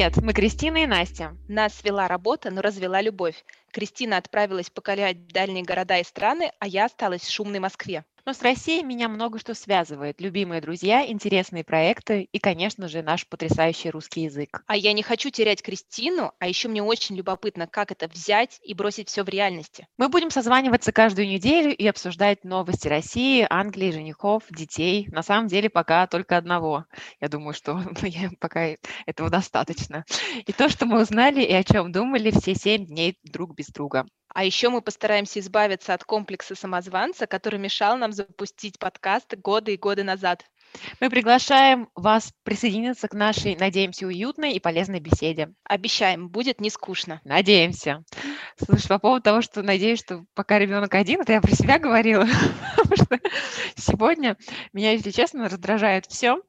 Привет, 0.00 0.16
мы 0.22 0.32
Кристина 0.32 0.78
и 0.78 0.86
Настя. 0.86 1.36
Нас 1.46 1.74
свела 1.74 2.08
работа, 2.08 2.50
но 2.50 2.62
развела 2.62 3.02
любовь. 3.02 3.44
Кристина 3.72 4.16
отправилась 4.16 4.70
покорять 4.70 5.28
дальние 5.28 5.64
города 5.64 5.98
и 5.98 6.04
страны, 6.04 6.52
а 6.58 6.66
я 6.66 6.86
осталась 6.86 7.22
в 7.22 7.30
шумной 7.30 7.60
Москве. 7.60 8.04
Но 8.26 8.34
с 8.34 8.42
Россией 8.42 8.82
меня 8.82 9.08
много 9.08 9.38
что 9.38 9.54
связывает. 9.54 10.20
Любимые 10.20 10.60
друзья, 10.60 11.06
интересные 11.06 11.64
проекты 11.64 12.28
и, 12.30 12.38
конечно 12.38 12.88
же, 12.88 13.02
наш 13.02 13.26
потрясающий 13.26 13.90
русский 13.90 14.22
язык. 14.22 14.62
А 14.66 14.76
я 14.76 14.92
не 14.92 15.02
хочу 15.02 15.30
терять 15.30 15.62
Кристину, 15.62 16.32
а 16.38 16.46
еще 16.46 16.68
мне 16.68 16.82
очень 16.82 17.16
любопытно, 17.16 17.66
как 17.66 17.90
это 17.90 18.08
взять 18.08 18.60
и 18.62 18.74
бросить 18.74 19.08
все 19.08 19.24
в 19.24 19.28
реальности. 19.28 19.86
Мы 19.96 20.08
будем 20.08 20.30
созваниваться 20.30 20.92
каждую 20.92 21.28
неделю 21.28 21.74
и 21.74 21.86
обсуждать 21.86 22.44
новости 22.44 22.88
России, 22.88 23.46
Англии, 23.48 23.90
женихов, 23.90 24.44
детей. 24.50 25.08
На 25.10 25.22
самом 25.22 25.48
деле 25.48 25.70
пока 25.70 26.06
только 26.06 26.36
одного. 26.36 26.84
Я 27.20 27.28
думаю, 27.28 27.54
что 27.54 27.74
ну, 28.02 28.30
пока 28.38 28.76
этого 29.06 29.30
достаточно. 29.30 30.04
И 30.46 30.52
то, 30.52 30.68
что 30.68 30.86
мы 30.86 31.00
узнали 31.00 31.42
и 31.42 31.52
о 31.52 31.64
чем 31.64 31.90
думали 31.90 32.30
все 32.30 32.54
семь 32.54 32.86
дней 32.86 33.18
друг 33.24 33.54
без 33.60 33.68
друга. 33.68 34.06
А 34.32 34.44
еще 34.44 34.70
мы 34.70 34.80
постараемся 34.80 35.40
избавиться 35.40 35.92
от 35.92 36.04
комплекса 36.04 36.54
самозванца, 36.54 37.26
который 37.26 37.58
мешал 37.58 37.98
нам 37.98 38.12
запустить 38.12 38.78
подкаст 38.78 39.34
годы 39.36 39.74
и 39.74 39.76
годы 39.76 40.02
назад. 40.02 40.44
Мы 41.00 41.10
приглашаем 41.10 41.88
вас 41.94 42.32
присоединиться 42.44 43.08
к 43.08 43.12
нашей, 43.12 43.56
надеемся, 43.56 44.06
уютной 44.06 44.52
и 44.52 44.60
полезной 44.60 45.00
беседе. 45.00 45.52
Обещаем, 45.64 46.28
будет 46.28 46.60
не 46.60 46.70
скучно. 46.70 47.20
Надеемся. 47.24 48.04
Слушай, 48.56 48.88
по 48.88 48.98
поводу 49.00 49.24
того, 49.24 49.42
что 49.42 49.62
надеюсь, 49.62 49.98
что 49.98 50.24
пока 50.34 50.58
ребенок 50.58 50.94
один, 50.94 51.20
это 51.20 51.32
я 51.32 51.40
про 51.40 51.50
себя 51.50 51.78
говорила, 51.78 52.24
потому 52.76 52.96
что 52.96 53.18
сегодня 53.76 54.36
меня, 54.72 54.92
если 54.92 55.10
честно, 55.10 55.48
раздражает 55.48 56.06
все, 56.06 56.40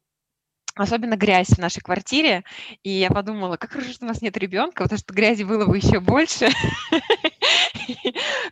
особенно 0.81 1.15
грязь 1.15 1.49
в 1.49 1.57
нашей 1.57 1.81
квартире. 1.81 2.43
И 2.83 2.89
я 2.89 3.09
подумала, 3.09 3.57
как 3.57 3.71
хорошо, 3.71 3.91
что 3.91 4.05
у 4.05 4.07
нас 4.07 4.21
нет 4.21 4.37
ребенка, 4.37 4.83
потому 4.83 4.99
что 4.99 5.13
грязи 5.13 5.43
было 5.43 5.65
бы 5.65 5.77
еще 5.77 5.99
больше. 5.99 6.49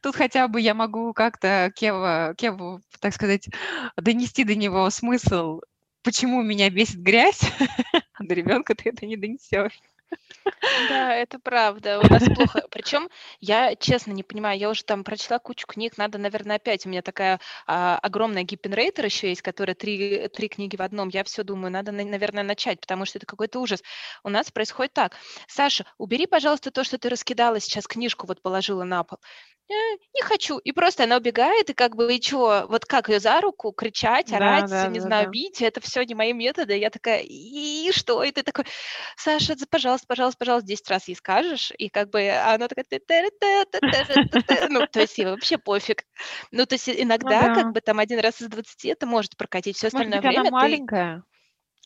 Тут 0.02 0.16
хотя 0.16 0.48
бы 0.48 0.62
я 0.62 0.74
могу 0.74 1.14
как-то 1.14 1.72
Кева, 1.76 2.34
Кеву, 2.38 2.82
так 3.00 3.14
сказать, 3.14 3.48
донести 3.98 4.44
до 4.44 4.56
него 4.56 4.90
смысл, 4.90 5.62
почему 6.04 6.42
меня 6.42 6.70
бесит 6.70 7.00
грязь, 7.00 7.42
а 8.14 8.24
до 8.24 8.34
ребенка 8.34 8.76
ты 8.76 8.90
это 8.90 9.06
не 9.06 9.18
донесешь. 9.18 9.80
Да, 10.90 11.14
это 11.14 11.40
правда. 11.40 12.00
У 12.00 12.08
нас 12.08 12.24
плохо. 12.24 12.64
Причем 12.72 13.10
я 13.40 13.76
честно 13.76 14.12
не 14.12 14.24
понимаю, 14.24 14.60
я 14.60 14.70
уже 14.70 14.84
там 14.84 15.04
прочла 15.04 15.40
кучу 15.40 15.68
книг, 15.68 15.98
надо, 15.98 16.18
наверное, 16.18 16.58
опять. 16.58 16.86
У 16.86 16.90
меня 16.90 17.02
такая 17.02 17.40
а, 17.68 17.98
огромная 18.00 18.44
гиппенрейтер 18.44 19.06
еще 19.06 19.30
есть, 19.30 19.42
которая 19.42 19.76
три, 19.76 20.28
три 20.30 20.48
книги 20.48 20.76
в 20.76 20.82
одном. 20.82 21.10
Я 21.10 21.24
все 21.24 21.44
думаю, 21.44 21.72
надо, 21.72 21.92
наверное, 21.92 22.44
начать, 22.44 22.80
потому 22.82 23.06
что 23.06 23.20
это 23.20 23.26
какой-то 23.26 23.60
ужас. 23.60 23.84
У 24.24 24.30
нас 24.30 24.52
происходит 24.52 24.94
так. 24.94 25.16
Саша, 25.48 25.86
убери, 25.98 26.26
пожалуйста, 26.26 26.72
то, 26.72 26.84
что 26.84 26.98
ты 26.98 27.10
раскидала 27.10 27.60
сейчас, 27.60 27.88
книжку 27.88 28.28
вот 28.28 28.42
положила 28.42 28.84
на 28.84 29.04
пол. 29.04 29.20
«Э, 29.70 29.74
не 30.16 30.22
хочу. 30.24 30.58
И 30.58 30.72
просто 30.72 31.04
она 31.04 31.18
убегает, 31.18 31.70
и 31.70 31.74
как 31.74 31.96
бы, 31.96 32.16
и 32.16 32.22
что, 32.22 32.66
вот 32.70 32.86
как 32.86 33.08
ее 33.08 33.20
за 33.20 33.40
руку 33.40 33.72
кричать, 33.72 34.34
орать, 34.34 34.68
да, 34.68 34.88
не 34.88 35.00
да, 35.00 35.06
знаю, 35.06 35.26
да. 35.26 35.30
бить, 35.30 35.62
это 35.62 35.80
все 35.80 36.04
не 36.04 36.16
мои 36.16 36.34
методы. 36.34 36.76
Я 36.76 36.90
такая, 36.90 37.22
и 37.24 37.92
что? 37.92 38.24
И 38.24 38.32
ты 38.32 38.42
такой, 38.42 38.66
Саша, 39.16 39.56
пожалуйста, 39.70 39.99
пожалуйста, 40.08 40.38
пожалуйста, 40.40 40.68
10 40.68 40.90
раз 40.90 41.08
ей 41.08 41.16
скажешь, 41.16 41.72
и 41.78 41.90
как 41.90 42.10
бы 42.10 42.30
она 42.30 42.68
такая, 42.68 42.88
ну, 44.70 44.84
то 44.92 45.00
есть 45.02 45.18
ей 45.18 45.26
вообще 45.26 45.58
пофиг. 45.58 46.04
Ну, 46.52 46.66
то 46.66 46.76
есть 46.76 46.90
ну 46.90 46.94
иногда, 47.04 47.50
как 47.50 47.72
бы 47.72 47.82
там 47.82 48.00
один 48.00 48.20
раз 48.20 48.42
из 48.42 48.48
20 48.48 48.90
это 48.90 49.06
может 49.06 49.38
прокатить, 49.38 49.78
все 49.78 49.88
остальное 49.88 50.22
время 50.22 50.42
она 50.42 50.44
маленькая. 50.50 51.24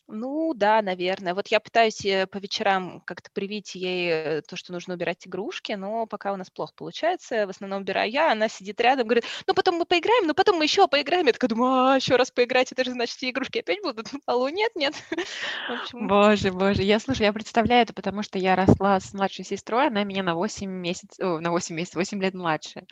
Ну 0.07 0.53
да, 0.53 0.81
наверное. 0.81 1.33
Вот 1.33 1.47
я 1.47 1.61
пытаюсь 1.61 2.03
э, 2.05 2.27
по 2.27 2.37
вечерам 2.37 3.01
как-то 3.05 3.29
привить 3.31 3.73
ей 3.73 4.09
э, 4.09 4.41
то, 4.41 4.57
что 4.57 4.73
нужно 4.73 4.95
убирать 4.95 5.25
игрушки, 5.25 5.71
но 5.73 6.05
пока 6.07 6.33
у 6.33 6.35
нас 6.35 6.49
плохо 6.49 6.73
получается. 6.75 7.47
В 7.47 7.49
основном 7.49 7.81
убираю 7.81 8.11
я, 8.11 8.31
она 8.31 8.49
сидит 8.49 8.81
рядом, 8.81 9.07
говорит, 9.07 9.23
ну 9.47 9.53
потом 9.53 9.75
мы 9.75 9.85
поиграем, 9.85 10.27
ну 10.27 10.33
потом 10.33 10.57
мы 10.57 10.65
еще 10.65 10.89
поиграем. 10.89 11.27
Я 11.27 11.33
такая 11.33 11.47
думаю, 11.47 11.91
а, 11.91 11.95
еще 11.95 12.17
раз 12.17 12.31
поиграть, 12.31 12.71
это 12.73 12.83
же 12.83 12.91
значит, 12.91 13.15
все 13.15 13.29
игрушки 13.29 13.59
опять 13.59 13.81
будут 13.81 14.11
на 14.11 14.19
полу. 14.25 14.49
Нет, 14.49 14.71
нет. 14.75 14.93
Боже, 15.93 16.51
боже. 16.51 16.83
Я, 16.83 16.99
слушай, 16.99 17.23
я 17.23 17.33
представляю 17.33 17.83
это, 17.83 17.93
потому 17.93 18.23
что 18.23 18.37
я 18.37 18.55
росла 18.55 18.99
с 18.99 19.13
младшей 19.13 19.45
сестрой, 19.45 19.87
она 19.87 20.03
меня 20.03 20.23
на 20.23 20.35
8 20.35 20.69
месяцев, 20.69 21.39
на 21.39 21.49
8 21.49 21.75
месяцев, 21.75 21.95
8 21.95 22.21
лет 22.21 22.33
младше. 22.33 22.85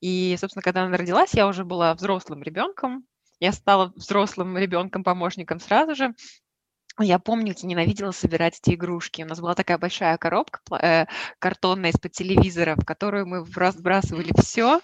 И, 0.00 0.36
собственно, 0.38 0.62
когда 0.62 0.84
она 0.84 0.96
родилась, 0.96 1.34
я 1.34 1.48
уже 1.48 1.64
была 1.64 1.94
взрослым 1.94 2.42
ребенком, 2.42 3.04
я 3.40 3.50
стала 3.50 3.92
взрослым 3.96 4.56
ребенком-помощником 4.56 5.58
сразу 5.58 5.96
же. 5.96 6.14
Я 6.98 7.18
помню, 7.18 7.54
я 7.56 7.68
ненавидела 7.68 8.10
собирать 8.12 8.60
эти 8.62 8.74
игрушки. 8.74 9.22
У 9.22 9.26
нас 9.26 9.40
была 9.40 9.54
такая 9.54 9.78
большая 9.78 10.18
коробка 10.18 10.60
э, 10.76 11.06
картонная 11.38 11.90
из-под 11.90 12.12
телевизора, 12.12 12.76
в 12.76 12.84
которую 12.84 13.26
мы 13.26 13.44
разбрасывали 13.54 14.32
все, 14.38 14.80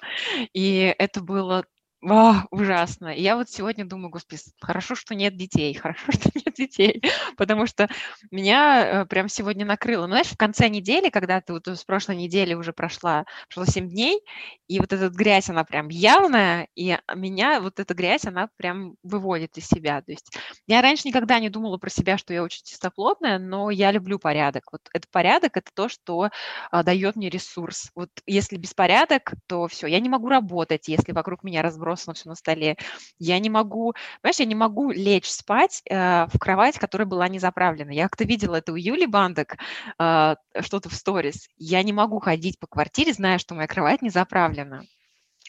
и 0.53 0.95
это 0.99 1.21
было 1.21 1.65
а, 2.07 2.45
ужасно. 2.53 3.09
Я 3.09 3.35
вот 3.35 3.51
сегодня 3.51 3.85
думаю, 3.85 4.11
господи, 4.11 4.41
хорошо, 4.61 4.95
что 4.95 5.17
нет 5.17 5.37
детей, 5.37 5.75
хорошо, 5.75 6.05
что 6.13 6.31
нет 6.33 6.55
детей, 6.55 7.03
потому 7.37 7.67
что 7.67 7.89
меня 8.31 9.03
э, 9.03 9.07
прям 9.07 9.29
сегодня 9.29 9.67
накрыло. 9.67 10.03
Ну, 10.03 10.13
знаешь, 10.13 10.29
в 10.29 10.37
конце 10.37 10.69
недели, 10.69 11.11
когда 11.11 11.41
ты 11.41 11.53
вот 11.53 11.67
с 11.67 11.85
прошлой 11.85 12.15
недели 12.15 12.55
уже 12.55 12.73
прошла, 12.73 13.25
прошло 13.49 13.73
7 13.73 13.89
дней, 13.89 14.21
и 14.69 14.79
вот 14.79 14.93
эта 14.93 15.09
грязь, 15.09 15.51
она 15.51 15.65
прям 15.65 15.89
явная, 15.89 16.69
и 16.77 16.97
меня 17.17 17.61
вот 17.61 17.81
эта 17.81 17.95
грязь, 17.95 18.27
она 18.27 18.49
прям 18.57 18.95
выводит 19.03 19.59
из 19.59 19.67
себя. 19.67 20.01
То 20.01 20.13
есть 20.13 20.37
я 20.69 20.83
раньше 20.83 21.09
никогда 21.09 21.41
не 21.41 21.49
думала 21.49 21.79
про 21.79 21.91
себя, 21.91 22.17
что 22.17 22.33
я 22.33 22.45
очень 22.45 22.63
чистоплотная, 22.65 23.41
но 23.41 23.71
я 23.71 23.91
люблю 23.91 24.21
порядок. 24.21 24.71
Вот 24.71 24.83
этот 24.93 25.11
порядок– 25.11 25.57
это 25.57 25.71
то, 25.75 25.89
что 25.89 26.31
а, 26.71 26.83
дает 26.85 27.17
мне 27.17 27.29
ресурс. 27.29 27.91
Вот 27.97 28.11
если 28.25 28.57
беспорядок, 28.57 29.33
то 29.49 29.67
все, 29.67 29.89
я 29.89 29.99
не 29.99 30.09
могу 30.09 30.29
работать, 30.29 30.87
если 30.87 31.11
вокруг 31.11 31.43
меня 31.43 31.63
разбросано 31.63 31.88
разбросано 31.89 32.15
все 32.15 32.29
на 32.29 32.35
столе. 32.35 32.77
Я 33.19 33.39
не 33.39 33.51
могу, 33.51 33.95
понимаешь, 34.23 34.41
я 34.41 34.47
не 34.47 34.55
могу 34.55 34.91
лечь 34.91 35.31
спать 35.31 35.83
э, 35.89 36.27
в 36.27 36.39
кровать, 36.39 36.79
которая 36.79 37.07
была 37.07 37.29
не 37.29 37.39
заправлена. 37.39 37.91
Я 37.91 38.05
как-то 38.05 38.25
видела 38.25 38.57
это 38.57 38.73
у 38.73 38.77
Юли 38.77 39.07
Бандок, 39.07 39.57
э, 39.99 40.35
что-то 40.61 40.89
в 40.89 40.95
сторис. 40.95 41.49
Я 41.57 41.83
не 41.83 41.93
могу 41.93 42.21
ходить 42.21 42.59
по 42.59 42.67
квартире, 42.67 43.13
зная, 43.13 43.39
что 43.39 43.55
моя 43.55 43.67
кровать 43.67 44.03
не 44.03 44.11
заправлена. 44.11 44.83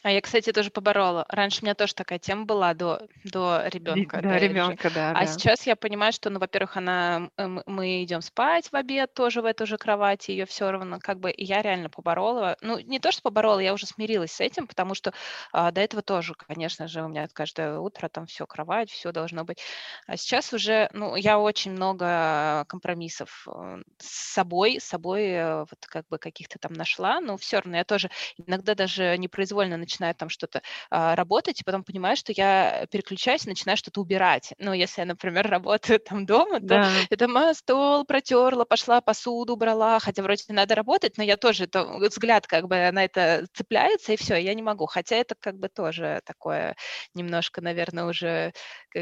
А 0.02 0.10
я, 0.10 0.20
кстати, 0.22 0.50
тоже 0.50 0.70
поборола. 0.70 1.26
Раньше 1.28 1.60
у 1.60 1.64
меня 1.64 1.74
тоже 1.74 1.94
такая 1.94 2.18
тема 2.18 2.46
была 2.46 2.72
до, 2.72 3.02
до 3.24 3.64
ребенка. 3.66 4.20
Да, 4.22 4.38
ребенка, 4.38 4.90
да. 4.90 5.10
А 5.10 5.20
да. 5.20 5.26
сейчас 5.26 5.66
я 5.66 5.76
понимаю, 5.76 6.12
что, 6.12 6.30
ну, 6.30 6.40
во-первых, 6.40 6.78
она, 6.78 7.28
мы 7.36 8.02
идем 8.02 8.22
спать 8.22 8.68
в 8.72 8.74
обед 8.74 9.12
тоже 9.12 9.42
в 9.42 9.44
эту 9.44 9.66
же 9.66 9.76
кровать, 9.76 10.28
ее 10.28 10.46
все 10.46 10.70
равно, 10.70 10.98
как 11.00 11.20
бы, 11.20 11.30
и 11.30 11.44
я 11.44 11.60
реально 11.60 11.90
поборола. 11.90 12.56
Ну, 12.62 12.78
не 12.78 12.98
то, 12.98 13.12
что 13.12 13.20
поборола, 13.22 13.60
я 13.60 13.74
уже 13.74 13.86
смирилась 13.86 14.32
с 14.32 14.40
этим, 14.40 14.66
потому 14.66 14.94
что 14.94 15.12
а, 15.52 15.70
до 15.70 15.82
этого 15.82 16.02
тоже, 16.02 16.34
конечно 16.34 16.88
же, 16.88 17.02
у 17.02 17.08
меня 17.08 17.28
каждое 17.30 17.78
утро 17.78 18.08
там 18.08 18.24
все 18.24 18.46
кровать, 18.46 18.90
все 18.90 19.12
должно 19.12 19.44
быть. 19.44 19.58
А 20.06 20.16
сейчас 20.16 20.54
уже, 20.54 20.88
ну, 20.94 21.14
я 21.14 21.38
очень 21.38 21.72
много 21.72 22.64
компромиссов 22.68 23.46
э, 23.48 23.82
с 23.98 24.32
собой, 24.32 24.80
с 24.80 24.84
собой 24.84 25.24
э, 25.26 25.58
вот 25.58 25.78
как 25.80 26.08
бы 26.08 26.18
каких-то 26.18 26.58
там 26.58 26.72
нашла, 26.72 27.20
но 27.20 27.36
все 27.36 27.58
равно 27.58 27.76
я 27.76 27.84
тоже 27.84 28.10
иногда 28.38 28.74
даже 28.74 29.16
непроизвольно 29.18 29.76
начинаю 29.76 29.89
там 29.98 30.28
что-то 30.28 30.62
а, 30.90 31.14
работать, 31.16 31.60
и 31.60 31.64
потом 31.64 31.84
понимаю, 31.84 32.16
что 32.16 32.32
я 32.32 32.86
переключаюсь 32.90 33.46
и 33.46 33.48
начинаю 33.48 33.76
что-то 33.76 34.00
убирать. 34.00 34.52
Ну, 34.58 34.72
если 34.72 35.02
я, 35.02 35.06
например, 35.06 35.46
работаю 35.50 36.00
там 36.00 36.26
дома, 36.26 36.60
то 36.60 36.66
да. 36.66 36.90
я 37.10 37.16
там 37.16 37.36
а, 37.36 37.54
стол 37.54 38.04
протерла, 38.04 38.64
пошла 38.64 39.00
посуду 39.00 39.54
убрала, 39.54 39.98
хотя 39.98 40.22
вроде 40.22 40.44
надо 40.48 40.74
работать, 40.74 41.18
но 41.18 41.24
я 41.24 41.36
тоже, 41.36 41.64
это, 41.64 41.84
взгляд 41.84 42.46
как 42.46 42.68
бы 42.68 42.90
на 42.90 43.04
это 43.04 43.46
цепляется, 43.52 44.12
и 44.12 44.16
все, 44.16 44.36
я 44.36 44.54
не 44.54 44.62
могу. 44.62 44.86
Хотя 44.86 45.16
это 45.16 45.34
как 45.38 45.58
бы 45.58 45.68
тоже 45.68 46.20
такое 46.24 46.76
немножко, 47.14 47.60
наверное, 47.60 48.04
уже, 48.04 48.52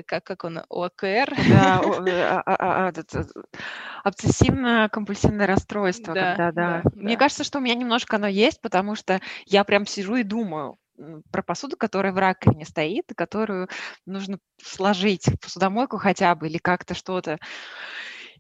как, 0.07 0.25
как 0.25 0.45
он, 0.45 0.63
ОКР. 0.69 1.35
Да, 1.49 1.81
э, 2.07 2.43
а, 2.47 2.93
обсессивно-компульсивное 4.05 5.47
расстройство. 5.47 6.15
Да, 6.15 6.35
когда, 6.35 6.53
да. 6.53 6.83
да. 6.85 6.91
Мне 6.95 7.15
да. 7.15 7.21
кажется, 7.21 7.45
что 7.45 7.59
у 7.59 7.61
меня 7.61 7.75
немножко 7.75 8.17
оно 8.17 8.27
есть, 8.27 8.61
потому 8.61 8.95
что 8.95 9.21
я 9.47 9.65
прям 9.65 9.87
сижу 9.87 10.17
и 10.17 10.23
думаю, 10.23 10.78
про 11.31 11.43
посуду, 11.43 11.77
которая 11.77 12.13
в 12.13 12.19
раковине 12.19 12.65
стоит, 12.65 13.05
которую 13.17 13.69
нужно 14.07 14.39
сложить 14.63 15.27
в 15.29 15.39
посудомойку 15.39 15.99
хотя 15.99 16.35
бы 16.35 16.49
или 16.49 16.59
как-то 16.59 16.95
что-то. 16.95 17.39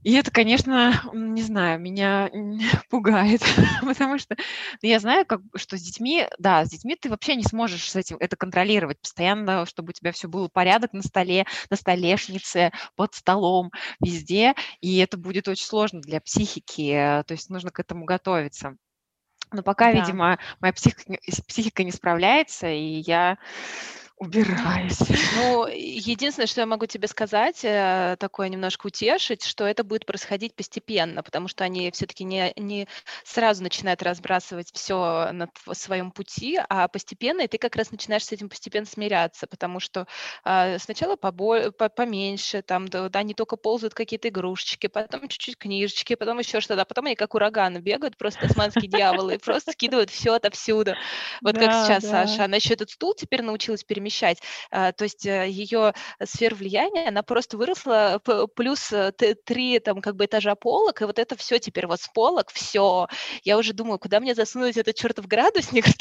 И 0.05 0.13
это, 0.15 0.31
конечно, 0.31 0.95
не 1.13 1.43
знаю, 1.43 1.81
меня 1.81 2.31
пугает, 2.91 3.43
потому 3.83 4.19
что 4.19 4.37
ну, 4.83 4.89
я 4.89 5.01
знаю, 5.01 5.27
как, 5.27 5.41
что 5.57 5.77
с 5.77 5.83
детьми, 5.83 6.27
да, 6.39 6.65
с 6.65 6.71
детьми 6.71 6.97
ты 6.97 7.11
вообще 7.11 7.35
не 7.35 7.43
сможешь 7.43 7.91
с 7.91 7.97
этим 7.97 8.17
это 8.21 8.37
контролировать 8.37 9.01
постоянно, 9.01 9.67
чтобы 9.67 9.91
у 9.91 9.93
тебя 9.93 10.13
все 10.13 10.29
было 10.29 10.49
порядок 10.49 10.93
на 10.93 11.03
столе, 11.03 11.47
на 11.71 11.77
столешнице, 11.77 12.71
под 12.97 13.15
столом, 13.15 13.71
везде, 14.01 14.55
и 14.81 14.99
это 14.99 15.17
будет 15.17 15.49
очень 15.49 15.67
сложно 15.67 16.01
для 16.01 16.21
психики, 16.21 16.93
то 17.27 17.33
есть 17.33 17.51
нужно 17.51 17.71
к 17.71 17.81
этому 17.81 18.05
готовиться. 18.05 18.77
Но 19.53 19.63
пока, 19.63 19.93
да. 19.93 19.99
видимо, 19.99 20.39
моя 20.61 20.73
психика, 20.73 21.19
психика 21.47 21.85
не 21.85 21.93
справляется, 21.93 22.69
и 22.69 23.03
я 23.07 23.39
Убираюсь. 24.19 24.99
Ну, 25.37 25.69
единственное, 25.69 26.49
что 26.49 26.61
я 26.61 26.67
могу 26.67 26.87
тебе 26.87 27.07
сказать, 27.07 27.61
э, 27.63 28.17
такое 28.19 28.49
немножко 28.49 28.89
утешить, 28.89 29.45
что 29.45 29.65
это 29.65 29.85
будет 29.85 30.07
происходить 30.07 30.55
постепенно, 30.55 31.23
потому 31.23 31.47
что 31.47 31.63
они 31.63 31.89
все-таки 31.93 32.25
не, 32.25 32.53
не 32.57 32.89
сразу 33.25 33.63
начинают 33.63 34.03
разбрасывать 34.03 34.73
все 34.73 35.31
на 35.33 35.49
своем 35.73 36.11
пути, 36.11 36.59
а 36.69 36.89
постепенно, 36.89 37.43
и 37.43 37.47
ты 37.47 37.59
как 37.59 37.77
раз 37.77 37.93
начинаешь 37.93 38.25
с 38.25 38.33
этим 38.33 38.49
постепенно 38.49 38.87
смиряться, 38.87 39.47
потому 39.47 39.79
что 39.79 40.09
а, 40.43 40.81
сначала 40.81 41.15
побо- 41.15 41.71
по- 41.71 41.89
поменьше, 41.89 42.63
там, 42.63 42.89
да, 42.89 43.09
да, 43.09 43.21
они 43.21 43.35
только 43.35 43.57
ползают 43.57 43.95
какие-то 43.95 44.31
игрушечки, 44.31 44.89
потом 44.89 45.29
чуть-чуть 45.29 45.59
книжечки, 45.59 46.17
потом 46.17 46.41
еще 46.41 46.61
что-то, 46.61 46.83
а 46.83 46.85
потом 46.85 47.07
они 47.07 47.15
как 47.15 47.37
ураганы 47.37 47.79
бегают, 47.79 48.17
просто 48.17 48.47
османские 48.47 48.91
дьяволы, 48.91 49.37
и 49.37 49.39
просто 49.39 49.71
скидывают 49.71 50.11
все 50.11 50.33
отовсюду. 50.33 50.97
Вот 51.45 51.57
как 51.57 51.73
сейчас 51.73 52.05
Саша, 52.05 52.45
она 52.47 52.57
еще 52.57 52.75
этот 52.75 52.91
стул 52.91 53.15
теперь 53.15 53.43
научилась 53.43 53.85
перемещать, 53.85 54.08
а, 54.71 54.93
то 54.93 55.05
есть 55.05 55.27
э, 55.27 55.49
ее 55.49 55.95
сфера 56.25 56.55
влияния, 56.55 57.09
она 57.09 57.23
просто 57.23 57.57
выросла 57.57 58.21
плюс 58.55 58.93
э, 58.93 59.13
три 59.45 59.79
там 59.79 60.01
как 60.01 60.17
бы 60.17 60.27
этажа 60.27 60.55
полок, 60.55 61.01
и 61.03 61.05
вот 61.05 61.19
это 61.19 61.37
все 61.37 61.59
теперь 61.59 61.87
вот 61.87 62.01
с 62.01 62.09
полок, 62.09 62.51
все. 62.53 63.09
Я 63.45 63.59
уже 63.59 63.73
думаю, 63.73 63.99
куда 63.99 64.21
мне 64.21 64.35
засунуть 64.35 64.77
этот 64.77 64.97
чертов 64.97 65.27
градусник? 65.27 65.85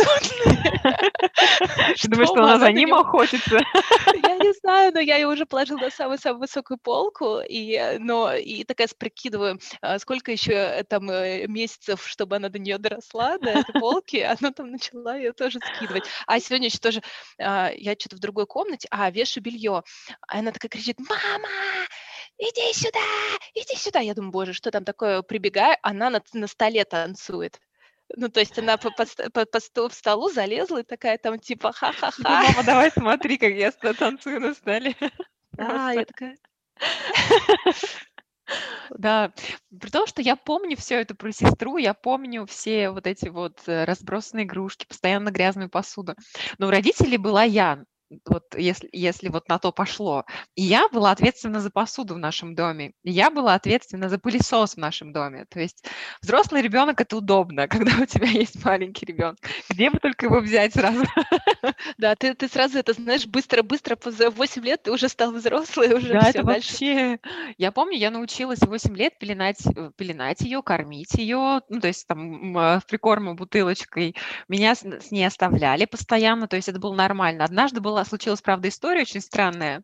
Ты 2.02 2.08
думаешь, 2.08 2.30
что 2.30 2.44
она 2.44 2.60
за 2.60 2.72
ним 2.72 2.94
охотится? 2.94 3.60
Я 4.24 4.38
не 4.38 4.54
знаю, 4.54 4.94
но 4.94 5.00
я 5.00 5.18
ее 5.18 5.28
уже 5.28 5.46
положила 5.46 5.80
на 5.80 5.90
самую-самую 5.90 6.42
высокую 6.42 6.78
полку, 6.78 7.40
и, 7.40 7.74
э, 7.74 8.00
но, 8.00 8.34
и 8.34 8.64
такая 8.64 8.88
прикидываю, 8.98 9.60
а 9.82 10.00
сколько 10.00 10.32
еще 10.32 10.84
там 10.84 11.06
месяцев, 11.06 12.08
чтобы 12.08 12.38
она 12.38 12.50
до 12.50 12.60
нее 12.60 12.78
доросла, 12.78 13.38
до 13.38 13.50
этой 13.50 13.74
полки, 13.80 14.18
она 14.18 14.52
там 14.52 14.72
начала 14.72 15.16
ее 15.16 15.34
тоже 15.34 15.60
скидывать. 15.60 16.04
А 16.26 16.40
сегодня 16.40 16.68
еще 16.68 16.78
тоже, 16.78 17.02
а, 17.40 17.72
что-то 18.00 18.16
в 18.16 18.20
другой 18.20 18.46
комнате, 18.46 18.88
а, 18.92 19.10
вешаю 19.12 19.44
белье. 19.44 19.84
А 20.28 20.40
она 20.40 20.52
такая 20.52 20.70
кричит, 20.70 20.98
мама, 21.00 21.50
иди 22.38 22.74
сюда, 22.74 23.00
иди 23.54 23.76
сюда. 23.76 24.00
Я 24.00 24.14
думаю, 24.14 24.32
боже, 24.32 24.54
что 24.54 24.72
там 24.72 24.84
такое? 24.84 25.22
Прибегаю, 25.22 25.78
она 25.82 26.10
на, 26.10 26.22
на 26.34 26.48
столе 26.48 26.86
танцует. 26.86 27.60
Ну, 28.16 28.30
то 28.30 28.40
есть 28.40 28.58
она 28.58 28.78
по, 28.78 28.90
по, 28.92 29.06
по, 29.32 29.46
по 29.46 29.90
столу 29.90 30.30
залезла 30.30 30.80
и 30.80 30.84
такая 30.84 31.18
там 31.18 31.40
типа 31.40 31.74
ха-ха-ха. 31.74 32.24
Мама, 32.24 32.64
давай 32.64 32.92
смотри, 32.92 33.38
как 33.38 33.52
я 33.52 33.72
танцую 33.72 34.40
на 34.40 34.54
столе. 34.54 34.96
Да, 35.52 35.92
я 35.92 36.06
такая... 36.06 36.38
Да, 38.98 39.32
при 39.80 39.90
том, 39.90 40.08
что 40.08 40.22
я 40.22 40.36
помню 40.36 40.78
все 40.78 41.02
это 41.02 41.16
про 41.16 41.32
сестру, 41.32 41.78
я 41.78 41.94
помню 41.94 42.46
все 42.46 42.90
вот 42.90 43.08
эти 43.08 43.28
вот 43.30 43.62
э, 43.68 43.84
разбросанные 43.86 44.46
игрушки, 44.46 44.86
постоянно 44.88 45.32
грязную 45.32 45.70
посуду. 45.70 46.16
Но 46.58 46.68
у 46.68 46.70
родителей 46.70 47.18
была 47.18 47.44
я 47.44 47.84
вот 48.26 48.44
если, 48.56 48.90
если 48.92 49.30
вот 49.30 49.48
на 49.50 49.60
то 49.60 49.72
пошло. 49.72 50.26
И 50.56 50.64
я 50.64 50.88
была 50.90 51.12
ответственна 51.12 51.60
за 51.60 51.70
посуду 51.70 52.16
в 52.16 52.20
нашем 52.20 52.56
доме. 52.56 52.94
И 53.04 53.12
я 53.12 53.30
была 53.30 53.54
ответственна 53.54 54.10
за 54.10 54.18
пылесос 54.18 54.76
в 54.76 54.78
нашем 54.78 55.14
доме. 55.14 55.46
То 55.50 55.60
есть 55.60 55.86
взрослый 56.22 56.62
ребенок 56.62 57.02
это 57.02 57.18
удобно, 57.18 57.68
когда 57.68 57.92
у 58.02 58.06
тебя 58.06 58.28
есть 58.28 58.64
маленький 58.64 59.06
ребенок. 59.06 59.38
Где 59.70 59.90
бы 59.90 60.00
только 60.00 60.26
его 60.28 60.40
взять 60.40 60.74
сразу? 60.74 61.04
Да, 61.98 62.16
ты, 62.16 62.34
ты 62.34 62.48
сразу 62.48 62.78
это 62.78 62.94
знаешь, 62.94 63.26
быстро-быстро, 63.26 63.98
за 64.06 64.30
8 64.30 64.64
лет 64.64 64.84
ты 64.84 64.92
уже 64.92 65.10
стал 65.10 65.32
взрослый, 65.32 65.94
уже 65.94 66.14
да, 66.14 66.30
это 66.30 66.44
дальше. 66.44 66.44
вообще... 66.44 67.20
Я 67.58 67.72
помню, 67.72 67.98
я 67.98 68.12
научилась 68.12 68.60
в 68.60 68.68
8 68.68 68.96
лет 68.96 69.18
пеленать, 69.20 69.66
э, 69.66 69.92
пеленать 69.96 70.42
ее, 70.42 70.62
кормить 70.62 71.14
ее, 71.16 71.62
ну, 71.70 71.80
то 71.80 71.88
есть 71.88 72.08
там 72.08 72.54
в 72.54 72.84
прикорма 72.88 73.34
бутылочкой. 73.34 74.16
Меня 74.48 74.76
с, 74.76 74.84
с 74.84 75.12
ней 75.12 75.26
оставляли 75.26 75.86
постоянно, 75.86 76.48
то 76.48 76.56
есть 76.56 76.70
это 76.70 76.80
было 76.80 76.94
нормально. 76.94 77.44
Однажды 77.44 77.82
было 77.82 77.97
была, 77.98 78.06
случилась, 78.06 78.42
правда, 78.42 78.70
история 78.70 79.02
очень 79.02 79.22
странная. 79.22 79.84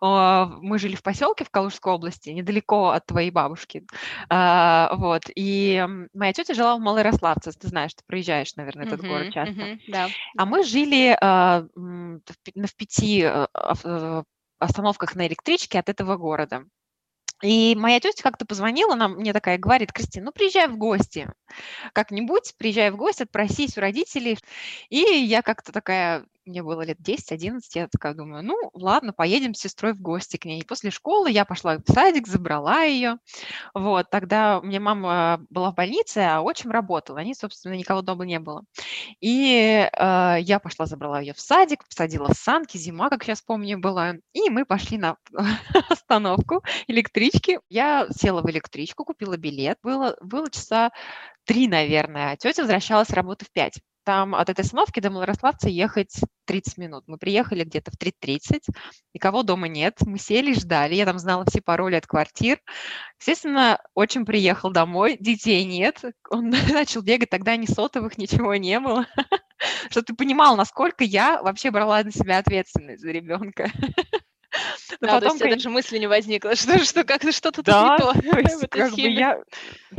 А, 0.00 0.46
мы 0.60 0.78
жили 0.78 0.96
в 0.96 1.02
поселке 1.02 1.44
в 1.44 1.50
Калужской 1.50 1.92
области, 1.92 2.30
недалеко 2.30 2.90
от 2.90 3.06
твоей 3.06 3.30
бабушки. 3.30 3.86
А, 4.28 4.94
вот. 4.96 5.22
И 5.34 5.84
моя 6.12 6.32
тетя 6.32 6.54
жила 6.54 6.76
в 6.76 6.80
Малорославце. 6.80 7.52
Ты 7.52 7.68
знаешь, 7.68 7.94
ты 7.94 8.02
проезжаешь, 8.06 8.54
наверное, 8.56 8.86
этот 8.86 9.00
uh-huh, 9.00 9.08
город 9.08 9.32
часто. 9.32 9.54
Uh-huh, 9.54 9.80
да. 9.88 10.08
А 10.36 10.44
мы 10.44 10.64
жили 10.64 11.16
а, 11.20 11.66
в 11.74 12.76
пяти 12.76 13.26
остановках 14.58 15.14
на 15.14 15.26
электричке 15.26 15.78
от 15.78 15.88
этого 15.88 16.16
города. 16.16 16.64
И 17.42 17.74
моя 17.76 18.00
тетя 18.00 18.22
как-то 18.22 18.46
позвонила 18.46 18.94
нам, 18.94 19.16
мне 19.16 19.32
такая 19.32 19.58
говорит, 19.58 19.92
Кристина, 19.92 20.26
ну 20.26 20.32
приезжай 20.32 20.68
в 20.68 20.76
гости 20.76 21.28
как-нибудь, 21.92 22.54
приезжай 22.56 22.90
в 22.90 22.96
гости, 22.96 23.24
отпросись 23.24 23.76
у 23.76 23.80
родителей. 23.80 24.38
И 24.88 24.98
я 24.98 25.42
как-то 25.42 25.72
такая, 25.72 26.24
мне 26.46 26.62
было 26.62 26.82
лет 26.82 26.98
10-11, 27.00 27.60
я 27.74 27.88
такая 27.88 28.14
думаю, 28.14 28.44
ну, 28.44 28.56
ладно, 28.74 29.12
поедем 29.12 29.54
с 29.54 29.60
сестрой 29.60 29.94
в 29.94 30.00
гости 30.00 30.36
к 30.36 30.44
ней. 30.44 30.60
И 30.60 30.64
после 30.64 30.90
школы 30.90 31.30
я 31.30 31.44
пошла 31.44 31.78
в 31.78 31.90
садик, 31.90 32.26
забрала 32.26 32.82
ее. 32.82 33.16
Вот, 33.74 34.10
тогда 34.10 34.58
у 34.58 34.62
меня 34.62 34.80
мама 34.80 35.44
была 35.50 35.70
в 35.70 35.74
больнице, 35.74 36.18
а 36.18 36.42
отчим 36.42 36.70
работал. 36.70 37.16
Они, 37.16 37.34
собственно, 37.34 37.74
никого 37.74 38.02
дома 38.02 38.24
не 38.24 38.38
было. 38.38 38.64
И 39.20 39.88
э, 39.90 40.36
я 40.40 40.58
пошла, 40.58 40.86
забрала 40.86 41.20
ее 41.20 41.34
в 41.34 41.40
садик, 41.40 41.84
посадила 41.86 42.28
в 42.28 42.36
санки, 42.36 42.76
зима, 42.76 43.10
как 43.10 43.24
сейчас 43.24 43.42
помню, 43.42 43.78
была. 43.78 44.14
И 44.32 44.50
мы 44.50 44.64
пошли 44.64 44.98
на 44.98 45.16
остановку 45.88 46.62
электрички. 46.88 47.60
Я 47.68 48.06
села 48.10 48.42
в 48.42 48.50
электричку, 48.50 49.04
купила 49.04 49.36
билет. 49.36 49.78
Было, 49.82 50.16
было 50.20 50.50
часа 50.50 50.90
три, 51.44 51.68
наверное. 51.68 52.32
А 52.32 52.36
тетя 52.36 52.62
возвращалась 52.62 53.08
с 53.08 53.12
работы 53.12 53.44
в 53.44 53.52
пять. 53.52 53.80
Там 54.04 54.34
от 54.34 54.50
этой 54.50 54.60
остановки 54.60 55.00
до 55.00 55.10
Малорославца 55.10 55.68
ехать 55.68 56.20
30 56.44 56.76
минут. 56.76 57.04
Мы 57.06 57.16
приехали 57.16 57.64
где-то 57.64 57.90
в 57.90 57.94
3.30, 57.94 58.60
никого 59.14 59.42
дома 59.42 59.66
нет. 59.66 59.96
Мы 60.04 60.18
сели, 60.18 60.52
ждали. 60.52 60.94
Я 60.94 61.06
там 61.06 61.18
знала 61.18 61.44
все 61.46 61.62
пароли 61.62 61.94
от 61.94 62.06
квартир. 62.06 62.60
Естественно, 63.18 63.80
очень 63.94 64.26
приехал 64.26 64.70
домой, 64.70 65.16
детей 65.18 65.64
нет. 65.64 66.02
Он 66.28 66.50
начал 66.72 67.00
бегать, 67.02 67.30
тогда 67.30 67.56
ни 67.56 67.66
сотовых, 67.66 68.18
ничего 68.18 68.54
не 68.56 68.78
было. 68.78 69.06
Что 69.90 70.02
ты 70.02 70.14
понимал, 70.14 70.56
насколько 70.56 71.04
я 71.04 71.42
вообще 71.42 71.70
брала 71.70 72.02
на 72.02 72.12
себя 72.12 72.38
ответственность 72.38 73.02
за 73.02 73.10
ребенка. 73.10 73.70
Но 75.00 75.06
да, 75.08 75.20
потом, 75.20 75.38
то 75.38 75.46
есть 75.46 75.58
даже 75.58 75.70
мысли 75.70 75.98
не 75.98 76.06
возникло, 76.06 76.54
что, 76.56 76.78
что 76.84 77.04
как-то 77.04 77.32
что-то 77.32 77.62
да, 77.62 77.82
не 77.82 77.98
то. 77.98 78.12
то 78.30 78.38
есть, 78.38 78.68
как 78.68 78.92
бы 78.92 79.00
я, 79.00 79.38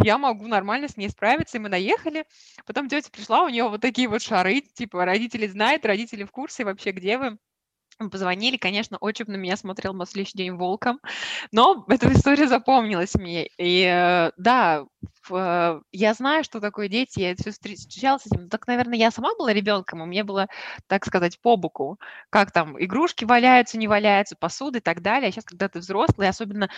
я 0.04 0.18
могу 0.18 0.48
нормально 0.48 0.88
с 0.88 0.98
ней 0.98 1.10
справиться, 1.10 1.57
и 1.57 1.60
мы 1.60 1.69
наехали. 1.69 2.25
Потом 2.66 2.90
тетя 2.90 3.10
пришла, 3.12 3.44
у 3.44 3.50
нее 3.50 3.68
вот 3.68 3.81
такие 3.81 4.07
вот 4.07 4.22
шары, 4.22 4.62
типа 4.62 5.06
родители 5.06 5.48
знают, 5.48 5.86
родители 5.86 6.24
в 6.24 6.32
курсе 6.32 6.63
вообще, 6.63 6.91
где 6.91 7.18
вы. 7.18 7.38
Позвонили, 7.98 8.58
конечно, 8.58 8.98
отчим 9.00 9.28
на 9.30 9.38
меня 9.38 9.56
смотрел 9.56 9.94
на 9.94 10.06
следующий 10.06 10.38
день 10.38 10.52
волком, 10.56 11.00
но 11.54 11.86
эта 11.88 12.12
история 12.12 12.46
запомнилась 12.46 13.16
мне. 13.16 13.48
И 13.58 13.84
э, 13.84 14.32
да, 14.36 14.84
э, 15.32 15.80
я 15.94 16.14
знаю, 16.14 16.44
что 16.44 16.60
такое 16.60 16.90
дети, 16.90 17.22
я 17.22 17.36
все 17.36 17.52
встречалась 17.52 18.24
с 18.24 18.28
этим. 18.28 18.50
Так, 18.50 18.68
наверное, 18.68 18.98
я 18.98 19.12
сама 19.12 19.34
была 19.38 19.54
ребенком, 19.54 20.04
и 20.04 20.06
мне 20.08 20.25
было, 20.25 20.48
так 20.88 21.06
сказать, 21.06 21.40
по 21.40 21.56
боку, 21.56 21.98
как 22.30 22.52
там 22.52 22.82
игрушки 22.84 23.24
валяются, 23.24 23.78
не 23.78 23.88
валяются, 23.88 24.36
посуды 24.36 24.80
и 24.80 24.82
так 24.82 25.02
далее. 25.02 25.30
А 25.30 25.32
сейчас, 25.32 25.46
когда 25.46 25.70
ты 25.70 25.80
взрослый, 25.80 26.28
особенно 26.28 26.70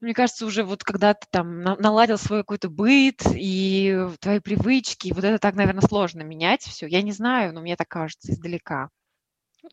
мне 0.00 0.14
кажется, 0.14 0.46
уже 0.46 0.62
вот 0.62 0.84
когда 0.84 1.14
ты 1.14 1.26
там 1.30 1.62
наладил 1.62 2.18
свой 2.18 2.40
какой-то 2.42 2.68
быт 2.68 3.22
и 3.34 4.06
твои 4.20 4.38
привычки, 4.38 5.12
вот 5.12 5.24
это 5.24 5.38
так, 5.40 5.56
наверное, 5.56 5.82
сложно 5.82 6.22
менять 6.22 6.62
все. 6.62 6.86
Я 6.86 7.02
не 7.02 7.10
знаю, 7.12 7.52
но 7.52 7.60
мне 7.60 7.74
так 7.76 7.88
кажется 7.88 8.30
издалека. 8.30 8.90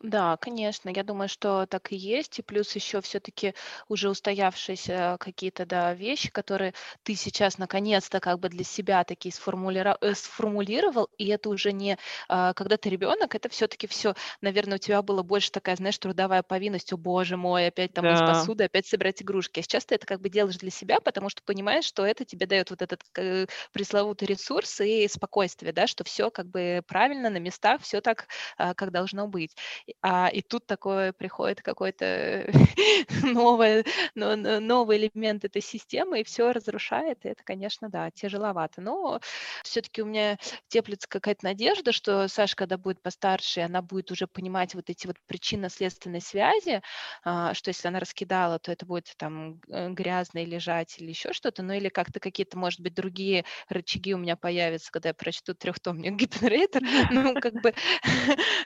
Да, 0.02 0.36
конечно, 0.36 0.90
я 0.90 1.02
думаю, 1.04 1.26
что 1.28 1.64
так 1.66 1.90
и 1.90 1.96
есть. 1.96 2.38
И 2.38 2.42
плюс 2.42 2.74
еще 2.76 3.00
все-таки 3.00 3.54
уже 3.88 4.10
устоявшиеся 4.10 5.16
какие-то 5.18 5.64
да, 5.64 5.94
вещи, 5.94 6.30
которые 6.30 6.74
ты 7.02 7.14
сейчас 7.14 7.56
наконец-то 7.56 8.20
как 8.20 8.38
бы 8.38 8.50
для 8.50 8.62
себя 8.62 9.04
такие 9.04 9.32
сформулира- 9.32 9.96
э, 10.02 10.14
сформулировал, 10.14 11.08
и 11.16 11.26
это 11.28 11.48
уже 11.48 11.72
не 11.72 11.96
а, 12.28 12.52
когда 12.52 12.76
ты 12.76 12.90
ребенок, 12.90 13.34
это 13.34 13.48
все-таки 13.48 13.86
все, 13.86 14.14
наверное, 14.42 14.74
у 14.76 14.78
тебя 14.78 15.00
было 15.00 15.22
больше 15.22 15.50
такая, 15.50 15.76
знаешь, 15.76 15.96
трудовая 15.98 16.42
повинность, 16.42 16.92
о 16.92 16.98
боже 16.98 17.36
мой, 17.38 17.66
опять 17.68 17.94
там 17.94 18.10
из 18.10 18.22
посуды, 18.22 18.64
опять 18.64 18.86
собирать 18.86 19.22
игрушки. 19.22 19.60
А 19.60 19.62
сейчас 19.62 19.86
ты 19.86 19.94
это 19.94 20.04
как 20.06 20.20
бы 20.20 20.28
делаешь 20.28 20.58
для 20.58 20.70
себя, 20.70 21.00
потому 21.00 21.30
что 21.30 21.42
понимаешь, 21.42 21.84
что 21.86 22.04
это 22.04 22.24
тебе 22.26 22.46
дает 22.46 22.68
вот 22.70 22.82
этот 22.82 23.02
э, 23.16 23.46
пресловутый 23.72 24.28
ресурс 24.28 24.78
и 24.82 25.08
спокойствие, 25.08 25.72
да, 25.72 25.86
что 25.86 26.04
все 26.04 26.30
как 26.30 26.48
бы 26.48 26.82
правильно 26.86 27.30
на 27.30 27.38
местах, 27.38 27.80
все 27.80 28.00
так, 28.02 28.26
а, 28.58 28.74
как 28.74 28.90
должно 28.92 29.26
быть 29.26 29.56
а, 30.02 30.28
и 30.28 30.42
тут 30.42 30.66
такое 30.66 31.12
приходит 31.12 31.62
какой-то 31.62 32.50
новый, 33.22 33.84
новый 34.14 34.98
элемент 34.98 35.44
этой 35.44 35.62
системы, 35.62 36.20
и 36.20 36.24
все 36.24 36.52
разрушает, 36.52 37.24
и 37.24 37.28
это, 37.28 37.42
конечно, 37.44 37.88
да, 37.88 38.10
тяжеловато. 38.10 38.80
Но 38.80 39.20
все-таки 39.62 40.02
у 40.02 40.06
меня 40.06 40.38
теплится 40.68 41.08
какая-то 41.08 41.44
надежда, 41.44 41.92
что 41.92 42.28
Саша, 42.28 42.56
когда 42.56 42.78
будет 42.78 43.02
постарше, 43.02 43.60
она 43.60 43.82
будет 43.82 44.10
уже 44.10 44.26
понимать 44.26 44.74
вот 44.74 44.90
эти 44.90 45.06
вот 45.06 45.16
причинно-следственные 45.26 46.20
связи, 46.20 46.82
а, 47.24 47.54
что 47.54 47.70
если 47.70 47.88
она 47.88 48.00
раскидала, 48.00 48.58
то 48.58 48.72
это 48.72 48.86
будет 48.86 49.14
там 49.16 49.60
э, 49.68 49.90
грязно 49.90 50.44
лежать 50.44 50.96
или 50.98 51.10
еще 51.10 51.32
что-то, 51.32 51.62
ну 51.62 51.72
или 51.72 51.88
как-то 51.88 52.20
какие-то, 52.20 52.58
может 52.58 52.80
быть, 52.80 52.94
другие 52.94 53.44
рычаги 53.68 54.14
у 54.14 54.18
меня 54.18 54.36
появятся, 54.36 54.90
когда 54.90 55.10
я 55.10 55.14
прочту 55.14 55.54
трехтомник 55.54 56.14
Гиппенрейтер, 56.16 56.82
ну 57.10 57.34
как 57.40 57.54
бы, 57.54 57.74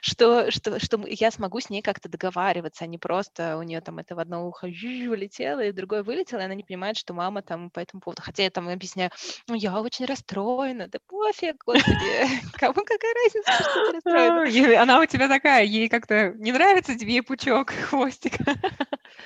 что, 0.01 0.51
что, 0.51 0.79
что 0.79 1.00
я 1.07 1.31
смогу 1.31 1.59
с 1.59 1.69
ней 1.69 1.81
как-то 1.81 2.09
договариваться, 2.09 2.83
а 2.83 2.87
не 2.87 2.97
просто 2.97 3.57
у 3.57 3.63
нее 3.63 3.81
там 3.81 3.99
это 3.99 4.15
в 4.15 4.19
одно 4.19 4.47
ухо 4.47 4.67
вылетело, 4.67 5.61
и 5.61 5.71
другое 5.71 6.03
вылетело, 6.03 6.39
и 6.39 6.43
она 6.43 6.55
не 6.55 6.63
понимает, 6.63 6.97
что 6.97 7.13
мама 7.13 7.41
там 7.41 7.69
по 7.69 7.79
этому 7.79 8.01
поводу. 8.01 8.21
Хотя 8.21 8.43
я 8.43 8.49
там 8.49 8.69
объясняю, 8.69 9.11
ну, 9.47 9.55
я 9.55 9.79
очень 9.79 10.05
расстроена, 10.05 10.87
да 10.87 10.99
пофиг, 11.07 11.63
господи, 11.65 12.27
кому 12.53 12.73
какая 12.85 13.13
разница, 13.25 13.51
что 13.53 13.85
ты 13.87 13.93
расстроена. 13.93 14.81
Она 14.81 14.99
у 14.99 15.05
тебя 15.05 15.27
такая, 15.27 15.63
ей 15.63 15.89
как-то 15.89 16.33
не 16.37 16.51
нравится 16.51 16.97
тебе 16.97 17.21
пучок, 17.23 17.71
хвостик. 17.89 18.33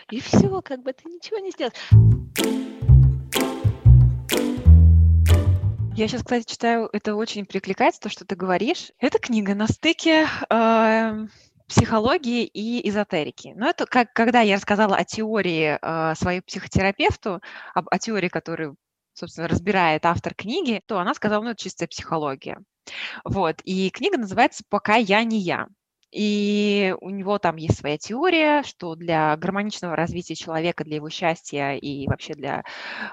И 0.09 0.19
все, 0.19 0.61
как 0.61 0.83
бы 0.83 0.93
ты 0.93 1.09
ничего 1.09 1.39
не 1.39 1.51
сделаешь. 1.51 1.75
Я 5.95 6.09
сейчас, 6.09 6.23
кстати, 6.23 6.43
читаю, 6.51 6.89
это 6.91 7.15
очень 7.15 7.45
прикликается, 7.45 8.01
то, 8.01 8.09
что 8.09 8.25
ты 8.25 8.35
говоришь. 8.35 8.91
Это 8.99 9.17
книга 9.17 9.55
на 9.55 9.65
стыке 9.65 10.27
э, 10.49 11.27
психологии 11.67 12.45
и 12.45 12.87
эзотерики. 12.87 13.53
Но 13.55 13.69
это 13.69 13.85
как, 13.85 14.13
когда 14.13 14.41
я 14.41 14.55
рассказала 14.55 14.95
о 14.95 15.03
теории 15.03 15.77
э, 15.81 16.15
своей 16.15 16.41
психотерапевту, 16.41 17.41
об, 17.73 17.87
о 17.89 17.99
теории, 17.99 18.29
которую, 18.29 18.75
собственно, 19.13 19.47
разбирает 19.47 20.05
автор 20.05 20.33
книги, 20.35 20.81
то 20.85 20.99
она 20.99 21.13
сказала, 21.13 21.43
ну, 21.43 21.51
это 21.51 21.63
чистая 21.63 21.87
психология. 21.87 22.59
Вот, 23.23 23.61
и 23.63 23.89
книга 23.89 24.17
называется 24.17 24.63
«Пока 24.69 24.95
я 24.95 25.23
не 25.23 25.39
я». 25.39 25.67
И 26.11 26.95
у 27.01 27.09
него 27.09 27.39
там 27.39 27.57
есть 27.57 27.79
своя 27.79 27.97
теория, 27.97 28.63
что 28.63 28.95
для 28.95 29.35
гармоничного 29.35 29.97
развития 29.97 30.35
человека, 30.35 30.85
для 30.85 30.95
его 30.95 31.09
счастья 31.09 31.73
и 31.73 32.07
вообще 32.07 32.33
для 32.35 32.63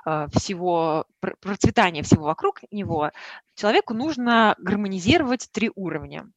э, 0.07 0.29
всего 0.33 1.07
процветания 1.41 2.05
всего 2.05 2.27
вокруг 2.27 2.61
него, 2.71 3.11
человеку 3.57 3.93
нужно 3.93 4.55
гармонизировать 4.59 5.49
три 5.51 5.73
уровня. 5.75 6.31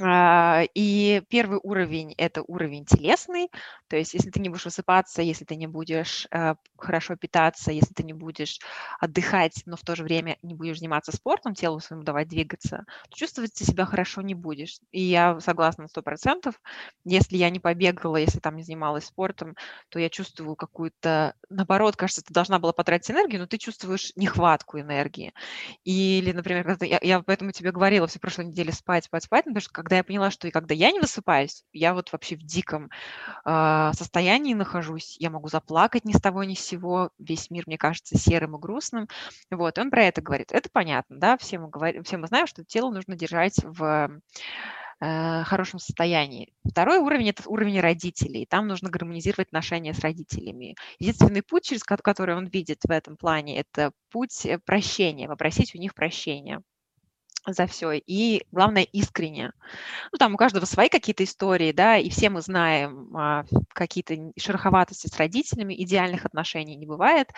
А, 0.00 0.62
и 0.74 1.22
первый 1.28 1.60
уровень– 1.62 2.14
это 2.16 2.42
уровень 2.46 2.86
телесный, 2.86 3.50
то 3.88 3.96
есть 3.96 4.14
если 4.14 4.30
ты 4.30 4.40
не 4.40 4.48
будешь 4.48 4.64
высыпаться, 4.64 5.20
если 5.20 5.44
ты 5.44 5.54
не 5.54 5.66
будешь 5.66 6.26
э, 6.30 6.54
хорошо 6.78 7.14
питаться, 7.16 7.72
если 7.72 7.92
ты 7.92 8.02
не 8.02 8.14
будешь 8.14 8.58
отдыхать, 9.00 9.62
но 9.66 9.76
в 9.76 9.82
то 9.82 9.94
же 9.94 10.02
время 10.02 10.38
не 10.42 10.54
будешь 10.54 10.78
заниматься 10.78 11.12
спортом, 11.14 11.54
телу 11.54 11.78
своему 11.78 12.04
давать 12.04 12.28
двигаться, 12.28 12.86
то 13.10 13.16
чувствовать 13.18 13.52
ты 13.52 13.64
себя 13.66 13.84
хорошо 13.84 14.22
не 14.22 14.34
будешь. 14.34 14.78
И 14.92 15.02
я 15.02 15.38
согласна 15.40 15.82
на 15.82 15.88
сто 15.88 16.00
процентов. 16.00 16.58
Если 17.04 17.36
я 17.36 17.50
не 17.50 17.60
побегала, 17.60 18.16
если 18.16 18.38
там 18.40 18.56
не 18.56 18.62
занималась 18.62 19.04
спортом, 19.04 19.56
то 19.90 19.98
я 19.98 20.08
чувствую 20.08 20.56
какую-то, 20.56 21.34
наоборот, 21.50 21.96
кажется, 21.96 22.22
ты 22.22 22.32
должна 22.32 22.58
была 22.58 22.72
потратить 22.72 23.10
энергию, 23.10 23.42
но 23.42 23.46
ты 23.46 23.58
чувствуешь 23.58 24.12
нехватку 24.16 24.80
энергии. 24.80 25.34
Или, 25.84 26.32
например, 26.32 26.76
я, 26.80 26.98
я 27.02 27.20
поэтому 27.20 27.52
тебе 27.52 27.72
говорила 27.72 28.06
все 28.06 28.18
прошлой 28.18 28.46
неделе 28.46 28.72
спать, 28.72 29.04
спать, 29.04 29.24
спать, 29.24 29.44
потому 29.44 29.60
что 29.60 29.72
когда 29.82 29.96
я 29.96 30.04
поняла, 30.04 30.30
что 30.30 30.48
и 30.48 30.50
когда 30.50 30.74
я 30.74 30.92
не 30.92 31.00
высыпаюсь, 31.00 31.64
я 31.72 31.94
вот 31.94 32.12
вообще 32.12 32.36
в 32.36 32.42
диком 32.42 32.90
э, 33.44 33.90
состоянии 33.94 34.54
нахожусь, 34.54 35.16
я 35.18 35.30
могу 35.30 35.48
заплакать 35.48 36.04
ни 36.04 36.12
с 36.12 36.20
того 36.20 36.44
ни 36.44 36.54
с 36.54 36.60
сего, 36.60 37.10
весь 37.18 37.50
мир 37.50 37.64
мне 37.66 37.78
кажется 37.78 38.16
серым 38.16 38.56
и 38.56 38.60
грустным. 38.60 39.08
Вот, 39.50 39.78
и 39.78 39.80
он 39.80 39.90
про 39.90 40.04
это 40.04 40.22
говорит. 40.22 40.52
Это 40.52 40.68
понятно, 40.72 41.16
да, 41.18 41.36
все 41.36 41.58
мы, 41.58 41.68
говорим, 41.68 42.04
все 42.04 42.16
мы 42.16 42.28
знаем, 42.28 42.46
что 42.46 42.64
тело 42.64 42.90
нужно 42.90 43.16
держать 43.16 43.56
в 43.64 44.20
э, 45.00 45.42
хорошем 45.44 45.78
состоянии. 45.80 46.52
Второй 46.64 46.98
уровень– 46.98 47.28
это 47.30 47.48
уровень 47.48 47.80
родителей. 47.80 48.46
Там 48.46 48.68
нужно 48.68 48.88
гармонизировать 48.88 49.48
отношения 49.48 49.94
с 49.94 50.00
родителями. 50.00 50.76
Единственный 50.98 51.42
путь, 51.42 51.64
через 51.64 51.82
который 51.82 52.36
он 52.36 52.46
видит 52.46 52.78
в 52.84 52.90
этом 52.90 53.16
плане, 53.16 53.58
это 53.58 53.92
путь 54.10 54.46
э, 54.46 54.58
прощения, 54.58 55.28
попросить 55.28 55.74
у 55.74 55.78
них 55.78 55.94
прощения 55.94 56.62
за 57.46 57.66
все. 57.66 57.92
И 57.92 58.44
главное, 58.52 58.82
искренне. 58.82 59.52
Ну, 60.12 60.18
там 60.18 60.34
у 60.34 60.36
каждого 60.36 60.64
свои 60.64 60.88
какие-то 60.88 61.24
истории, 61.24 61.72
да, 61.72 61.96
и 61.96 62.08
все 62.10 62.30
мы 62.30 62.40
знаем 62.40 63.16
а, 63.16 63.44
какие-то 63.72 64.16
шероховатости 64.38 65.08
с 65.08 65.16
родителями, 65.16 65.74
идеальных 65.82 66.24
отношений 66.24 66.76
не 66.76 66.86
бывает. 66.86 67.28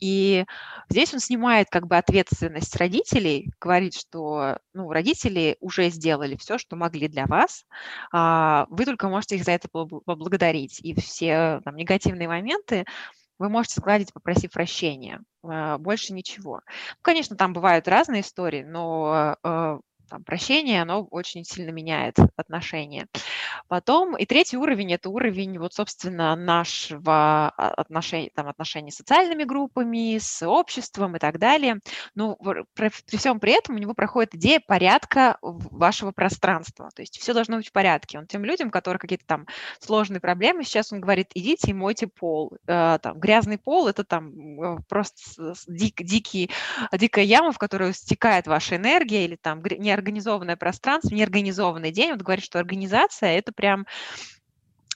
И 0.00 0.44
здесь 0.88 1.12
он 1.12 1.20
снимает 1.20 1.68
как 1.70 1.86
бы 1.86 1.96
ответственность 1.96 2.74
родителей, 2.76 3.50
говорит, 3.60 3.94
что, 3.94 4.58
ну, 4.72 4.90
родители 4.90 5.56
уже 5.60 5.90
сделали 5.90 6.36
все, 6.36 6.58
что 6.58 6.76
могли 6.76 7.08
для 7.08 7.26
вас, 7.26 7.64
а, 8.12 8.66
вы 8.70 8.84
только 8.84 9.08
можете 9.08 9.36
их 9.36 9.44
за 9.44 9.52
это 9.52 9.68
поблагодарить. 9.68 10.80
И 10.82 10.98
все 10.98 11.60
там 11.64 11.76
негативные 11.76 12.28
моменты 12.28 12.86
вы 13.40 13.48
можете 13.50 13.80
сгладить, 13.80 14.12
попросив 14.12 14.52
прощения. 14.52 15.22
А, 15.44 15.78
больше 15.78 16.12
ничего. 16.14 16.62
Ну, 16.66 16.96
конечно, 17.02 17.36
там 17.36 17.52
бывают 17.54 17.88
разные 17.88 18.22
истории, 18.22 18.62
но 18.64 19.36
э, 19.42 19.80
там, 20.10 20.24
прощение, 20.24 20.82
оно 20.82 21.04
очень 21.04 21.44
сильно 21.44 21.70
меняет 21.70 22.16
отношения. 22.36 23.06
Потом, 23.68 24.16
и 24.16 24.26
третий 24.26 24.56
уровень– 24.56 24.92
это 24.94 25.08
уровень, 25.08 25.58
вот, 25.58 25.72
собственно, 25.72 26.34
нашего 26.36 27.48
отношения, 27.50 28.30
там, 28.34 28.48
отношений 28.48 28.90
с 28.90 28.96
социальными 28.96 29.44
группами, 29.44 30.18
с 30.18 30.46
обществом 30.46 31.16
и 31.16 31.18
так 31.18 31.38
далее. 31.38 31.78
Ну, 32.14 32.36
при 32.74 33.16
всем 33.16 33.40
при 33.40 33.52
этом 33.52 33.76
у 33.76 33.78
него 33.78 33.94
проходит 33.94 34.34
идея 34.34 34.60
порядка 34.66 35.38
вашего 35.40 36.10
пространства. 36.10 36.90
То 36.94 37.02
есть 37.02 37.18
все 37.18 37.32
должно 37.32 37.56
быть 37.56 37.68
в 37.68 37.72
порядке. 37.72 38.18
Он 38.18 38.26
тем 38.26 38.44
людям, 38.44 38.70
которые 38.70 38.98
какие-то 38.98 39.24
там 39.26 39.46
сложные 39.78 40.20
проблемы, 40.20 40.64
сейчас 40.64 40.92
он 40.92 41.00
говорит, 41.00 41.30
идите 41.34 41.70
и 41.70 41.74
мойте 41.74 42.08
пол. 42.08 42.52
Э, 42.66 42.98
там, 43.00 43.18
грязный 43.18 43.58
пол– 43.58 43.86
это 43.88 44.02
там 44.04 44.60
э, 44.60 44.78
просто 44.88 45.54
дик, 45.68 46.02
дикий, 46.02 46.50
дикая 46.92 47.24
яма, 47.24 47.52
в 47.52 47.58
которую 47.58 47.92
стекает 47.92 48.46
ваша 48.46 48.76
энергия, 48.76 49.24
или 49.24 49.36
там 49.36 49.62
не 49.62 49.90
неорганизованное 50.00 50.56
пространство, 50.56 51.14
неорганизованный 51.14 51.92
день. 51.92 52.12
Вот 52.12 52.22
говорит, 52.22 52.44
что 52.44 52.58
организация– 52.58 53.30
это 53.38 53.52
прям 53.52 53.86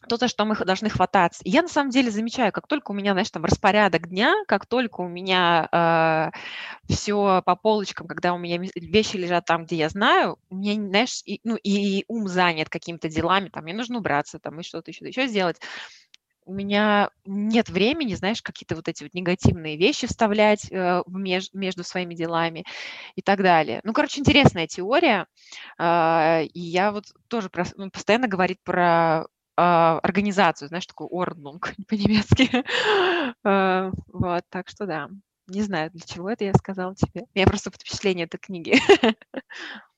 то, 0.08 0.16
за 0.16 0.28
что 0.28 0.44
мы 0.44 0.54
должны 0.54 0.90
хвататься. 0.90 1.40
Я 1.46 1.62
на 1.62 1.68
самом 1.68 1.90
деле 1.90 2.10
замечаю, 2.10 2.52
как 2.52 2.66
только 2.66 2.90
у 2.90 2.94
меня, 2.94 3.12
знаешь, 3.12 3.30
там 3.30 3.44
распорядок 3.44 4.08
дня, 4.08 4.34
как 4.46 4.66
только 4.66 5.00
у 5.00 5.08
меня 5.08 5.66
э, 5.72 6.92
все 6.92 7.42
по 7.44 7.56
полочкам, 7.56 8.06
когда 8.06 8.34
у 8.34 8.38
меня 8.38 8.58
вещи 8.74 9.16
лежат 9.16 9.46
там, 9.46 9.64
где 9.64 9.76
я 9.76 9.88
знаю, 9.88 10.36
у 10.50 10.56
меня, 10.56 10.74
знаешь, 10.74 11.22
и, 11.24 11.40
ну, 11.42 11.56
и 11.56 12.04
ум 12.08 12.28
занят 12.28 12.68
какими-то 12.68 13.08
делами, 13.08 13.48
там, 13.48 13.64
мне 13.64 13.72
нужно 13.72 13.98
убраться, 13.98 14.38
там, 14.38 14.60
и 14.60 14.62
что-то 14.62 14.90
еще, 14.90 15.06
еще 15.06 15.26
сделать 15.26 15.58
у 16.44 16.52
меня 16.52 17.10
нет 17.24 17.68
времени, 17.68 18.14
знаешь, 18.14 18.42
какие-то 18.42 18.76
вот 18.76 18.88
эти 18.88 19.02
вот 19.02 19.14
негативные 19.14 19.76
вещи 19.76 20.06
вставлять 20.06 20.70
э, 20.70 21.02
меж, 21.06 21.50
между 21.52 21.84
своими 21.84 22.14
делами 22.14 22.64
и 23.14 23.22
так 23.22 23.42
далее. 23.42 23.80
Ну, 23.84 23.92
короче, 23.92 24.20
интересная 24.20 24.66
теория. 24.66 25.26
Э, 25.78 26.44
и 26.44 26.60
я 26.60 26.92
вот 26.92 27.06
тоже 27.28 27.48
про, 27.50 27.64
ну, 27.76 27.90
постоянно 27.90 28.28
говорит 28.28 28.58
про 28.62 29.26
э, 29.56 29.60
организацию, 29.60 30.68
знаешь, 30.68 30.86
такую 30.86 31.08
орднунг 31.12 31.74
по-немецки. 31.88 32.50
э, 33.44 33.92
вот, 34.12 34.44
так 34.50 34.68
что 34.68 34.86
да. 34.86 35.08
Не 35.46 35.62
знаю, 35.62 35.90
для 35.90 36.00
чего 36.00 36.30
это 36.30 36.44
я 36.44 36.54
сказала 36.54 36.94
тебе. 36.94 37.24
Я 37.34 37.46
просто 37.46 37.70
под 37.70 37.80
впечатление 37.82 38.24
этой 38.24 38.38
книги. 38.38 38.74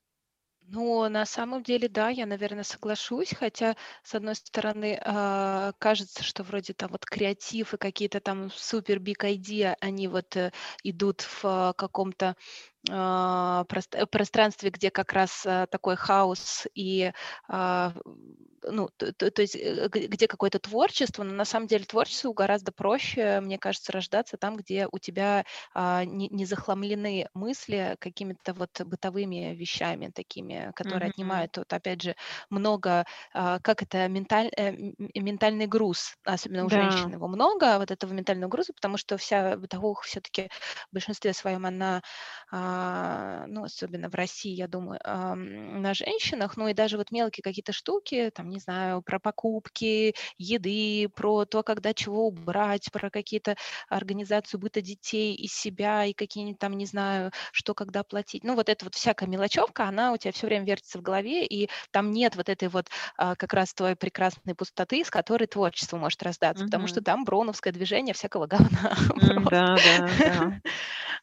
Ну, 0.69 1.09
на 1.09 1.25
самом 1.27 1.63
деле, 1.63 1.89
да, 1.89 2.09
я, 2.09 2.27
наверное, 2.27 2.65
соглашусь, 2.65 3.33
хотя, 3.39 3.77
с 4.03 4.15
одной 4.17 4.35
стороны, 4.35 4.99
а, 5.05 5.73
кажется, 5.79 6.25
что 6.25 6.43
вроде 6.43 6.73
там 6.73 6.91
вот 6.91 7.05
креатив 7.05 7.73
и 7.75 7.77
какие-то 7.77 8.19
там 8.21 8.51
супер 8.51 8.99
big 8.99 9.19
idea, 9.23 9.77
они 9.81 10.09
вот 10.09 10.37
э, 10.37 10.51
идут 10.83 11.21
в 11.21 11.41
а, 11.45 11.73
каком-то 11.75 12.35
пространстве, 12.87 14.71
где 14.71 14.91
как 14.91 15.13
раз 15.13 15.45
а, 15.47 15.67
такой 15.67 15.97
хаос 15.97 16.67
и 16.75 17.13
а, 17.49 17.93
ну, 18.69 18.89
то, 18.97 19.13
то, 19.13 19.31
то 19.31 19.43
есть 19.43 19.55
э, 19.57 19.89
где 19.89 20.27
какое-то 20.27 20.59
творчество, 20.59 21.23
но 21.23 21.33
на 21.33 21.45
самом 21.45 21.67
деле 21.67 21.85
творчеству 21.85 22.33
гораздо 22.33 22.73
проще, 22.73 23.41
мне 23.41 23.59
кажется, 23.59 23.93
рождаться 23.93 24.37
там, 24.37 24.57
где 24.57 24.89
у 24.91 24.99
тебя 24.99 25.45
а, 25.75 26.05
не, 26.05 26.29
не 26.29 26.45
захламлены 26.47 27.29
мысли 27.35 27.97
какими-то 28.01 28.55
вот 28.55 28.81
бытовыми 28.81 29.55
вещами 29.55 30.11
такими, 30.13 30.73
которые 30.75 31.09
mm-hmm. 31.09 31.11
отнимают 31.11 31.57
вот 31.57 31.73
опять 31.73 32.03
же 32.03 32.17
много, 32.51 33.05
а, 33.33 33.61
как 33.61 33.83
это 33.83 34.09
менталь, 34.09 34.51
э, 34.57 34.73
ментальный 35.15 35.67
груз, 35.67 36.17
особенно 36.25 36.65
у 36.65 36.69
да. 36.69 36.91
женщин 36.91 37.13
его 37.13 37.29
много 37.29 37.79
вот 37.79 37.91
этого 37.91 38.13
ментального 38.13 38.51
груза, 38.51 38.73
потому 38.73 38.97
что 38.97 39.17
вся 39.17 39.57
бытовуха 39.57 40.07
все-таки 40.07 40.49
в 40.91 40.95
большинстве 40.95 41.33
своем 41.33 41.67
она 41.67 42.03
а, 42.51 42.76
а, 42.76 42.76
ну, 43.49 43.65
особенно 43.65 44.09
в 44.09 44.15
России, 44.15 44.53
я 44.53 44.69
думаю, 44.69 45.01
на 45.05 45.95
женщинах, 45.95 46.57
ну 46.57 46.69
и 46.69 46.75
даже 46.75 46.97
вот 46.97 47.11
мелкие 47.11 47.43
какие-то 47.43 47.73
штуки, 47.73 48.31
там, 48.35 48.49
не 48.49 48.59
знаю, 48.59 49.03
про 49.03 49.19
покупки, 49.19 50.15
еды, 50.39 51.09
про 51.15 51.45
то, 51.45 51.63
когда 51.63 51.95
чего 51.95 52.27
убрать, 52.27 52.91
про 52.93 53.11
какие-то 53.11 53.57
организацию 53.89 54.61
быта 54.61 54.81
детей 54.81 55.35
из 55.35 55.53
себя 55.53 56.05
и 56.05 56.13
какие-нибудь 56.13 56.59
там, 56.59 56.77
не 56.77 56.87
знаю, 56.87 57.31
что 57.53 57.75
когда 57.75 58.03
платить. 58.03 58.45
Ну, 58.45 58.55
вот 58.55 58.69
эта 58.69 58.85
вот 58.85 58.95
всякая 58.95 59.27
мелочевка, 59.27 59.85
она 59.85 60.13
у 60.13 60.17
тебя 60.17 60.33
все 60.33 60.47
время 60.47 60.67
вертится 60.67 60.99
в 60.99 61.03
голове, 61.03 61.47
и 61.47 61.69
там 61.91 62.11
нет 62.13 62.37
вот 62.37 62.49
этой 62.49 62.69
вот 62.69 62.89
а, 63.17 63.35
как 63.35 63.53
раз 63.53 63.75
твоей 63.75 63.97
прекрасной 63.97 64.55
пустоты, 64.55 65.05
с 65.05 65.11
которой 65.11 65.47
творчество 65.47 65.97
может 65.97 66.23
раздаться, 66.23 66.65
mm-hmm. 66.65 66.69
потому 66.69 66.87
что 66.87 67.01
там 67.03 67.25
броуновское 67.25 67.73
движение 67.73 68.15
всякого 68.15 68.47
говна. 68.47 68.97
Mm, 69.11 69.49
да, 69.51 69.77
да, 69.77 70.09
да. 70.19 70.61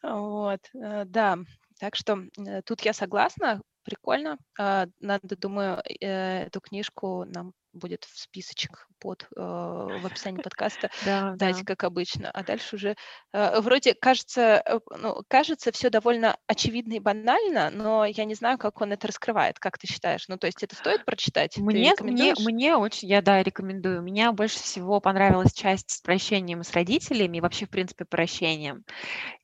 Вот, 0.04 0.60
э, 0.74 1.04
да. 1.06 1.38
Так 1.78 1.96
что 1.96 2.18
э, 2.38 2.62
тут 2.62 2.82
я 2.82 2.92
согласна. 2.92 3.60
прикольно. 3.84 4.38
А, 4.58 4.86
надо, 5.00 5.36
думаю, 5.36 5.82
э, 6.00 6.44
эту 6.46 6.60
книжку 6.60 7.24
нам 7.26 7.52
будет 7.74 8.04
в 8.04 8.18
списочек 8.18 8.88
под 8.98 9.26
э, 9.36 9.40
в 9.40 10.06
описании 10.06 10.40
подкаста 10.40 10.90
Да, 11.04 11.34
дать, 11.36 11.58
да. 11.58 11.64
как 11.64 11.84
обычно. 11.84 12.30
А 12.30 12.42
дальше 12.42 12.76
уже 12.76 12.96
э, 13.32 13.60
вроде 13.60 13.94
кажется, 13.94 14.62
э, 14.64 14.80
ну, 14.98 15.22
кажется 15.28 15.72
все 15.72 15.90
довольно 15.90 16.36
очевидно 16.46 16.94
и 16.94 17.00
банально, 17.00 17.70
но 17.70 18.04
я 18.06 18.24
не 18.24 18.34
знаю, 18.34 18.56
как 18.56 18.80
он 18.80 18.92
это 18.92 19.08
раскрывает. 19.08 19.58
Как 19.58 19.78
ты 19.78 19.86
считаешь? 19.86 20.26
Ну, 20.28 20.38
то 20.38 20.46
есть 20.46 20.62
это 20.62 20.74
стоит 20.74 21.04
прочитать? 21.04 21.58
Мне, 21.58 21.94
мне, 22.00 22.34
мне 22.38 22.76
очень, 22.76 23.08
я 23.08 23.20
да, 23.20 23.42
рекомендую. 23.42 24.00
Меня 24.00 24.32
больше 24.32 24.58
всего 24.58 25.00
понравилась 25.00 25.52
часть 25.52 25.90
с 25.90 26.00
прощением 26.00 26.62
с 26.62 26.72
родителями, 26.72 27.38
и 27.38 27.40
вообще, 27.40 27.66
в 27.66 27.70
принципе, 27.70 28.04
прощением. 28.04 28.84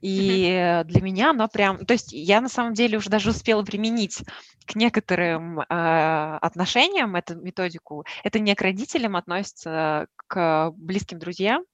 И 0.01 0.83
для 0.87 1.03
меня 1.03 1.31
оно 1.31 1.49
прям, 1.49 1.85
то 1.85 1.93
есть 1.93 2.13
я 2.13 2.41
на 2.41 2.49
самом 2.49 2.75
деле 2.75 2.97
уже 2.99 3.11
даже 3.11 3.31
успела 3.31 3.63
применить 3.63 4.23
к 4.71 4.77
некоторым 4.77 5.61
э, 5.61 5.65
отношениям 6.41 7.17
эту 7.17 7.37
методику. 7.37 8.05
Это 8.25 8.39
не 8.39 8.55
к 8.55 8.63
родителям 8.63 9.17
относится, 9.17 10.07
к 10.27 10.71
близким 10.77 11.19
друзьям. 11.19 11.65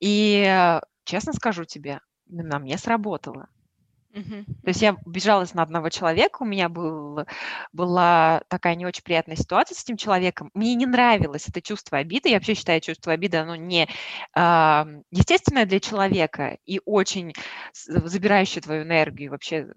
И 0.00 0.44
э, 0.46 0.80
честно 1.04 1.32
скажу 1.32 1.64
тебе, 1.64 2.00
на 2.26 2.58
мне 2.58 2.78
сработало. 2.78 3.48
Мгм. 4.12 4.44
То 4.44 4.68
есть 4.68 4.82
я 4.82 4.96
обижалась 5.06 5.54
на 5.54 5.62
одного 5.62 5.88
человека, 5.88 6.38
у 6.42 6.44
меня 6.44 6.68
был, 6.68 7.24
была 7.72 8.42
такая 8.48 8.74
не 8.74 8.84
очень 8.84 9.04
приятная 9.04 9.36
ситуация 9.36 9.76
с 9.76 9.84
этим 9.84 9.96
человеком. 9.96 10.50
Мне 10.52 10.74
не 10.74 10.86
нравилось 10.86 11.48
это 11.48 11.62
чувство 11.62 11.98
обиды. 11.98 12.28
Я 12.28 12.36
вообще 12.36 12.54
считаю 12.54 12.80
чувство 12.80 13.12
обиды, 13.12 13.36
оно 13.36 13.54
не 13.54 13.88
а, 14.34 14.86
естественное 15.12 15.64
для 15.64 15.78
человека 15.78 16.58
и 16.64 16.80
очень 16.84 17.34
забирающее 17.72 18.62
твою 18.62 18.82
энергию 18.82 19.30
вообще. 19.30 19.68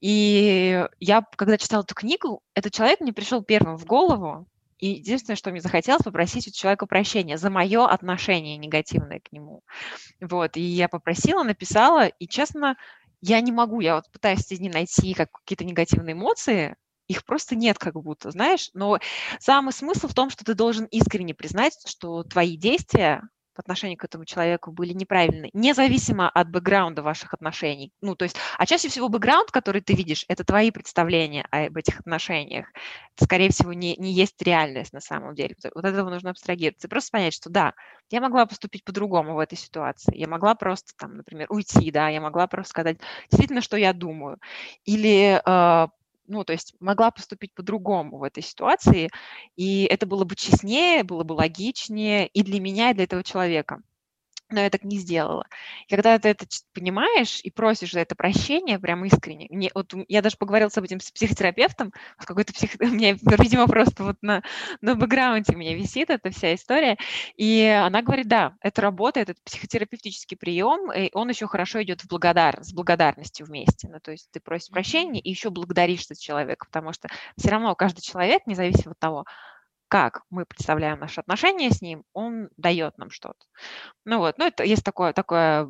И 0.00 0.86
я, 1.00 1.22
когда 1.36 1.58
читала 1.58 1.82
эту 1.82 1.94
книгу, 1.94 2.42
этот 2.54 2.72
человек 2.72 3.00
мне 3.00 3.12
пришел 3.12 3.42
первым 3.42 3.76
в 3.78 3.84
голову, 3.84 4.46
и 4.78 4.88
единственное, 4.88 5.36
что 5.36 5.50
мне 5.50 5.60
захотелось, 5.60 6.02
попросить 6.02 6.48
у 6.48 6.50
человека 6.50 6.86
прощения 6.86 7.38
за 7.38 7.50
мое 7.50 7.86
отношение 7.86 8.56
негативное 8.56 9.20
к 9.20 9.32
нему. 9.32 9.62
Вот, 10.20 10.56
и 10.56 10.60
я 10.60 10.88
попросила, 10.88 11.42
написала, 11.42 12.06
и, 12.06 12.28
честно, 12.28 12.76
я 13.20 13.40
не 13.40 13.52
могу, 13.52 13.80
я 13.80 13.96
вот 13.96 14.04
пытаюсь 14.12 14.40
среди 14.40 14.68
найти 14.68 15.14
как 15.14 15.32
какие-то 15.32 15.64
негативные 15.64 16.14
эмоции, 16.14 16.76
их 17.08 17.24
просто 17.24 17.54
нет 17.56 17.78
как 17.78 17.94
будто, 17.94 18.30
знаешь, 18.30 18.70
но 18.74 18.98
самый 19.38 19.72
смысл 19.72 20.08
в 20.08 20.14
том, 20.14 20.30
что 20.30 20.44
ты 20.44 20.54
должен 20.54 20.86
искренне 20.86 21.34
признать, 21.34 21.74
что 21.86 22.24
твои 22.24 22.56
действия 22.56 23.22
по 23.56 23.60
отношению 23.60 23.96
к 23.96 24.04
этому 24.04 24.24
человеку 24.24 24.70
были 24.70 24.92
неправильны, 24.92 25.50
независимо 25.54 26.28
от 26.28 26.50
бэкграунда 26.50 27.02
ваших 27.02 27.34
отношений. 27.34 27.90
Ну, 28.02 28.14
то 28.14 28.24
есть, 28.24 28.36
а 28.58 28.66
чаще 28.66 28.88
всего 28.88 29.08
бэкграунд, 29.08 29.50
который 29.50 29.80
ты 29.80 29.94
видишь, 29.94 30.24
это 30.28 30.44
твои 30.44 30.70
представления 30.70 31.46
об 31.50 31.76
этих 31.76 32.00
отношениях. 32.00 32.66
Это, 33.16 33.24
скорее 33.24 33.50
всего, 33.50 33.72
не, 33.72 33.96
не 33.96 34.12
есть 34.12 34.40
реальность 34.42 34.92
на 34.92 35.00
самом 35.00 35.34
деле. 35.34 35.56
Вот 35.74 35.84
от 35.84 35.92
этого 35.92 36.10
нужно 36.10 36.30
абстрагироваться. 36.30 36.88
Просто 36.88 37.12
понять, 37.12 37.34
что 37.34 37.48
да, 37.48 37.72
я 38.10 38.20
могла 38.20 38.46
поступить 38.46 38.84
по-другому 38.84 39.34
в 39.34 39.38
этой 39.38 39.56
ситуации. 39.56 40.16
Я 40.16 40.28
могла 40.28 40.54
просто, 40.54 40.92
там, 40.96 41.16
например, 41.16 41.46
уйти, 41.50 41.90
да, 41.90 42.08
я 42.08 42.20
могла 42.20 42.46
просто 42.46 42.70
сказать 42.70 42.98
действительно, 43.30 43.62
что 43.62 43.76
я 43.76 43.92
думаю. 43.92 44.38
Или 44.84 45.40
э, 45.44 45.88
ну, 46.28 46.44
то 46.44 46.52
есть 46.52 46.74
могла 46.80 47.10
поступить 47.10 47.54
по-другому 47.54 48.18
в 48.18 48.22
этой 48.22 48.42
ситуации, 48.42 49.10
и 49.56 49.84
это 49.84 50.06
было 50.06 50.24
бы 50.24 50.36
честнее, 50.36 51.04
было 51.04 51.24
бы 51.24 51.32
логичнее 51.34 52.26
и 52.28 52.42
для 52.42 52.60
меня, 52.60 52.90
и 52.90 52.94
для 52.94 53.04
этого 53.04 53.22
человека 53.24 53.80
но 54.50 54.60
я 54.60 54.70
так 54.70 54.84
не 54.84 54.98
сделала. 54.98 55.46
И 55.88 55.94
когда 55.94 56.18
ты 56.18 56.28
это 56.28 56.46
понимаешь 56.72 57.40
и 57.42 57.50
просишь 57.50 57.92
за 57.92 58.00
это 58.00 58.14
прощение 58.14 58.78
прям 58.78 59.04
искренне, 59.04 59.48
мне, 59.50 59.70
вот 59.74 59.92
я 60.08 60.22
даже 60.22 60.36
поговорила 60.36 60.68
с 60.68 60.76
этим 60.78 61.00
с 61.00 61.10
психотерапевтом, 61.10 61.92
с 62.20 62.24
какой-то 62.24 62.52
псих... 62.52 62.70
у 62.80 62.86
меня, 62.86 63.16
видимо, 63.38 63.66
просто 63.66 64.04
вот 64.04 64.16
на, 64.22 64.42
на 64.80 64.94
бэкграунде 64.94 65.54
у 65.54 65.58
меня 65.58 65.74
висит 65.74 66.10
эта 66.10 66.30
вся 66.30 66.54
история, 66.54 66.96
и 67.36 67.64
она 67.66 68.02
говорит, 68.02 68.28
да, 68.28 68.54
это 68.60 68.82
работает, 68.82 69.30
это 69.30 69.40
психотерапевтический 69.44 70.36
прием, 70.36 70.92
и 70.92 71.10
он 71.12 71.28
еще 71.28 71.46
хорошо 71.46 71.82
идет 71.82 72.02
в 72.02 72.08
благодар... 72.08 72.64
с 72.64 72.72
благодарностью 72.72 73.46
вместе, 73.46 73.88
ну, 73.88 73.98
то 74.00 74.12
есть 74.12 74.30
ты 74.30 74.40
просишь 74.40 74.70
прощения 74.70 75.20
и 75.20 75.30
еще 75.30 75.50
благодаришь 75.50 76.04
этот 76.04 76.18
человека, 76.18 76.66
потому 76.66 76.92
что 76.92 77.08
все 77.36 77.50
равно 77.50 77.74
каждый 77.74 78.02
человек, 78.02 78.46
независимо 78.46 78.92
от 78.92 78.98
того, 78.98 79.24
как 79.88 80.22
мы 80.30 80.44
представляем 80.44 80.98
наши 81.00 81.20
отношения 81.20 81.70
с 81.70 81.82
ним, 81.82 82.04
он 82.12 82.48
дает 82.56 82.98
нам 82.98 83.10
что-то. 83.10 83.46
Ну 84.04 84.18
вот, 84.18 84.38
ну 84.38 84.46
это 84.46 84.64
есть 84.64 84.84
такое, 84.84 85.12
такое 85.12 85.68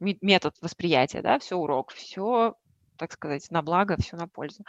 метод 0.00 0.54
восприятия, 0.60 1.22
да, 1.22 1.38
все 1.38 1.56
урок, 1.56 1.92
все, 1.92 2.56
так 2.96 3.12
сказать, 3.12 3.50
на 3.50 3.62
благо, 3.62 3.96
все 3.98 4.16
на 4.16 4.28
пользу. 4.28 4.64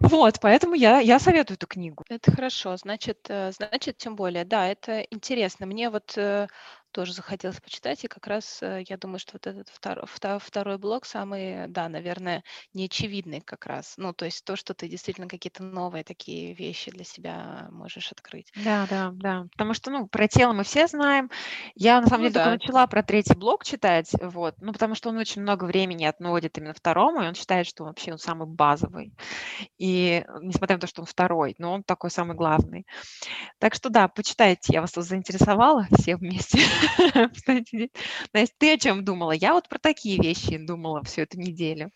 Вот, 0.00 0.40
поэтому 0.40 0.74
я, 0.74 1.00
я 1.00 1.18
советую 1.18 1.56
эту 1.56 1.66
книгу. 1.66 2.04
Это 2.08 2.32
хорошо, 2.32 2.76
значит, 2.76 3.26
э, 3.28 3.52
значит, 3.52 3.98
тем 3.98 4.16
более, 4.16 4.44
да, 4.44 4.66
это 4.66 5.00
интересно. 5.10 5.66
Мне 5.66 5.90
вот 5.90 6.16
э, 6.16 6.48
тоже 6.92 7.12
захотелось 7.14 7.60
почитать, 7.60 8.04
и 8.04 8.08
как 8.08 8.26
раз 8.26 8.62
э, 8.62 8.82
я 8.88 8.96
думаю, 8.96 9.18
что 9.18 9.32
вот 9.34 9.46
этот 9.46 9.68
второй, 9.68 10.06
второй 10.06 10.78
блок 10.78 11.04
самый, 11.06 11.68
да, 11.68 11.88
наверное, 11.88 12.44
неочевидный 12.74 13.40
как 13.40 13.66
раз. 13.66 13.94
Ну, 13.96 14.12
то 14.12 14.24
есть 14.26 14.44
то, 14.44 14.56
что 14.56 14.74
ты 14.74 14.88
действительно 14.88 15.28
какие-то 15.28 15.62
новые 15.64 16.04
такие 16.04 16.54
вещи 16.54 16.90
для 16.90 17.04
себя 17.04 17.68
можешь 17.70 18.12
открыть. 18.12 18.52
Да, 18.54 18.86
да, 18.86 19.10
да. 19.14 19.46
Потому 19.52 19.72
что, 19.72 19.90
ну, 19.90 20.06
про 20.08 20.28
тело 20.28 20.52
мы 20.52 20.62
все 20.64 20.86
знаем. 20.86 21.30
Я, 21.74 22.00
на 22.02 22.06
самом 22.06 22.22
Ну 22.22 22.28
деле, 22.28 22.34
только 22.34 22.50
да. 22.50 22.50
начала 22.50 22.86
про 22.86 23.02
третий 23.02 23.34
блок 23.34 23.64
читать, 23.64 24.10
вот, 24.20 24.54
ну, 24.60 24.72
потому 24.74 24.94
что 24.94 25.08
он 25.08 25.16
очень 25.16 25.40
много 25.40 25.64
времени 25.64 26.04
отводит 26.04 26.58
именно 26.58 26.74
второму, 26.74 27.22
и 27.22 27.26
он 27.26 27.34
считает, 27.34 27.66
что 27.66 27.84
вообще 27.84 28.12
он 28.12 28.18
самый 28.18 28.46
базовый. 28.46 29.14
И 29.78 30.24
несмотря 30.42 30.76
на 30.76 30.80
то, 30.80 30.86
что 30.86 31.02
он 31.02 31.06
второй, 31.06 31.54
но 31.58 31.72
он 31.74 31.84
такой 31.84 32.10
самый 32.10 32.36
главный. 32.36 32.86
Так 33.58 33.74
что 33.74 33.90
да, 33.90 34.08
почитайте, 34.08 34.72
я 34.74 34.80
вас 34.82 34.92
тут 34.92 35.04
заинтересовала 35.04 35.86
все 35.98 36.16
вместе. 36.16 36.58
Настя, 38.32 38.54
ты 38.58 38.72
о 38.74 38.78
чем 38.78 39.04
думала? 39.04 39.32
Я 39.32 39.54
вот 39.54 39.68
про 39.68 39.78
такие 39.78 40.20
вещи 40.20 40.58
думала 40.58 41.02
всю 41.04 41.22
эту 41.22 41.38
неделю. 41.38 41.90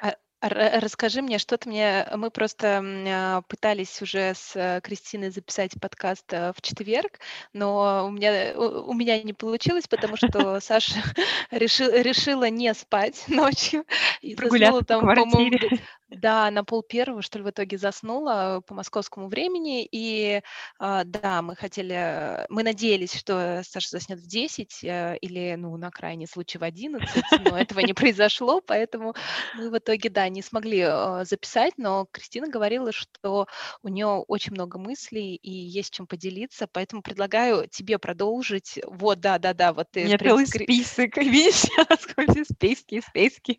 А, 0.00 0.14
Расскажи 0.46 1.22
мне, 1.22 1.38
что 1.38 1.56
ты 1.56 1.70
мне... 1.70 2.06
Мы 2.14 2.30
просто 2.30 2.82
а, 2.84 3.40
пытались 3.42 4.02
уже 4.02 4.34
с 4.34 4.54
э, 4.54 4.80
Кристиной 4.82 5.30
записать 5.30 5.72
подкаст 5.80 6.30
э, 6.34 6.52
в 6.54 6.60
четверг, 6.60 7.18
но 7.54 8.04
у 8.06 8.10
меня, 8.10 8.52
у, 8.54 8.92
меня 8.92 9.22
не 9.22 9.32
получилось, 9.32 9.88
потому 9.88 10.16
что 10.16 10.60
Саша 10.60 10.96
решил, 11.50 11.90
решила 11.90 12.50
не 12.50 12.74
спать 12.74 13.24
ночью 13.28 13.86
и 14.20 14.34
Прогуляться 14.34 14.84
там, 14.84 15.00
по-моему, 15.00 15.78
да, 16.08 16.50
на 16.50 16.64
пол 16.64 16.82
первого, 16.82 17.22
что 17.22 17.38
ли, 17.38 17.44
в 17.44 17.50
итоге 17.50 17.78
заснула 17.78 18.62
по 18.66 18.74
московскому 18.74 19.28
времени. 19.28 19.88
И 19.90 20.42
а, 20.78 21.04
да, 21.04 21.42
мы 21.42 21.56
хотели, 21.56 22.46
мы 22.50 22.62
надеялись, 22.62 23.14
что 23.14 23.62
Саша 23.64 23.88
заснет 23.90 24.18
в 24.20 24.26
10 24.26 24.84
э, 24.84 25.16
или, 25.20 25.54
ну, 25.56 25.76
на 25.76 25.90
крайний 25.90 26.26
случай 26.26 26.58
в 26.58 26.62
11, 26.62 27.08
но 27.44 27.58
этого 27.58 27.80
не 27.80 27.94
произошло, 27.94 28.60
поэтому 28.60 29.14
мы 29.54 29.70
в 29.70 29.78
итоге, 29.78 30.10
да, 30.10 30.28
не 30.34 30.42
смогли 30.42 30.80
э, 30.86 31.24
записать, 31.24 31.74
но 31.78 32.06
Кристина 32.12 32.48
говорила, 32.48 32.92
что 32.92 33.46
у 33.82 33.88
нее 33.88 34.06
очень 34.28 34.52
много 34.52 34.78
мыслей 34.78 35.36
и 35.36 35.50
есть 35.50 35.92
чем 35.94 36.06
поделиться, 36.06 36.66
поэтому 36.70 37.02
предлагаю 37.02 37.68
тебе 37.68 37.98
продолжить. 37.98 38.78
Вот, 38.86 39.20
да, 39.20 39.38
да, 39.38 39.54
да, 39.54 39.72
вот 39.72 39.90
ты 39.92 40.10
принципе, 40.10 40.18
целый 40.18 40.46
Кри- 40.48 40.68
список, 40.68 41.16
видишь, 41.18 41.62
сколько 42.00 42.44
списки, 42.44 43.00
списки. 43.00 43.58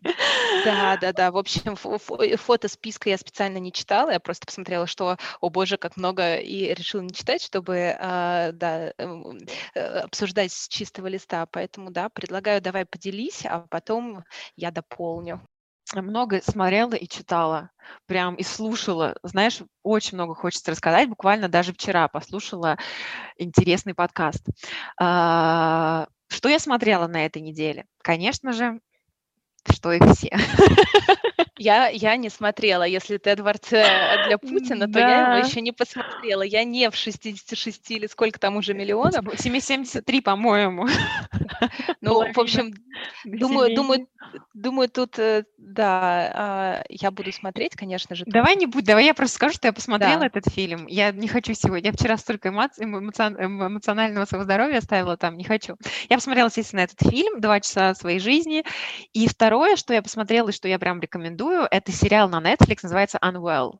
Да, 0.50 0.96
да, 0.96 1.12
да. 1.12 1.30
В 1.30 1.36
общем, 1.36 1.74
фо- 1.74 1.98
фо- 1.98 2.36
фото 2.36 2.68
списка 2.68 3.10
я 3.10 3.18
специально 3.18 3.58
не 3.58 3.72
читала, 3.72 4.10
я 4.10 4.20
просто 4.20 4.46
посмотрела, 4.46 4.86
что, 4.86 5.16
о 5.40 5.50
боже, 5.50 5.76
как 5.76 5.96
много, 5.96 6.36
и 6.36 6.74
решила 6.74 7.00
не 7.02 7.12
читать, 7.12 7.42
чтобы, 7.42 7.96
а, 7.98 8.52
да, 8.52 8.92
эм, 8.98 9.38
э, 9.74 9.80
обсуждать 10.00 10.52
с 10.52 10.68
чистого 10.68 11.06
листа. 11.08 11.46
Поэтому, 11.46 11.90
да, 11.90 12.08
предлагаю, 12.08 12.60
давай 12.60 12.84
поделись, 12.86 13.44
а 13.46 13.60
потом 13.70 14.24
я 14.56 14.70
дополню. 14.70 15.40
Много 15.94 16.40
смотрела 16.42 16.94
и 16.94 17.06
читала, 17.08 17.70
прям 18.06 18.34
и 18.34 18.42
слушала. 18.42 19.16
Знаешь, 19.22 19.62
очень 19.82 20.16
много 20.16 20.34
хочется 20.34 20.70
рассказать. 20.72 21.08
Буквально 21.08 21.48
даже 21.48 21.72
вчера 21.72 22.08
послушала 22.08 22.76
интересный 23.38 23.94
подкаст. 23.94 24.46
А, 25.00 26.08
Что 26.28 26.48
я 26.48 26.58
смотрела 26.58 27.06
на 27.06 27.24
этой 27.26 27.42
неделе? 27.42 27.86
Конечно 28.02 28.52
же, 28.52 28.80
что 29.72 29.92
и 29.92 30.00
все. 30.12 30.30
Я, 31.58 31.88
я 31.88 32.16
не 32.16 32.28
смотрела. 32.28 32.82
Если 32.82 33.16
ты 33.16 33.30
о 33.30 33.36
дворце 33.36 34.26
для 34.26 34.36
Путина, 34.36 34.92
то 34.92 34.98
я 34.98 35.36
его 35.36 35.46
еще 35.46 35.62
не 35.62 35.72
посмотрела. 35.72 36.42
Я 36.42 36.64
не 36.64 36.90
в 36.90 36.94
66 36.94 37.90
или 37.92 38.06
сколько 38.08 38.38
там 38.38 38.56
уже 38.56 38.74
миллионов. 38.74 39.24
773, 39.38 40.20
по-моему. 40.20 40.86
Ну, 42.02 42.30
в 42.30 42.38
общем, 42.38 42.74
думаю, 43.24 43.74
думаю, 43.74 44.06
Думаю, 44.54 44.88
тут, 44.88 45.18
э, 45.18 45.44
да, 45.58 46.32
а, 46.34 46.84
я 46.88 47.10
буду 47.10 47.32
смотреть, 47.32 47.76
конечно 47.76 48.14
же. 48.14 48.24
Давай 48.26 48.56
не 48.56 48.66
будь, 48.66 48.84
давай 48.84 49.04
я 49.04 49.14
просто 49.14 49.36
скажу, 49.36 49.54
что 49.54 49.68
я 49.68 49.72
посмотрела 49.72 50.24
этот 50.24 50.52
фильм. 50.52 50.86
Я 50.86 51.12
не 51.12 51.28
хочу 51.28 51.54
сегодня, 51.54 51.90
я 51.90 51.92
вчера 51.92 52.16
столько 52.16 52.48
эмоционального 52.48 54.24
своего 54.24 54.44
здоровья 54.44 54.78
оставила 54.78 55.16
там, 55.16 55.36
не 55.36 55.44
хочу. 55.44 55.76
Я 56.08 56.16
посмотрела, 56.16 56.48
естественно, 56.48 56.80
этот 56.80 57.00
фильм 57.00 57.40
«Два 57.40 57.60
часа 57.60 57.94
своей 57.94 58.18
жизни». 58.18 58.64
И 59.12 59.28
второе, 59.56 59.76
что 59.76 59.94
я 59.94 60.02
посмотрела 60.02 60.50
и 60.50 60.52
что 60.52 60.68
я 60.68 60.78
прям 60.78 61.00
рекомендую, 61.00 61.66
это 61.70 61.90
сериал 61.90 62.28
на 62.28 62.42
Netflix, 62.42 62.80
называется 62.82 63.18
«Unwell». 63.22 63.78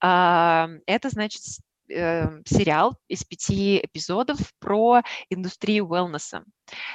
А, 0.00 0.70
это, 0.86 1.10
значит, 1.10 1.42
э, 1.90 2.40
сериал 2.46 2.96
из 3.06 3.22
пяти 3.24 3.80
эпизодов 3.84 4.38
про 4.60 5.02
индустрию 5.28 5.86
wellness. 5.86 6.42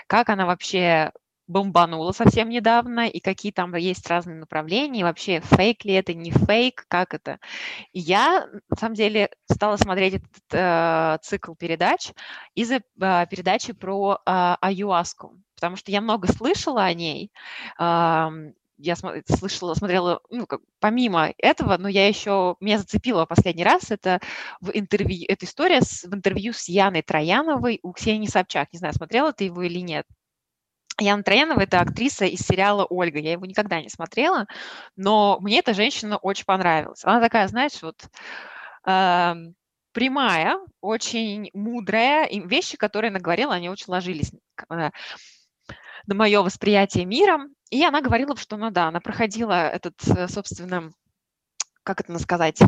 Как 0.07 0.29
она 0.29 0.47
вообще 0.47 1.11
бомбанула 1.45 2.13
совсем 2.13 2.49
недавно, 2.49 3.07
и 3.07 3.19
какие 3.19 3.51
там 3.51 3.75
есть 3.75 4.07
разные 4.07 4.37
направления, 4.37 5.01
и 5.01 5.03
вообще 5.03 5.39
фейк 5.41 5.85
ли 5.85 5.93
это, 5.93 6.15
не 6.15 6.31
фейк, 6.31 6.85
как 6.87 7.13
это. 7.13 7.37
И 7.91 7.99
я, 7.99 8.47
на 8.69 8.75
самом 8.75 8.95
деле, 8.95 9.29
стала 9.51 9.77
смотреть 9.77 10.15
этот 10.15 10.43
э, 10.51 11.19
цикл 11.21 11.53
передач 11.53 12.11
из-за 12.55 12.77
э, 12.77 12.81
передачи 13.29 13.73
про 13.73 14.15
э, 14.15 14.17
аюаску, 14.25 15.37
потому 15.55 15.75
что 15.75 15.91
я 15.91 16.01
много 16.01 16.31
слышала 16.31 16.83
о 16.83 16.93
ней, 16.93 17.31
э, 17.79 18.29
я 18.77 18.95
слышала, 18.95 19.73
смотрела, 19.73 20.19
ну, 20.29 20.45
как, 20.45 20.61
помимо 20.79 21.33
этого, 21.37 21.77
но 21.77 21.87
я 21.87 22.07
еще, 22.07 22.55
меня 22.59 22.77
зацепила 22.77 23.25
последний 23.25 23.63
раз, 23.63 23.91
это 23.91 24.19
в 24.59 24.69
интервью, 24.73 25.25
эта 25.27 25.45
история 25.45 25.81
с, 25.81 26.03
в 26.03 26.13
интервью 26.13 26.53
с 26.53 26.67
Яной 26.67 27.01
Трояновой 27.01 27.79
у 27.83 27.93
Ксении 27.93 28.27
Собчак. 28.27 28.69
Не 28.73 28.79
знаю, 28.79 28.93
смотрела 28.93 29.31
ты 29.31 29.45
его 29.45 29.61
или 29.61 29.79
нет. 29.79 30.05
Яна 30.99 31.23
Троянова– 31.23 31.59
это 31.61 31.81
актриса 31.81 32.25
из 32.25 32.39
сериала 32.39 32.85
«Ольга». 32.85 33.19
Я 33.19 33.33
его 33.33 33.45
никогда 33.45 33.81
не 33.81 33.89
смотрела, 33.89 34.45
но 34.95 35.37
мне 35.41 35.59
эта 35.59 35.73
женщина 35.73 36.17
очень 36.17 36.45
понравилась. 36.45 37.03
Она 37.03 37.19
такая, 37.19 37.47
знаешь, 37.47 37.81
вот 37.81 38.01
э, 38.85 39.35
прямая, 39.91 40.57
очень 40.79 41.49
мудрая, 41.53 42.25
и 42.25 42.39
вещи, 42.39 42.77
которые 42.77 43.09
она 43.09 43.19
говорила, 43.19 43.53
они 43.53 43.69
очень 43.69 43.87
ложились 43.87 44.31
на, 46.07 46.15
мое 46.15 46.41
восприятие 46.41 47.05
мира. 47.05 47.39
И 47.69 47.83
она 47.83 48.01
говорила, 48.01 48.35
что, 48.37 48.57
ну 48.57 48.71
да, 48.71 48.87
она 48.87 48.99
проходила 48.99 49.67
этот, 49.69 49.95
э, 50.07 50.27
собственно, 50.27 50.91
как 51.83 52.01
это 52.01 52.17
сказать, 52.19 52.59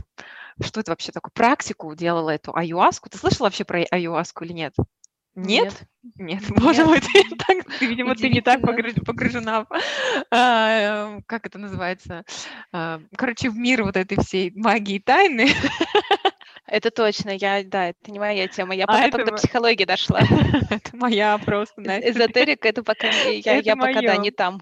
что 0.61 0.79
это 0.79 0.91
вообще 0.91 1.11
такое, 1.11 1.31
практику, 1.33 1.95
делала 1.95 2.31
эту 2.31 2.55
аюаску. 2.55 3.09
Ты 3.09 3.17
слышала 3.17 3.47
вообще 3.47 3.63
про 3.63 3.83
аюаску 3.91 4.43
или 4.43 4.53
нет? 4.53 4.73
Нет? 5.37 5.83
Нет, 6.15 6.43
боже 6.49 6.83
мой, 6.83 6.99
ты, 6.99 7.23
так, 7.35 7.65
ты, 7.77 7.85
видимо, 7.85 8.15
ты 8.15 8.27
не 8.29 8.41
так 8.41 8.61
погружена, 8.61 9.67
а, 10.31 11.19
как 11.27 11.45
это 11.45 11.59
называется, 11.59 12.23
а, 12.71 13.01
короче, 13.15 13.51
в 13.51 13.55
мир 13.55 13.83
вот 13.83 13.97
этой 13.97 14.17
всей 14.17 14.51
магии 14.55 14.99
тайны. 14.99 15.49
Это 16.67 16.91
точно, 16.91 17.29
я, 17.29 17.63
да, 17.63 17.89
это 17.89 18.11
не 18.11 18.19
моя 18.19 18.47
тема, 18.49 18.75
я 18.75 18.83
а 18.83 18.87
пока 18.87 19.09
только 19.09 19.31
до 19.31 19.37
психологии 19.37 19.85
дошла. 19.85 20.19
Это 20.69 20.95
моя 20.97 21.37
просто. 21.37 21.81
Эзотерика, 21.81 22.67
это 22.67 22.83
пока, 22.83 23.07
я 23.07 23.75
пока, 23.77 24.01
да, 24.01 24.17
не 24.17 24.31
там. 24.31 24.61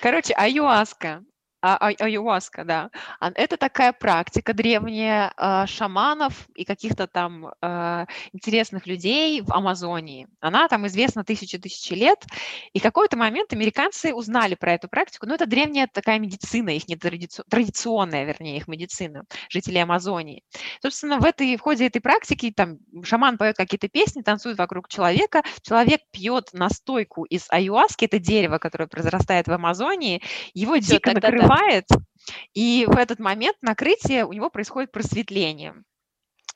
Короче, 0.00 0.34
аюаска, 0.34 1.22
а, 1.64 1.78
а, 1.78 2.04
аюаска, 2.04 2.62
да. 2.64 2.90
А, 3.20 3.32
это 3.34 3.56
такая 3.56 3.94
практика 3.94 4.52
древняя 4.52 5.32
а, 5.38 5.66
шаманов 5.66 6.46
и 6.54 6.66
каких-то 6.66 7.06
там 7.06 7.54
а, 7.62 8.06
интересных 8.34 8.86
людей 8.86 9.40
в 9.40 9.50
Амазонии. 9.50 10.28
Она 10.40 10.68
там 10.68 10.86
известна 10.86 11.24
тысячи-тысячи 11.24 11.94
лет. 11.94 12.22
И 12.74 12.80
в 12.80 12.82
какой-то 12.82 13.16
момент 13.16 13.54
американцы 13.54 14.12
узнали 14.12 14.56
про 14.56 14.74
эту 14.74 14.88
практику. 14.88 15.26
Ну, 15.26 15.34
это 15.34 15.46
древняя 15.46 15.88
такая 15.90 16.18
медицина, 16.18 16.68
их 16.68 16.86
не 16.86 16.96
традиционная, 16.96 18.24
вернее, 18.24 18.58
их 18.58 18.68
медицина, 18.68 19.24
жителей 19.48 19.82
Амазонии. 19.82 20.42
Собственно, 20.82 21.18
в, 21.18 21.24
этой, 21.24 21.56
в 21.56 21.62
ходе 21.62 21.86
этой 21.86 22.00
практики 22.00 22.52
там 22.54 22.76
шаман 23.04 23.38
поет 23.38 23.56
какие-то 23.56 23.88
песни, 23.88 24.20
танцует 24.20 24.58
вокруг 24.58 24.88
человека, 24.88 25.42
человек 25.62 26.02
пьет 26.10 26.50
настойку 26.52 27.24
из 27.24 27.46
аюаски, 27.48 28.04
это 28.04 28.18
дерево, 28.18 28.58
которое 28.58 28.86
произрастает 28.86 29.48
в 29.48 29.52
Амазонии, 29.52 30.20
его 30.52 30.76
дико 30.76 31.14
накрывает 31.14 31.53
открывает, 31.54 31.86
и 32.54 32.86
в 32.88 32.96
этот 32.96 33.18
момент 33.18 33.56
накрытие 33.62 34.24
у 34.24 34.32
него 34.32 34.50
происходит 34.50 34.92
просветление. 34.92 35.74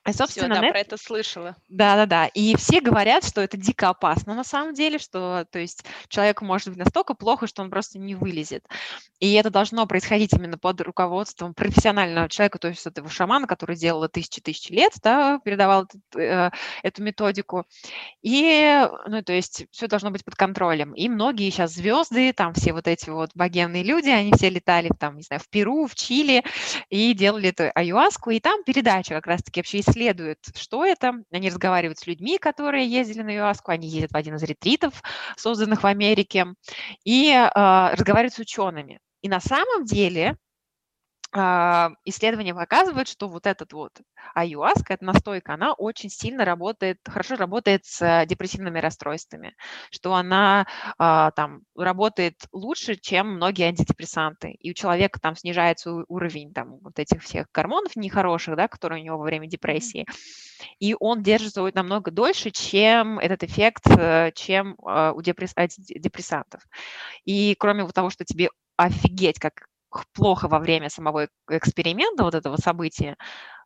И, 0.07 0.13
собственно, 0.13 0.55
Всё, 0.55 0.61
да, 0.61 0.69
про 0.69 0.79
это 0.79 0.97
слышала. 0.97 1.55
Да-да-да. 1.67 2.27
И 2.27 2.55
все 2.55 2.81
говорят, 2.81 3.23
что 3.25 3.41
это 3.41 3.57
дико 3.57 3.89
опасно 3.89 4.33
на 4.33 4.43
самом 4.43 4.73
деле, 4.73 4.97
что, 4.97 5.45
то 5.51 5.59
есть, 5.59 5.83
человеку 6.07 6.45
может 6.45 6.69
быть 6.69 6.77
настолько 6.77 7.13
плохо, 7.13 7.47
что 7.47 7.61
он 7.61 7.69
просто 7.69 7.99
не 7.99 8.15
вылезет. 8.15 8.65
И 9.19 9.33
это 9.33 9.49
должно 9.51 9.85
происходить 9.85 10.33
именно 10.33 10.57
под 10.57 10.81
руководством 10.81 11.53
профессионального 11.53 12.29
человека, 12.29 12.57
то 12.59 12.69
есть 12.69 12.85
этого 12.87 13.09
шамана, 13.09 13.45
который 13.45 13.75
делал 13.75 14.07
тысячи-тысячи 14.07 14.71
лет, 14.71 14.93
да, 15.03 15.39
передавал 15.43 15.83
этот, 15.83 16.01
э, 16.15 16.49
эту 16.81 17.03
методику. 17.03 17.65
И, 18.21 18.87
ну, 19.07 19.21
то 19.21 19.33
есть, 19.33 19.65
все 19.71 19.87
должно 19.87 20.11
быть 20.11 20.23
под 20.25 20.35
контролем. 20.35 20.93
И 20.93 21.09
многие 21.09 21.49
сейчас 21.51 21.73
звезды, 21.73 22.33
там 22.33 22.53
все 22.53 22.73
вот 22.73 22.87
эти 22.87 23.09
вот 23.09 23.31
богемные 23.35 23.83
люди, 23.83 24.09
они 24.09 24.31
все 24.33 24.49
летали, 24.49 24.89
там, 24.97 25.17
не 25.17 25.23
знаю, 25.23 25.41
в 25.41 25.49
Перу, 25.49 25.87
в 25.87 25.95
Чили 25.95 26.43
и 26.89 27.13
делали 27.13 27.49
эту 27.49 27.71
аюаску, 27.75 28.31
и 28.31 28.39
там 28.39 28.63
передача 28.63 29.13
как 29.15 29.27
раз-таки 29.27 29.59
вообще 29.59 29.79
исследуют, 29.89 30.39
что 30.55 30.85
это. 30.85 31.13
Они 31.31 31.49
разговаривают 31.49 31.99
с 31.99 32.07
людьми, 32.07 32.37
которые 32.37 32.87
ездили 32.87 33.21
на 33.21 33.35
Юаску, 33.35 33.71
они 33.71 33.87
ездят 33.87 34.11
в 34.11 34.15
один 34.15 34.35
из 34.35 34.43
ретритов, 34.43 35.01
созданных 35.37 35.83
в 35.83 35.87
Америке, 35.87 36.47
и 37.03 37.31
э, 37.31 37.49
разговаривают 37.53 38.33
с 38.33 38.39
учеными. 38.39 38.99
И 39.21 39.29
на 39.29 39.39
самом 39.39 39.85
деле 39.85 40.37
исследования 41.31 42.55
показывают, 42.55 43.07
что 43.07 43.27
вот 43.27 43.45
этот 43.45 43.73
вот 43.73 43.91
аюаска, 44.33 44.93
эта 44.93 45.05
настойка, 45.05 45.53
она 45.53 45.73
очень 45.73 46.09
сильно 46.09 46.43
работает, 46.43 46.97
хорошо 47.05 47.35
работает 47.35 47.85
с 47.85 48.25
депрессивными 48.25 48.79
расстройствами, 48.79 49.55
что 49.91 50.15
она 50.15 50.65
а, 50.97 51.31
там 51.31 51.61
работает 51.75 52.35
лучше, 52.51 52.95
чем 52.95 53.35
многие 53.35 53.67
антидепрессанты. 53.67 54.51
И 54.51 54.71
у 54.71 54.73
человека 54.73 55.19
там 55.19 55.35
снижается 55.35 56.03
уровень 56.07 56.53
там 56.53 56.77
вот 56.81 56.97
этих 56.99 57.21
всех 57.23 57.47
гормонов 57.53 57.95
нехороших, 57.95 58.55
да, 58.55 58.67
которые 58.67 59.01
у 59.01 59.05
него 59.05 59.17
во 59.17 59.25
время 59.25 59.47
депрессии. 59.47 60.05
И 60.79 60.95
он 60.99 61.21
держится 61.23 61.69
намного 61.73 62.11
дольше, 62.11 62.51
чем 62.51 63.19
этот 63.19 63.43
эффект, 63.43 63.85
э, 63.87 64.31
чем 64.35 64.75
а, 64.83 65.13
у 65.13 65.21
депресс... 65.21 65.53
антидепрессантов. 65.55 66.61
И 67.25 67.55
кроме 67.59 67.87
того, 67.87 68.09
что 68.09 68.25
тебе 68.25 68.49
офигеть, 68.77 69.39
как 69.39 69.67
плохо 70.13 70.47
во 70.47 70.59
время 70.59 70.89
самого 70.89 71.27
эксперимента, 71.49 72.23
вот 72.23 72.35
этого 72.35 72.57
события, 72.57 73.17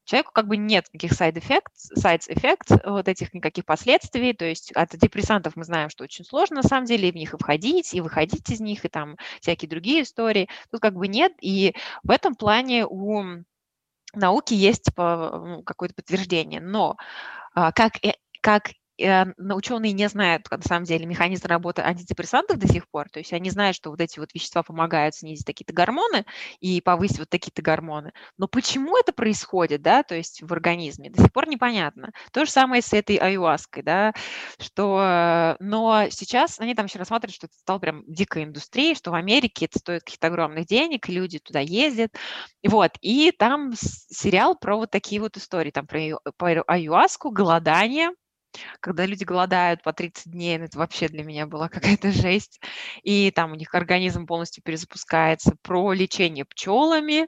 человеку 0.06 0.32
как 0.34 0.48
бы 0.48 0.58
нет 0.58 0.86
никаких 0.94 1.14
side-effects, 1.14 1.96
side 1.98 2.28
effects, 2.30 2.90
вот 2.90 3.08
этих 3.08 3.34
никаких 3.34 3.66
последствий, 3.66 4.34
то 4.34 4.46
есть 4.46 4.72
от 4.74 4.96
депрессантов 4.98 5.56
мы 5.56 5.64
знаем, 5.64 5.90
что 5.90 6.04
очень 6.04 6.26
сложно 6.26 6.58
на 6.58 6.64
самом 6.64 6.86
деле 6.86 7.12
в 7.12 7.16
них 7.16 7.34
и 7.34 7.38
входить, 7.38 7.94
и 7.94 8.02
выходить 8.02 8.50
из 8.50 8.60
них, 8.60 8.86
и 8.86 8.90
там 8.90 9.18
всякие 9.42 9.70
другие 9.70 10.04
истории. 10.04 10.50
Тут 10.72 10.82
как 10.82 10.96
бы 10.96 11.08
нет, 11.08 11.34
и 11.42 11.74
в 12.04 12.12
этом 12.12 12.36
плане 12.36 12.86
у 12.86 13.24
науки 14.14 14.54
есть 14.54 14.86
типа, 14.86 15.62
какое-то 15.66 15.96
подтверждение, 15.96 16.62
но 16.62 16.98
а, 17.54 17.72
как, 17.72 17.94
как 18.42 18.72
Э, 18.72 18.83
ученые 19.38 19.94
не 19.94 20.08
знают, 20.10 20.50
на 20.50 20.62
самом 20.62 20.86
деле, 20.86 21.06
механизм 21.06 21.48
работы 21.48 21.82
антидепрессантов 21.82 22.58
до 22.58 22.68
сих 22.68 22.90
пор. 22.90 23.10
То 23.10 23.20
есть 23.20 23.34
они 23.34 23.50
знают, 23.50 23.76
что 23.76 23.90
вот 23.90 24.02
эти 24.02 24.20
вот 24.20 24.34
вещества 24.34 24.64
помогают 24.64 25.16
снизить 25.16 25.46
такие-то 25.46 25.74
гормоны 25.74 26.26
и 26.60 26.82
повысить 26.82 27.20
вот 27.20 27.30
такие-то 27.30 27.62
гормоны. 27.62 28.12
Но 28.38 28.48
почему 28.48 28.98
это 28.98 29.14
происходит, 29.14 29.82
да, 29.82 30.04
то 30.04 30.16
есть 30.16 30.42
в 30.42 30.52
организме, 30.54 31.10
до 31.10 31.22
сих 31.22 31.32
пор 31.32 31.48
непонятно. 31.48 32.12
То 32.32 32.46
же 32.46 32.52
самое 32.52 32.82
с 32.82 32.94
этой 32.94 33.18
аюаской, 33.18 33.84
да, 33.84 34.14
что... 34.60 35.56
Но 35.60 36.08
сейчас 36.10 36.60
они 36.60 36.76
там 36.76 36.86
еще 36.86 37.00
рассматривают, 37.00 37.36
что 37.36 37.48
это 37.48 37.56
стало 37.58 37.80
прям 37.80 38.04
дикой 38.08 38.44
индустрией, 38.44 38.96
что 38.96 39.12
в 39.12 39.16
Америке 39.16 39.66
это 39.66 39.80
стоит 39.80 40.04
каких-то 40.04 40.28
огромных 40.28 40.66
денег, 40.66 41.08
люди 41.10 41.40
туда 41.40 41.60
ездят. 41.60 42.12
Вот, 42.66 42.92
и 43.02 43.32
там 43.32 43.72
сериал 43.76 44.56
про 44.56 44.78
вот 44.78 44.92
такие 44.92 45.20
вот 45.22 45.38
истории, 45.38 45.72
там 45.72 45.86
про, 45.88 46.20
про 46.38 46.64
аюаску, 46.68 47.32
голодание, 47.32 48.12
когда 48.80 49.06
люди 49.06 49.24
голодают 49.24 49.82
по 49.84 49.94
30 49.94 50.32
дней, 50.32 50.58
ну, 50.58 50.66
это 50.66 50.78
вообще 50.78 51.08
для 51.08 51.24
меня 51.24 51.48
была 51.48 51.70
какая-то 51.70 52.12
жесть. 52.12 52.62
И 53.04 53.32
там 53.32 53.52
у 53.52 53.56
них 53.56 53.74
организм 53.76 54.26
полностью 54.26 54.64
перезапускается. 54.64 55.56
Про 55.62 55.94
лечение 55.94 56.46
пчелами, 56.46 57.28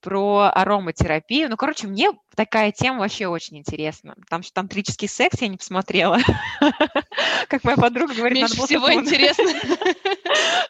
про 0.00 0.50
ароматерапию. 0.54 1.48
Ну, 1.48 1.56
короче, 1.56 1.86
мне 1.86 2.12
такая 2.34 2.72
тема 2.72 3.00
вообще 3.00 3.26
очень 3.26 3.58
интересна. 3.58 4.16
Там 4.28 4.40
еще 4.40 4.50
тантрический 4.52 5.08
секс 5.08 5.40
я 5.40 5.48
не 5.48 5.56
посмотрела. 5.56 6.18
Как 7.48 7.64
моя 7.64 7.76
подруга 7.76 8.14
говорит, 8.14 8.38
Меньше 8.38 8.62
всего 8.66 8.92
интересно. 8.92 9.44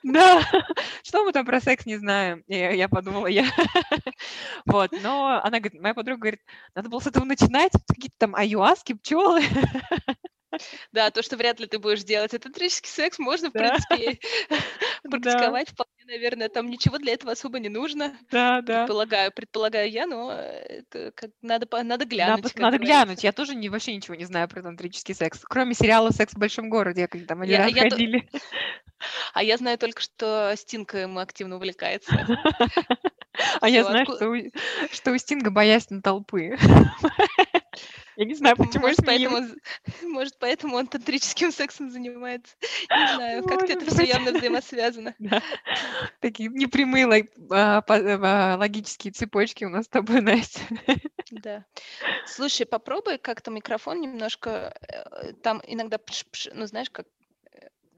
Да. 0.03 0.43
Что 1.05 1.25
мы 1.25 1.33
там 1.33 1.45
про 1.45 1.61
секс 1.61 1.85
не 1.85 1.97
знаем? 1.97 2.43
Я 2.49 2.89
подумала, 2.89 3.27
я... 3.27 3.45
Вот, 4.65 4.91
но 5.03 5.41
она 5.43 5.61
говорит, 5.61 5.81
моя 5.81 5.95
подруга 5.95 6.21
говорит, 6.21 6.41
надо 6.75 6.89
было 6.89 7.01
с 7.01 7.07
этого 7.07 7.25
начинать, 7.25 7.73
какие-то 7.87 8.17
там 8.19 8.35
аюаски, 8.35 8.95
пчелы. 8.95 9.43
Да, 10.93 11.11
то, 11.11 11.23
что 11.23 11.37
вряд 11.37 11.61
ли 11.61 11.67
ты 11.67 11.79
будешь 11.79 12.03
делать. 12.03 12.35
Это 12.35 12.45
тантрический 12.45 12.91
секс 12.91 13.19
можно, 13.19 13.51
в 13.51 13.53
принципе, 13.53 14.19
практиковать 15.03 15.71
вполне 15.71 16.01
наверное, 16.11 16.49
там 16.49 16.69
ничего 16.69 16.99
для 16.99 17.15
этого 17.15 17.33
особо 17.33 17.59
не 17.59 17.69
нужно. 17.69 18.17
Да, 18.31 18.61
да. 18.63 18.81
Предполагаю, 18.81 19.33
предполагаю 19.33 19.91
я, 19.91 20.07
но 20.07 20.33
это 20.33 21.13
как 21.15 21.31
надо, 21.41 21.67
надо 21.83 22.05
глянуть. 22.05 22.55
Надо 22.57 22.79
глянуть. 22.79 23.25
Я 23.25 23.33
тоже 23.33 23.55
не, 23.55 23.69
вообще 23.69 23.95
ничего 23.95 24.15
не 24.15 24.25
знаю 24.25 24.49
про 24.49 24.63
тантрический 24.63 25.15
секс, 25.15 25.41
кроме 25.49 25.75
сериала 25.75 26.11
«Секс 26.11 26.35
в 26.35 26.39
большом 26.39 26.69
городе», 26.69 27.07
когда 27.09 27.27
там 27.27 27.43
один 27.43 27.67
я, 27.67 27.83
ходили. 27.83 28.29
А 29.33 29.43
я 29.43 29.57
знаю 29.57 29.79
только, 29.79 30.03
что 30.03 30.53
Стинг 30.57 30.93
ему 30.93 31.21
активно 31.21 31.57
увлекается. 31.57 32.13
А 33.61 33.69
я 33.69 33.85
знаю, 33.85 34.07
что 34.91 35.13
у 35.13 35.19
Стинга 35.19 35.51
боязнь 35.51 36.03
толпы. 36.03 36.57
Я 38.21 38.27
не 38.27 38.35
знаю, 38.35 38.55
почему 38.55 38.83
может, 38.83 39.01
поэтому, 39.07 39.39
может, 40.03 40.39
поэтому 40.39 40.77
он 40.77 40.87
тантрическим 40.87 41.51
сексом 41.51 41.91
занимается. 41.91 42.55
Не 42.91 43.15
знаю, 43.15 43.45
как-то 43.45 43.73
это 43.73 43.87
все 43.87 44.05
явно 44.05 44.33
взаимосвязано. 44.33 45.15
Такие 46.21 46.51
непрямые 46.51 47.29
а, 47.51 47.83
а, 47.89 48.57
логические 48.59 49.15
цепочки 49.15 49.65
у 49.65 49.71
нас 49.71 49.87
с 49.87 49.89
тобой, 49.89 50.21
Настя. 50.21 50.61
Да. 51.31 51.65
Слушай, 52.27 52.67
попробуй 52.67 53.17
как-то 53.17 53.51
микрофон 53.51 54.03
немножко, 54.03 54.75
э, 54.87 55.33
там 55.43 55.63
иногда, 55.67 55.99
ну 56.53 56.67
знаешь, 56.67 56.91
как 56.91 57.07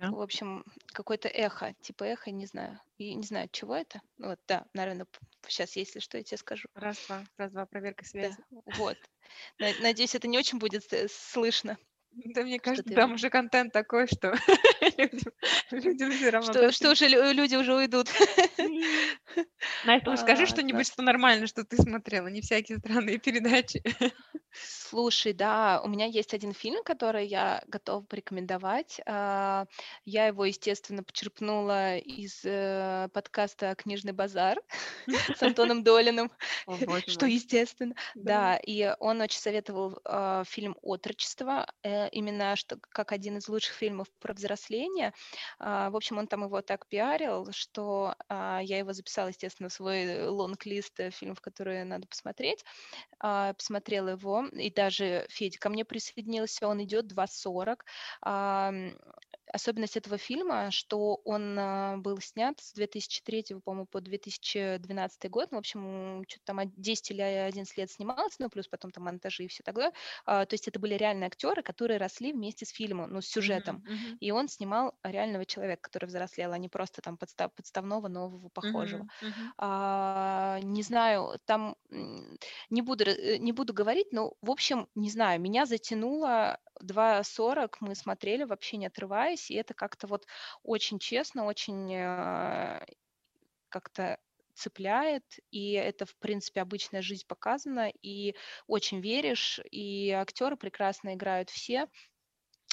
да. 0.03 0.11
В 0.11 0.21
общем, 0.21 0.65
какое-то 0.89 1.29
эхо, 1.29 1.75
типа 1.81 2.05
эхо, 2.05 2.33
не 2.33 2.47
знаю. 2.47 2.81
И 2.99 3.15
не 3.15 3.23
знаю, 3.23 3.49
чего 3.53 3.77
это. 3.77 4.01
Вот, 4.19 4.39
да, 4.49 4.67
наверное, 4.75 5.07
сейчас, 5.47 5.77
если 5.77 6.01
что, 6.01 6.19
я 6.19 6.25
тебе 6.25 6.39
скажу. 6.39 6.69
Раз-два, 6.75 7.25
раз-два, 7.37 7.67
проверка 7.67 8.05
связи. 8.05 8.37
Да, 8.51 8.61
вот. 8.77 8.99
Надеюсь, 9.59 10.15
это 10.17 10.27
не 10.27 10.39
очень 10.39 10.59
будет 10.59 10.83
слышно. 11.09 11.79
Да, 12.15 12.43
мне 12.43 12.59
кажется, 12.59 12.93
там 12.93 13.15
уже 13.15 13.31
контент 13.31 13.73
такой, 13.73 14.07
что 14.07 14.35
людям 15.71 16.13
все 16.13 16.31
равно. 16.31 16.53
Что, 16.53 16.73
что 16.73 16.91
уже 16.93 17.09
люди 17.09 17.57
уже 17.57 17.75
уйдут. 17.75 18.09
Настя, 19.85 20.17
скажи 20.17 20.47
что-нибудь, 20.47 20.87
что 20.87 21.03
нормально, 21.03 21.47
что 21.47 21.65
ты 21.65 21.77
смотрела, 21.77 22.29
не 22.29 22.43
всякие 22.43 22.79
странные 22.79 23.19
передачи. 23.19 23.83
Слушай, 24.53 25.33
да, 25.33 25.81
у 25.83 25.89
меня 25.89 26.05
есть 26.05 26.35
один 26.35 26.53
фильм, 26.53 26.85
который 26.85 27.27
я 27.27 27.63
готова 27.67 28.05
порекомендовать. 28.05 29.01
А, 29.07 29.65
я 30.05 30.27
его, 30.27 30.45
естественно, 30.45 31.03
почерпнула 31.03 31.97
из 31.97 32.43
э, 32.45 33.09
подкаста 33.15 33.75
«Книжный 33.75 34.13
базар» 34.13 34.59
с 35.37 35.43
Антоном 35.43 35.83
Долиным, 35.83 36.31
что 37.07 37.27
естественно. 37.27 37.95
Да, 38.15 38.57
и 38.57 38.95
он 38.99 39.23
очень 39.23 39.41
советовал 39.41 39.99
а, 40.05 40.45
фильм 40.45 40.77
«Отрочество», 40.83 41.67
э, 41.83 42.02
именно 42.09 42.57
что 42.57 42.79
как 42.91 43.13
один 43.13 43.39
из 43.39 43.49
лучших 43.49 43.75
фильмов 43.75 44.09
про 44.21 44.35
взросление. 44.35 45.13
А, 45.59 45.91
в 45.91 45.97
общем, 45.97 46.19
он 46.19 46.27
там 46.27 46.45
его 46.45 46.63
так 46.63 46.87
пиарил, 46.87 47.49
что 47.53 48.15
я 48.29 48.79
его 48.79 48.93
записала, 48.93 49.29
естественно, 49.29 49.69
в 49.69 49.73
свой 49.73 50.27
лонг-лист 50.27 50.99
э, 51.01 51.11
фильмов, 51.11 51.41
которые 51.41 51.85
надо 51.85 52.07
посмотреть. 52.07 52.65
Посмотрела 53.19 54.11
его, 54.11 54.47
и 54.47 54.71
даже 54.71 55.27
Федя 55.29 55.59
ко 55.59 55.69
мне 55.69 55.85
присоединился, 55.85 56.67
он 56.67 56.83
идет 56.83 57.13
2.40. 57.13 58.97
Особенность 59.53 59.97
этого 59.97 60.19
фильма, 60.19 60.71
что 60.71 61.21
он 61.25 61.59
а, 61.59 61.97
был 61.99 62.19
снят 62.21 62.59
с 62.59 62.73
2003, 62.73 63.61
по-моему, 63.65 63.87
по 63.87 64.01
2012 64.01 65.31
год. 65.31 65.49
Ну, 65.51 65.59
в 65.59 65.61
общем, 65.61 66.25
что-то 66.27 66.45
там 66.45 66.61
10 66.77 67.11
или 67.11 67.21
11 67.21 67.77
лет 67.77 67.91
снимался, 67.91 68.37
ну, 68.39 68.49
плюс 68.49 68.67
потом 68.69 68.91
там 68.91 69.05
монтажи 69.05 69.45
и 69.45 69.49
все 69.49 69.63
такое. 69.63 69.93
А, 70.25 70.47
то 70.47 70.55
есть 70.55 70.69
это 70.69 70.79
были 70.79 70.95
реальные 70.95 71.27
актеры, 71.27 71.63
которые 71.63 71.99
росли 71.99 72.33
вместе 72.33 72.65
с 72.65 72.71
фильмом, 72.71 73.13
ну, 73.13 73.21
с 73.21 73.27
сюжетом. 73.27 73.85
Uh-huh. 73.87 74.17
И 74.21 74.31
он 74.31 74.49
снимал 74.49 74.95
реального 75.03 75.45
человека, 75.45 75.83
который 75.83 76.07
взрослел, 76.07 76.53
а 76.53 76.59
не 76.59 76.69
просто 76.69 77.03
там 77.03 77.17
подстав, 77.17 77.53
подставного 77.55 78.09
нового 78.09 78.49
похожего. 78.49 79.03
Uh-huh, 79.03 79.29
uh-huh. 79.29 79.51
А, 79.59 80.61
не 80.63 80.83
знаю, 80.83 81.39
там 81.45 81.77
не 82.71 82.83
буду, 82.83 83.05
э, 83.05 83.37
не 83.37 83.53
буду 83.53 83.75
говорить, 83.75 84.13
но, 84.13 84.35
в 84.41 84.51
общем, 84.51 84.89
не 84.95 85.11
знаю, 85.11 85.41
меня 85.41 85.67
затянуло 85.67 86.59
2.40, 86.83 87.77
мы 87.81 87.95
смотрели 87.95 88.45
вообще 88.45 88.77
не 88.77 88.87
отрываясь, 88.87 89.51
и 89.51 89.55
это 89.55 89.75
как-то 89.75 90.07
вот 90.07 90.27
очень 90.63 90.99
честно, 90.99 91.45
очень 91.45 91.93
э, 91.95 92.85
как-то 93.69 94.19
цепляет, 94.55 95.25
и 95.51 95.73
это, 95.73 96.05
в 96.05 96.15
принципе, 96.17 96.61
обычная 96.61 97.03
жизнь 97.03 97.25
показана, 97.27 97.91
и 98.03 98.35
очень 98.67 99.01
веришь, 99.01 99.61
и 99.71 100.11
актеры 100.11 100.57
прекрасно 100.57 101.15
играют 101.15 101.51
все, 101.51 101.89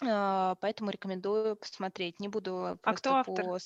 а, 0.06 0.56
поэтому 0.56 0.92
рекомендую 0.92 1.56
посмотреть. 1.56 2.20
Не 2.20 2.28
буду 2.28 2.80
а 2.82 2.94
кто 2.94 3.16
автор? 3.16 3.46
по 3.46 3.60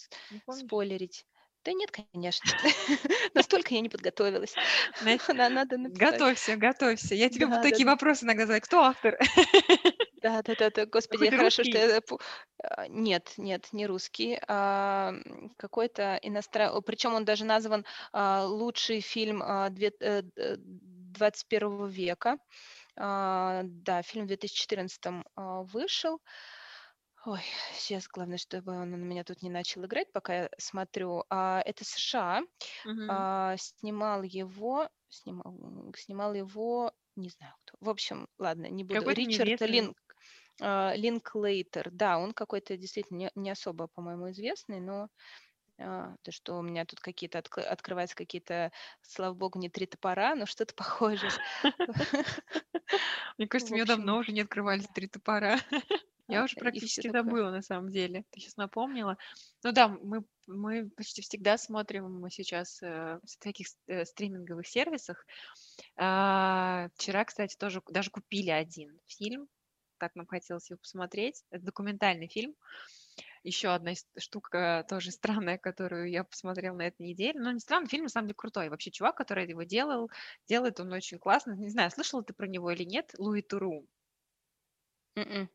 спойлерить. 0.51 1.25
Да 1.63 1.71
нет, 1.73 1.91
конечно. 1.91 2.51
Настолько 3.33 3.73
я 3.73 3.81
не 3.81 3.89
подготовилась. 3.89 4.53
Надо 5.29 5.77
Готовься, 5.77 6.57
готовься. 6.57 7.15
Я 7.15 7.29
тебе 7.29 7.47
такие 7.61 7.85
вопросы 7.85 8.25
иногда 8.25 8.45
задаю. 8.45 8.61
Кто 8.61 8.81
автор? 8.81 9.17
Да, 10.23 10.41
да, 10.41 10.55
да, 10.57 10.69
да, 10.69 10.85
господи, 10.85 11.29
хорошо, 11.29 11.63
что 11.63 11.77
я... 11.77 12.01
А, 12.63 12.87
нет, 12.87 13.33
нет, 13.35 13.67
не 13.73 13.85
русский, 13.85 14.39
а 14.47 15.13
какой-то 15.57 16.17
иностранный, 16.21 16.81
причем 16.81 17.13
он 17.13 17.25
даже 17.25 17.43
назван 17.43 17.85
а, 18.13 18.45
лучший 18.45 19.01
фильм 19.01 19.43
21 19.69 20.31
э, 21.17 21.89
века. 21.89 22.37
А, 22.95 23.63
да, 23.65 24.01
фильм 24.01 24.23
в 24.23 24.27
2014 24.27 25.25
вышел. 25.35 26.21
Ой, 27.25 27.41
сейчас 27.73 28.07
главное, 28.07 28.37
чтобы 28.37 28.73
он 28.73 28.91
на 28.91 28.95
меня 28.95 29.23
тут 29.23 29.41
не 29.41 29.49
начал 29.49 29.85
играть, 29.85 30.11
пока 30.11 30.43
я 30.43 30.49
смотрю. 30.57 31.23
А, 31.29 31.61
это 31.65 31.85
США. 31.85 32.41
Мгм. 32.85 33.07
А, 33.09 33.55
снимал 33.57 34.23
его, 34.23 34.89
снимал, 35.09 35.57
снимал 35.95 36.33
его, 36.33 36.91
не 37.15 37.29
знаю 37.29 37.53
кто. 37.63 37.77
В 37.79 37.89
общем, 37.89 38.27
ладно, 38.39 38.65
не 38.67 38.83
буду. 38.83 38.99
Какой-то 38.99 39.21
Ричард. 39.21 39.61
Лин, 39.61 39.93
а, 39.95 40.02
Линклейтер. 40.95 41.89
Да, 41.91 42.17
он 42.19 42.31
какой-то 42.31 42.77
действительно 42.77 43.29
не, 43.35 43.49
особо, 43.51 43.87
по-моему, 43.87 44.31
известный, 44.31 44.79
но 44.79 45.09
а, 45.79 46.15
то, 46.21 46.31
что 46.31 46.57
у 46.57 46.61
меня 46.61 46.85
тут 46.85 46.99
какие-то 46.99 47.39
отк- 47.39 47.61
открываются 47.61 48.15
какие-то, 48.15 48.71
слава 49.01 49.33
богу, 49.33 49.59
не 49.59 49.69
три 49.69 49.85
топора, 49.85 50.35
но 50.35 50.45
что-то 50.45 50.73
похожее. 50.75 51.31
Мне 53.37 53.47
кажется, 53.47 53.73
у 53.73 53.77
меня 53.77 53.85
давно 53.85 54.17
уже 54.17 54.31
не 54.31 54.41
открывались 54.41 54.87
три 54.93 55.07
топора. 55.07 55.59
Я 56.29 56.41
А, 56.41 56.45
уже 56.45 56.55
практически 56.55 57.09
забыла, 57.09 57.51
на 57.51 57.61
самом 57.61 57.89
деле. 57.91 58.23
Ты 58.31 58.39
сейчас 58.39 58.55
напомнила. 58.55 59.17
Ну 59.63 59.71
да, 59.71 59.89
мы, 59.89 60.23
мы 60.47 60.89
почти 60.91 61.21
всегда 61.21 61.57
смотрим 61.57 62.19
мы 62.19 62.29
сейчас 62.29 62.81
э, 62.81 63.19
в 63.23 63.37
таких 63.39 63.67
э, 63.87 64.05
стриминговых 64.05 64.67
сервисах. 64.67 65.25
А, 65.97 66.87
вчера, 66.95 67.25
кстати, 67.25 67.55
тоже 67.57 67.81
даже 67.89 68.09
купили 68.09 68.51
один 68.51 68.99
фильм. 69.05 69.47
Так 70.03 70.15
нам 70.15 70.27
хотелось 70.27 70.69
его 70.69 70.77
посмотреть. 70.79 71.45
Это 71.49 71.63
документальный 71.63 72.27
фильм. 72.27 72.55
Еще 73.45 73.69
одна 73.69 73.93
штука 74.17 74.85
тоже 74.89 75.11
странная, 75.13 75.57
которую 75.57 76.09
я 76.09 76.25
посмотрела 76.25 76.75
на 76.75 76.87
этой 76.87 77.07
неделе. 77.07 77.39
Но 77.39 77.53
не 77.53 77.61
странный 77.61 77.87
фильм, 77.87 78.03
на 78.03 78.09
самом 78.09 78.27
деле 78.27 78.35
крутой. 78.35 78.67
Вообще 78.67 78.91
чувак, 78.91 79.15
который 79.15 79.47
его 79.47 79.63
делал, 79.63 80.11
делает 80.49 80.81
он 80.81 80.91
очень 80.91 81.19
классно. 81.19 81.53
Не 81.53 81.69
знаю, 81.69 81.89
слышала 81.89 82.21
ты 82.21 82.33
про 82.33 82.47
него 82.47 82.69
или 82.71 82.83
нет? 82.83 83.15
Луи 83.17 83.41
Туру. 83.41 83.87
М-м. 85.15 85.49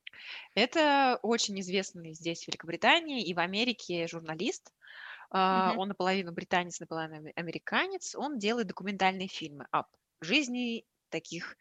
Это 0.55 1.19
очень 1.23 1.61
известный 1.61 2.15
здесь, 2.15 2.45
в 2.45 2.49
Великобритании 2.49 3.25
и 3.25 3.35
в 3.35 3.41
Америке 3.41 4.07
журналист. 4.09 4.73
Мгм. 5.51 5.79
Он 5.79 5.89
наполовину 5.89 6.33
британец, 6.33 6.81
наполовину 6.81 7.31
американец. 7.37 8.15
Он 8.15 8.39
делает 8.39 8.69
документальные 8.69 9.29
фильмы 9.29 9.67
о 9.73 9.85
жизни 10.21 10.87
таких, 11.11 11.57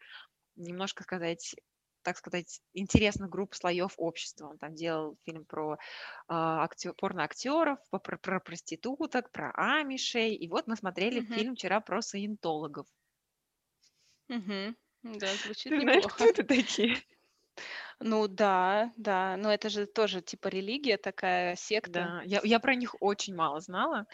немножко 0.56 1.04
сказать, 1.04 1.56
так 2.02 2.16
сказать, 2.18 2.60
интересных 2.74 3.30
групп 3.30 3.54
слоев 3.54 3.94
общества. 3.98 4.48
Он 4.48 4.58
там 4.58 4.74
делал 4.74 5.16
фильм 5.24 5.44
про 5.46 5.78
а, 6.28 6.64
актё- 6.64 6.94
порноактеров, 6.94 7.78
по- 7.90 7.98
про, 7.98 8.18
про 8.18 8.40
проституток, 8.40 9.32
про 9.32 9.52
амишей. 9.54 10.34
И 10.36 10.48
вот 10.48 10.66
мы 10.68 10.76
смотрели 10.76 11.20
Мгм. 11.20 11.28
фильм 11.34 11.54
вчера 11.56 11.80
про 11.80 12.02
саентологов. 12.02 12.86
Мгм. 14.28 14.76
Да, 15.02 15.36
звучит 15.36 15.74
Ты 15.74 15.80
знаешь, 15.80 16.06
неплохо. 16.06 16.16
кто 16.16 16.24
это 16.26 16.44
такие? 16.44 16.96
Ну 18.00 18.28
да, 18.28 18.92
да, 18.96 19.36
но 19.36 19.52
это 19.52 19.68
же 19.70 19.86
тоже 19.86 20.20
типа 20.22 20.48
религия 20.48 20.96
такая, 20.98 21.56
секта. 21.56 22.14
Да, 22.14 22.22
я, 22.24 22.40
я 22.42 22.58
про 22.58 22.74
них 22.74 22.96
очень 23.00 23.34
мало 23.36 23.60
знала. 23.60 24.06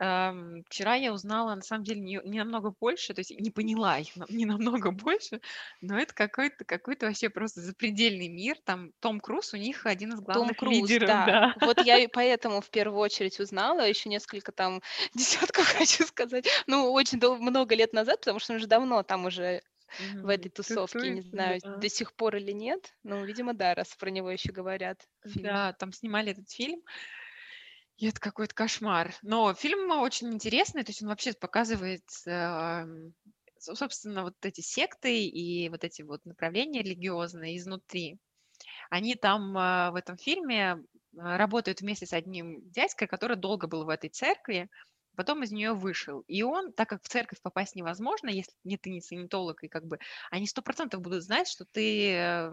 Вчера 0.00 0.94
я 0.94 1.12
узнала, 1.12 1.54
на 1.54 1.60
самом 1.60 1.84
деле, 1.84 2.00
не, 2.00 2.18
не 2.24 2.38
намного 2.38 2.72
больше, 2.80 3.12
то 3.12 3.20
есть 3.20 3.38
не 3.38 3.50
поняла 3.50 3.98
их 3.98 4.08
не 4.30 4.46
намного 4.46 4.90
больше, 4.92 5.42
но 5.82 5.98
это 5.98 6.14
какой-то 6.14 6.64
какой-то 6.64 7.06
вообще 7.06 7.28
просто 7.28 7.60
запредельный 7.60 8.28
мир. 8.28 8.56
Там 8.64 8.92
Том 9.00 9.20
Круз 9.20 9.52
у 9.52 9.58
них 9.58 9.84
один 9.84 10.14
из 10.14 10.16
Том 10.16 10.24
главных 10.24 10.56
Круз, 10.56 10.72
лидеров, 10.72 11.08
да. 11.08 11.26
да. 11.26 11.54
Вот 11.60 11.82
я 11.82 11.98
и 11.98 12.06
поэтому 12.12 12.62
в 12.62 12.70
первую 12.70 12.98
очередь 12.98 13.38
узнала, 13.40 13.86
еще 13.86 14.08
несколько 14.08 14.52
там 14.52 14.80
десятков, 15.14 15.66
хочу 15.66 16.06
сказать, 16.06 16.48
ну, 16.66 16.90
очень 16.92 17.20
дол- 17.20 17.36
много 17.36 17.74
лет 17.74 17.92
назад, 17.92 18.20
потому 18.20 18.38
что 18.38 18.54
он 18.54 18.58
же 18.58 18.66
давно 18.66 19.02
там 19.02 19.26
уже 19.26 19.60
в 20.22 20.28
этой 20.28 20.48
тусовке, 20.48 21.10
не 21.10 21.20
знаю, 21.20 21.60
да. 21.62 21.76
до 21.76 21.88
сих 21.90 22.14
пор 22.14 22.36
или 22.36 22.52
нет, 22.52 22.94
ну, 23.02 23.22
видимо, 23.24 23.52
да, 23.52 23.74
раз 23.74 23.94
про 23.96 24.08
него 24.08 24.30
еще 24.30 24.52
говорят. 24.52 25.06
Да, 25.24 25.74
там 25.74 25.92
снимали 25.92 26.32
этот 26.32 26.50
фильм. 26.50 26.80
И 28.00 28.06
это 28.06 28.18
какой-то 28.18 28.54
кошмар. 28.54 29.14
Но 29.20 29.52
фильм 29.52 29.90
очень 29.90 30.32
интересный, 30.32 30.84
то 30.84 30.90
есть 30.90 31.02
он 31.02 31.08
вообще 31.08 31.34
показывает, 31.34 32.02
эм, 32.24 33.12
собственно, 33.58 34.22
вот 34.22 34.34
эти 34.40 34.62
секты 34.62 35.26
и 35.26 35.68
вот 35.68 35.84
эти 35.84 36.00
вот 36.00 36.24
направления 36.24 36.82
религиозные 36.82 37.58
изнутри. 37.58 38.18
Они 38.88 39.16
там 39.16 39.54
а, 39.54 39.90
в 39.90 39.96
этом 39.96 40.16
фильме 40.16 40.82
а, 41.18 41.36
работают 41.36 41.82
вместе 41.82 42.06
с 42.06 42.14
одним 42.14 42.62
дядькой, 42.70 43.06
который 43.06 43.36
долго 43.36 43.66
был 43.66 43.84
в 43.84 43.90
этой 43.90 44.08
церкви, 44.08 44.70
потом 45.14 45.42
из 45.42 45.52
нее 45.52 45.74
вышел. 45.74 46.20
И 46.26 46.42
он, 46.42 46.72
так 46.72 46.88
как 46.88 47.02
в 47.02 47.08
церковь 47.08 47.42
попасть 47.42 47.76
невозможно, 47.76 48.30
если 48.30 48.54
не 48.64 48.78
ты 48.78 48.88
не 48.88 49.02
санитолог, 49.02 49.62
и 49.62 49.68
как 49.68 49.84
бы 49.84 49.98
они 50.30 50.46
сто 50.46 50.62
процентов 50.62 51.02
будут 51.02 51.22
знать, 51.22 51.48
что 51.48 51.66
ты 51.70 52.12
э, 52.14 52.52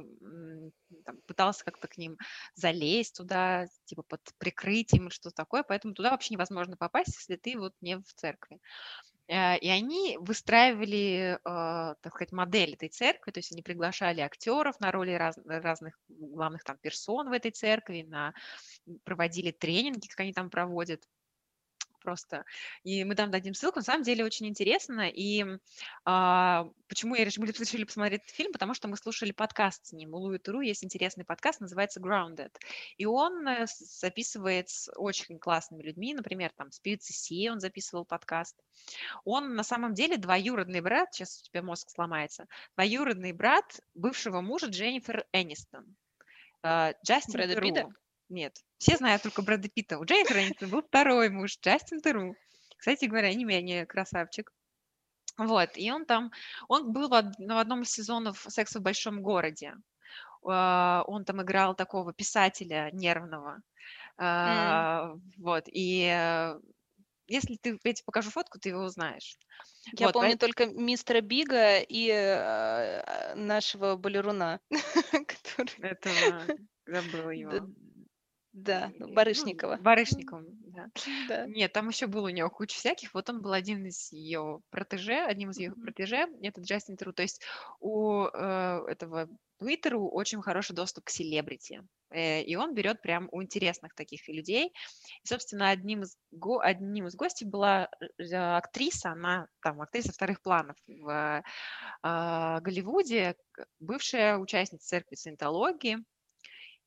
пытался 1.37 1.63
как-то 1.63 1.87
к 1.87 1.97
ним 1.97 2.17
залезть 2.55 3.17
туда, 3.17 3.67
типа 3.85 4.01
под 4.01 4.21
прикрытием 4.39 5.03
или 5.03 5.13
что-то 5.13 5.35
такое, 5.35 5.61
поэтому 5.61 5.93
туда 5.93 6.09
вообще 6.09 6.33
невозможно 6.33 6.75
попасть, 6.77 7.15
если 7.15 7.35
ты 7.35 7.57
вот 7.59 7.73
не 7.79 7.97
в 7.97 8.13
церкви. 8.15 8.59
Э, 9.27 9.57
и 9.59 9.69
они 9.69 10.17
выстраивали, 10.19 11.37
э, 11.37 11.95
так 12.01 12.13
сказать, 12.15 12.31
модель 12.31 12.73
этой 12.73 12.89
церкви, 12.89 13.31
то 13.31 13.39
есть 13.39 13.51
они 13.51 13.61
приглашали 13.61 14.21
актеров 14.21 14.79
на 14.79 14.91
роли 14.91 15.11
раз, 15.11 15.37
разных 15.45 15.99
главных 16.07 16.63
там 16.63 16.77
персон 16.77 17.29
в 17.29 17.33
этой 17.33 17.51
церкви, 17.51 18.01
на, 18.01 18.33
проводили 19.03 19.51
тренинги, 19.51 20.07
как 20.07 20.21
они 20.21 20.33
там 20.33 20.49
проводят 20.49 21.03
просто. 22.07 22.45
И 22.85 23.03
мы 23.03 23.15
там 23.15 23.31
дадим 23.31 23.53
ссылку. 23.53 23.79
На 23.79 23.83
самом 23.83 24.03
деле 24.03 24.23
очень 24.23 24.47
интересно. 24.47 25.09
И 25.09 25.45
а, 26.05 26.69
почему 26.87 27.15
я 27.15 27.25
решила, 27.25 27.43
мы 27.45 27.51
решили 27.51 27.83
посмотреть 27.83 28.21
этот 28.21 28.33
фильм? 28.33 28.53
Потому 28.53 28.73
что 28.73 28.87
мы 28.87 28.95
слушали 28.95 29.33
подкаст 29.33 29.87
с 29.87 29.91
ним. 29.91 30.13
У 30.13 30.17
Луи 30.17 30.37
Туру 30.37 30.61
есть 30.61 30.85
интересный 30.85 31.25
подкаст, 31.25 31.59
называется 31.59 31.99
Grounded. 31.99 32.53
И 32.95 33.05
он 33.05 33.45
э, 33.45 33.65
записывает 33.77 34.69
с 34.69 34.89
очень 34.95 35.37
классными 35.37 35.83
людьми. 35.83 36.13
Например, 36.13 36.49
там 36.55 36.71
с 36.71 36.79
певицей 36.79 37.13
Си 37.13 37.49
он 37.49 37.59
записывал 37.59 38.05
подкаст. 38.05 38.55
Он 39.25 39.55
на 39.55 39.63
самом 39.63 39.93
деле 39.93 40.15
двоюродный 40.15 40.79
брат, 40.79 41.13
сейчас 41.13 41.41
у 41.41 41.43
тебя 41.43 41.61
мозг 41.61 41.89
сломается, 41.89 42.47
двоюродный 42.77 43.33
брат 43.33 43.81
бывшего 43.95 44.39
мужа 44.39 44.67
Дженнифер 44.67 45.25
Энистон. 45.33 45.97
А, 46.63 46.93
Джастин 47.03 47.33
Брэда 47.33 47.59
Питта? 47.59 47.89
Нет. 48.29 48.57
Все 48.77 48.97
знают 48.97 49.23
только 49.23 49.41
Брэда 49.41 49.69
Питта. 49.69 49.99
У 49.99 50.05
Дженнифер 50.05 50.37
Энистон 50.37 50.69
был 50.69 50.81
второй 50.81 51.29
муж, 51.29 51.57
Джастин 51.59 52.01
Теру. 52.01 52.35
Кстати 52.77 53.05
говоря, 53.05 53.33
не 53.33 53.45
менее 53.45 53.85
красавчик. 53.85 54.51
Вот, 55.37 55.69
и 55.75 55.91
он 55.91 56.05
там, 56.05 56.31
он 56.67 56.91
был 56.91 57.09
в, 57.09 57.13
одном 57.13 57.83
из 57.83 57.91
сезонов 57.91 58.45
«Секса 58.49 58.79
в 58.79 58.83
большом 58.83 59.21
городе». 59.21 59.75
А, 60.43 61.03
он 61.07 61.25
там 61.25 61.41
играл 61.41 61.75
такого 61.75 62.13
писателя 62.13 62.89
нервного. 62.91 63.61
Mm. 64.19 65.21
Вот, 65.37 65.65
и 65.67 66.09
э, 66.11 66.59
если 67.27 67.55
ты, 67.55 67.79
я 67.83 67.93
тебе 67.93 68.03
покажу 68.03 68.31
фотку, 68.31 68.59
ты 68.59 68.69
его 68.69 68.81
узнаешь. 68.81 69.37
Я 69.93 70.07
вот, 70.07 70.13
помню 70.13 70.37
поэтому... 70.39 70.53
только 70.53 70.65
мистера 70.73 71.21
Бига 71.21 71.77
и 71.79 72.09
э, 72.09 73.35
нашего 73.35 73.95
балеруна. 73.95 74.59
который... 75.11 75.91
Этого 75.91 76.43
забыла 76.87 77.29
его. 77.29 77.67
Да, 78.57 78.91
ну, 78.97 79.13
Барышникова. 79.13 79.75
Ну, 79.75 79.83
Барышникова, 79.83 80.43
да. 80.65 80.89
да. 81.27 81.45
Нет, 81.45 81.71
там 81.73 81.89
еще 81.89 82.07
был 82.07 82.23
у 82.23 82.29
него 82.29 82.49
куча 82.49 82.75
всяких. 82.75 83.13
Вот 83.13 83.29
он 83.29 83.39
был 83.39 83.53
один 83.53 83.85
из 83.85 84.11
ее 84.11 84.61
протеже, 84.71 85.19
одним 85.19 85.51
из 85.51 85.59
ее 85.59 85.69
mm-hmm. 85.69 85.81
протеже, 85.81 86.27
это 86.41 86.61
Джастин 86.61 86.97
Тру. 86.97 87.13
То 87.13 87.21
есть 87.21 87.43
у 87.79 88.23
э, 88.23 88.83
этого 88.87 89.29
Твиттеру 89.59 90.09
очень 90.09 90.41
хороший 90.41 90.75
доступ 90.75 91.05
к 91.05 91.11
селебрити. 91.11 91.83
Э, 92.09 92.41
и 92.41 92.55
он 92.55 92.73
берет 92.73 92.99
прям 93.03 93.29
у 93.31 93.43
интересных 93.43 93.93
таких 93.93 94.27
людей. 94.27 94.73
И, 95.23 95.27
собственно, 95.27 95.69
одним 95.69 96.01
из, 96.01 96.17
го, 96.31 96.59
одним 96.59 97.05
из 97.05 97.15
гостей 97.15 97.45
была 97.45 97.89
э, 98.17 98.33
актриса, 98.33 99.11
она 99.11 99.47
там 99.61 99.81
актриса 99.81 100.13
вторых 100.13 100.41
планов 100.41 100.77
в 100.87 101.43
э, 102.03 102.59
Голливуде, 102.61 103.35
бывшая 103.79 104.39
участница 104.39 104.87
церкви 104.87 105.13
саентологии, 105.13 105.99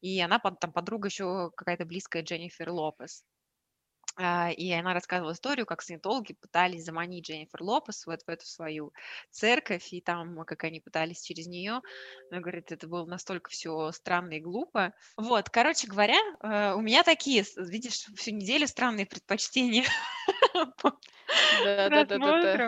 и 0.01 0.21
она 0.21 0.39
там 0.39 0.73
подруга 0.73 1.09
еще 1.09 1.51
какая-то 1.57 1.85
близкая 1.85 2.23
Дженнифер 2.23 2.71
Лопес. 2.71 3.25
А, 4.17 4.51
и 4.51 4.71
она 4.73 4.93
рассказывала 4.93 5.33
историю, 5.33 5.67
как 5.67 5.83
саентологи 5.83 6.35
пытались 6.35 6.85
заманить 6.85 7.25
Дженнифер 7.27 7.63
Лопес 7.63 8.07
вот 8.07 8.23
в 8.23 8.29
эту 8.29 8.45
свою 8.45 8.93
церковь, 9.31 9.93
и 9.93 10.01
там, 10.03 10.45
как 10.45 10.65
они 10.65 10.81
пытались 10.81 11.23
через 11.23 11.47
нее. 11.47 11.81
Она 12.31 12.41
говорит, 12.41 12.73
это 12.73 12.89
было 12.89 13.07
настолько 13.07 13.51
все 13.51 13.93
странно 13.93 14.35
и 14.35 14.41
глупо. 14.41 14.93
Вот, 15.17 15.49
короче 15.49 15.87
говоря, 15.87 16.19
э, 16.43 16.75
у 16.75 16.81
меня 16.81 17.03
такие, 17.05 17.45
видишь, 17.57 18.07
всю 18.17 18.33
неделю 18.33 18.67
странные 18.67 19.07
предпочтения. 19.07 19.85
Да, 21.51 21.91
да, 21.91 22.05
да, 22.05 22.19
да. 22.19 22.63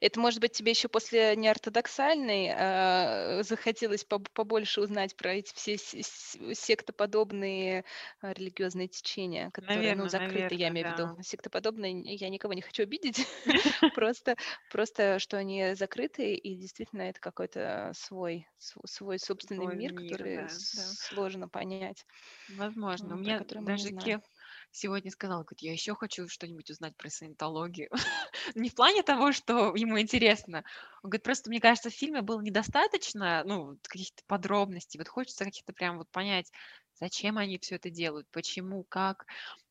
Это, 0.00 0.20
может 0.20 0.40
быть, 0.40 0.52
тебе 0.52 0.72
еще 0.72 0.88
после 0.88 1.34
неортодоксальной 1.36 2.52
э, 2.54 3.42
захотелось 3.42 4.04
побольше 4.04 4.80
узнать 4.80 5.16
про 5.16 5.34
эти 5.34 5.54
все 5.54 5.76
сектоподобные 5.78 7.84
э, 8.22 8.32
религиозные 8.32 8.88
течения, 8.88 9.50
которые, 9.50 9.78
наверное, 9.78 10.04
ну, 10.04 10.08
закрыты, 10.08 10.34
наверное, 10.34 10.58
я 10.58 10.68
имею 10.68 10.86
да. 10.86 10.94
в 10.94 10.98
виду. 10.98 11.22
Сектоподобные, 11.22 12.14
я 12.14 12.28
никого 12.28 12.54
не 12.54 12.62
хочу 12.62 12.82
обидеть, 12.82 13.26
просто, 13.94 14.36
просто, 14.70 15.18
что 15.18 15.38
они 15.38 15.74
закрыты, 15.74 16.34
и 16.34 16.54
действительно 16.54 17.02
это 17.02 17.20
какой-то 17.20 17.92
свой, 17.94 18.46
свой 18.58 19.18
собственный 19.18 19.74
мир, 19.74 19.94
который 19.94 20.48
сложно 20.48 21.48
понять. 21.48 22.06
Возможно. 22.50 23.14
У 23.14 23.18
меня 23.18 23.40
даже 23.40 23.90
Кев 23.90 24.22
сегодня 24.70 25.10
сказал, 25.10 25.40
говорит, 25.40 25.62
я 25.62 25.72
еще 25.72 25.94
хочу 25.94 26.28
что-нибудь 26.28 26.70
узнать 26.70 26.96
про 26.96 27.10
саентологию. 27.10 27.90
Не 28.54 28.68
в 28.68 28.74
плане 28.74 29.02
того, 29.02 29.32
что 29.32 29.74
ему 29.74 30.00
интересно. 30.00 30.64
Он 31.02 31.10
говорит, 31.10 31.22
просто 31.22 31.50
мне 31.50 31.60
кажется, 31.60 31.90
в 31.90 31.94
фильме 31.94 32.22
было 32.22 32.40
недостаточно, 32.40 33.42
ну, 33.44 33.78
каких-то 33.82 34.22
подробностей. 34.26 34.98
Вот 34.98 35.08
хочется 35.08 35.44
каких-то 35.44 35.72
прям 35.72 35.98
вот 35.98 36.10
понять, 36.10 36.50
зачем 36.94 37.38
они 37.38 37.58
все 37.58 37.76
это 37.76 37.90
делают, 37.90 38.26
почему, 38.30 38.84
как. 38.84 39.26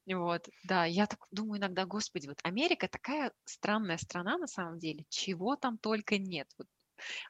Вот, 0.08 0.50
да, 0.64 0.86
я 0.86 1.08
так 1.08 1.20
думаю 1.32 1.60
иногда, 1.60 1.86
господи, 1.86 2.28
вот 2.28 2.40
Америка 2.44 2.88
такая 2.88 3.32
странная 3.46 3.98
страна 3.98 4.38
на 4.38 4.48
самом 4.48 4.78
деле, 4.78 5.06
чего 5.10 5.56
там 5.56 5.78
только 5.80 6.20
нет. 6.20 6.48
Вот 6.60 6.68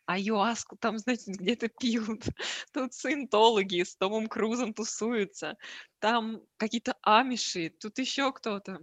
Аюаску 0.05 0.77
там, 0.77 0.97
знаете, 0.97 1.31
где-то 1.31 1.67
пьют. 1.69 2.23
Тут 2.73 2.93
саентологи 2.93 3.83
с 3.83 3.95
Томом 3.95 4.27
Крузом 4.27 4.73
тусуются. 4.73 5.57
Там 5.99 6.41
какие-то 6.57 6.95
амиши, 7.01 7.69
тут 7.69 7.97
еще 7.99 8.31
кто-то. 8.31 8.79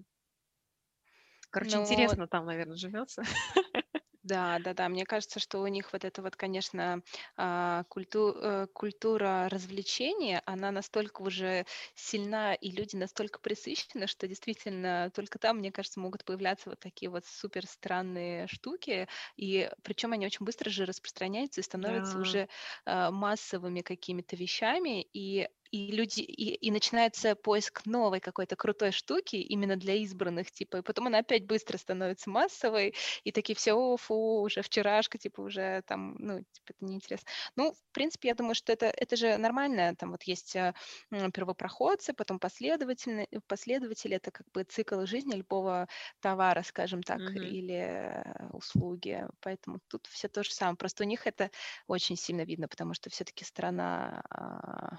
Короче, 1.51 1.77
ну, 1.77 1.83
интересно 1.83 2.27
там, 2.27 2.47
наверное, 2.47 2.77
живется. 2.77 3.23
Да, 4.25 4.59
да, 4.61 4.73
да. 4.73 4.89
Мне 4.89 5.05
кажется, 5.05 5.41
что 5.41 5.59
у 5.61 5.67
них 5.67 5.93
вот 5.93 6.05
эта 6.05 6.23
вот, 6.23 6.37
конечно, 6.37 7.03
а, 7.37 7.83
культу- 7.89 8.35
э, 8.41 8.67
культура 8.73 9.49
развлечения, 9.51 10.41
она 10.47 10.71
настолько 10.71 11.23
уже 11.23 11.67
сильна, 11.97 12.55
и 12.55 12.71
люди 12.71 12.95
настолько 12.95 13.41
присыщены, 13.41 14.07
что 14.07 14.29
действительно 14.29 15.11
только 15.13 15.39
там, 15.41 15.59
мне 15.59 15.73
кажется, 15.73 15.99
могут 15.99 16.25
появляться 16.25 16.71
вот 16.71 16.79
такие 16.79 17.11
вот 17.11 17.27
супер 17.27 17.67
странные 17.67 18.47
штуки, 18.47 19.09
и 19.37 19.69
причем 19.83 20.13
они 20.13 20.27
очень 20.27 20.47
быстро 20.47 20.71
же 20.71 20.85
распространяются 20.85 21.61
и 21.61 21.65
становятся 21.65 22.19
Да. 22.19 22.21
уже 22.21 22.49
а, 22.85 23.11
массовыми 23.11 23.81
какими-то 23.81 24.37
вещами, 24.37 25.03
и 25.13 25.49
и 25.73 25.91
люди 25.91 26.21
и, 26.21 26.55
и 26.55 26.71
начинается 26.71 27.35
поиск 27.35 27.87
новой 27.87 28.21
какой-то 28.21 28.57
крутой 28.57 28.93
штуки 28.93 29.37
именно 29.37 29.77
для 29.77 29.95
избранных, 29.95 30.53
типа, 30.53 30.77
и 30.79 30.83
потом 30.83 31.07
она 31.07 31.19
опять 31.19 31.47
быстро 31.47 31.79
становится 31.79 32.29
массовой, 32.29 32.95
и 33.25 33.33
такие 33.33 33.57
все, 33.57 33.73
о, 33.73 33.97
фу, 33.97 34.43
уже 34.43 34.61
вчерашка, 34.61 35.17
типа, 35.17 35.41
уже 35.41 35.83
там, 35.87 36.15
ну, 36.19 36.39
типа, 36.53 36.73
это 36.77 36.85
неинтересно. 36.85 37.27
Ну, 37.57 37.73
в 37.73 37.93
принципе, 37.93 38.29
я 38.29 38.35
думаю, 38.35 38.55
что 38.55 38.71
это, 38.71 38.87
это 38.87 39.17
же 39.17 39.39
нормально, 39.39 39.97
там 39.97 40.11
вот 40.11 40.23
есть 40.25 40.55
э, 40.55 40.75
первопроходцы, 41.11 42.13
потом 42.13 42.39
последовательные, 42.39 43.29
последователи, 43.47 44.17
это 44.17 44.31
как 44.31 44.47
бы 44.53 44.65
цикл 44.65 45.07
жизни 45.07 45.37
любого 45.37 45.89
товара, 46.21 46.63
скажем 46.63 47.03
так, 47.03 47.21
mm-hmm. 47.21 47.49
или 47.49 47.75
э, 47.75 48.49
услуги, 48.53 49.27
поэтому 49.41 49.81
тут 49.89 50.07
все 50.09 50.29
то 50.29 50.43
же 50.43 50.53
самое, 50.53 50.77
просто 50.77 51.05
у 51.05 51.07
них 51.07 51.27
это 51.27 51.51
очень 51.87 52.17
сильно 52.17 52.43
видно, 52.43 52.69
потому 52.69 52.93
что 52.93 53.09
все-таки 53.09 53.47
страна 53.47 54.23
а, 54.29 54.99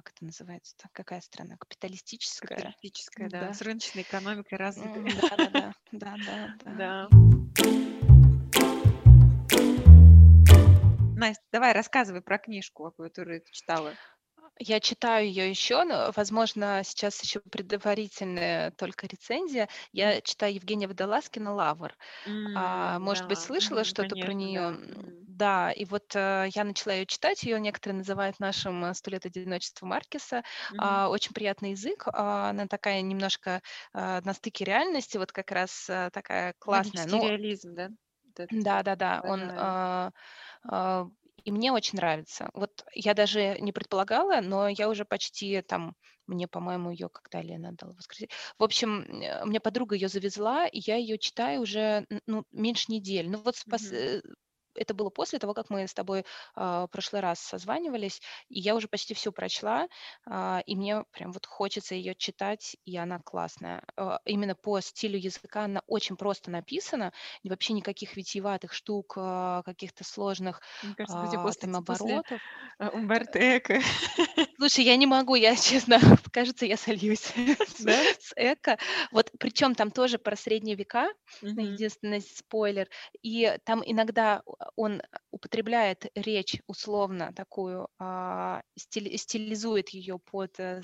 как 0.00 0.14
это 0.14 0.24
называется? 0.24 0.74
-то? 0.76 0.88
Какая 0.92 1.20
страна? 1.20 1.56
Капиталистическая. 1.58 2.48
Капиталистическая, 2.48 3.28
да. 3.28 3.40
да. 3.48 3.52
С 3.52 3.60
рыночной 3.60 4.02
экономикой 4.02 4.54
развитой. 4.56 5.04
Да, 5.20 5.36
да, 5.36 5.74
да, 5.92 6.16
да, 6.26 6.54
да. 6.64 6.74
да. 6.74 7.08
Настя, 11.16 11.44
давай 11.52 11.72
рассказывай 11.72 12.22
про 12.22 12.38
книжку, 12.38 12.90
которую 12.96 13.42
ты 13.42 13.52
читала. 13.52 13.94
Я 14.58 14.80
читаю 14.80 15.26
ее 15.26 15.48
еще, 15.48 15.84
но, 15.84 16.12
возможно, 16.16 16.82
сейчас 16.84 17.22
еще 17.22 17.40
предварительная 17.40 18.70
только 18.72 19.06
рецензия. 19.06 19.68
Я 19.92 20.20
читаю 20.22 20.54
Евгения 20.54 20.86
Водолазкина 20.88 21.54
«Лавр». 21.54 21.94
Mm, 22.26 22.52
а, 22.56 22.98
может 22.98 23.24
да, 23.24 23.28
быть, 23.30 23.38
слышала 23.38 23.80
mm, 23.80 23.84
что-то 23.84 24.16
про 24.16 24.32
нее? 24.32 24.78
Да. 24.78 25.29
Да, 25.40 25.72
и 25.72 25.84
вот 25.84 26.14
э, 26.16 26.48
я 26.54 26.64
начала 26.64 26.92
ее 26.94 27.06
читать, 27.06 27.42
ее 27.44 27.58
некоторые 27.60 27.98
называют 27.98 28.38
нашим 28.40 28.84
э, 28.84 28.94
«Сто 28.94 29.10
лет 29.10 29.26
одиночества» 29.26 29.86
Маркеса. 29.86 30.42
Мгм. 30.68 31.00
А, 31.02 31.08
очень 31.08 31.32
приятный 31.34 31.70
язык, 31.72 32.04
а, 32.12 32.50
она 32.50 32.66
такая 32.66 33.00
немножко 33.02 33.62
а, 33.92 34.20
на 34.22 34.34
стыке 34.34 34.64
реальности, 34.64 35.16
вот 35.18 35.32
как 35.32 35.50
раз 35.52 35.88
а, 35.90 36.10
такая 36.10 36.54
классная. 36.58 37.06
Магический 37.06 37.18
Ну, 37.18 37.20
реализм, 37.20 37.74
да? 37.74 37.90
Да-да-да, 38.50 39.20
он, 39.24 39.52
а, 39.54 40.10
а, 40.64 41.06
и 41.44 41.52
мне 41.52 41.72
очень 41.72 41.96
нравится. 41.98 42.50
Вот 42.52 42.84
я 42.94 43.14
даже 43.14 43.58
не 43.60 43.72
предполагала, 43.72 44.40
но 44.40 44.68
я 44.68 44.88
уже 44.88 45.04
почти 45.04 45.62
там, 45.62 45.94
мне, 46.26 46.48
по-моему, 46.48 46.90
ее 46.90 47.08
когда 47.08 47.42
Лена 47.42 47.72
дала 47.72 47.92
воскресенье. 47.94 48.30
В 48.58 48.64
общем, 48.64 49.04
мне 49.46 49.60
подруга 49.60 49.94
ее 49.94 50.08
завезла, 50.08 50.66
и 50.66 50.80
я 50.80 50.96
ее 50.96 51.16
читаю 51.18 51.60
уже, 51.62 52.06
ну, 52.26 52.44
меньше 52.50 52.86
недели. 52.92 53.28
Ну 53.28 53.38
вот 53.42 53.54
э, 53.92 54.20
это 54.74 54.94
было 54.94 55.10
после 55.10 55.38
того, 55.38 55.54
как 55.54 55.70
мы 55.70 55.86
с 55.86 55.94
тобой 55.94 56.24
а, 56.54 56.86
в 56.86 56.90
прошлый 56.90 57.22
раз 57.22 57.40
созванивались, 57.40 58.20
и 58.48 58.60
я 58.60 58.74
уже 58.74 58.88
почти 58.88 59.14
все 59.14 59.32
прочла, 59.32 59.88
а, 60.26 60.62
и 60.66 60.76
мне 60.76 61.04
прям 61.12 61.32
вот 61.32 61.46
хочется 61.46 61.94
ее 61.94 62.14
читать, 62.14 62.76
и 62.84 62.96
она 62.96 63.18
классная. 63.20 63.82
А, 63.96 64.20
Именно 64.24 64.54
по 64.54 64.80
стилю 64.80 65.18
языка 65.18 65.64
она 65.64 65.82
очень 65.86 66.16
просто 66.16 66.50
написана, 66.50 67.12
и 67.42 67.48
вообще 67.50 67.72
никаких 67.72 68.16
витиеватых 68.16 68.72
штук, 68.72 69.14
каких-то 69.64 70.04
сложных 70.04 70.60
Мне 70.82 70.94
кажется, 70.94 71.26
а, 71.26 71.38
после 71.38 71.68
там 71.70 71.74
оборотов. 71.76 72.42
э, 72.78 72.88
Умберто 72.88 73.38
Эко. 73.58 73.80
Слушай, 74.58 74.84
я 74.84 74.96
не 74.96 75.06
могу, 75.06 75.34
я 75.36 75.56
честно, 75.56 75.98
кажется, 76.32 76.66
я 76.66 76.76
сольюсь 76.76 77.32
Да? 77.78 78.06
с 78.20 78.32
эко. 78.36 78.78
Вот 79.10 79.30
причем 79.38 79.74
там 79.74 79.90
тоже 79.90 80.18
про 80.18 80.36
средние 80.36 80.76
века, 80.76 81.08
Мгм. 81.40 81.80
единственный 81.80 82.20
спойлер. 82.20 82.88
И 83.22 83.56
там 83.64 83.82
иногда 83.84 84.42
он 84.76 85.02
употребляет 85.30 86.06
речь 86.14 86.60
условно 86.66 87.32
такую, 87.34 87.88
а, 87.98 88.62
стили- 88.76 89.16
стилизует 89.16 89.90
ее 89.90 90.18
под 90.18 90.58
э, 90.60 90.82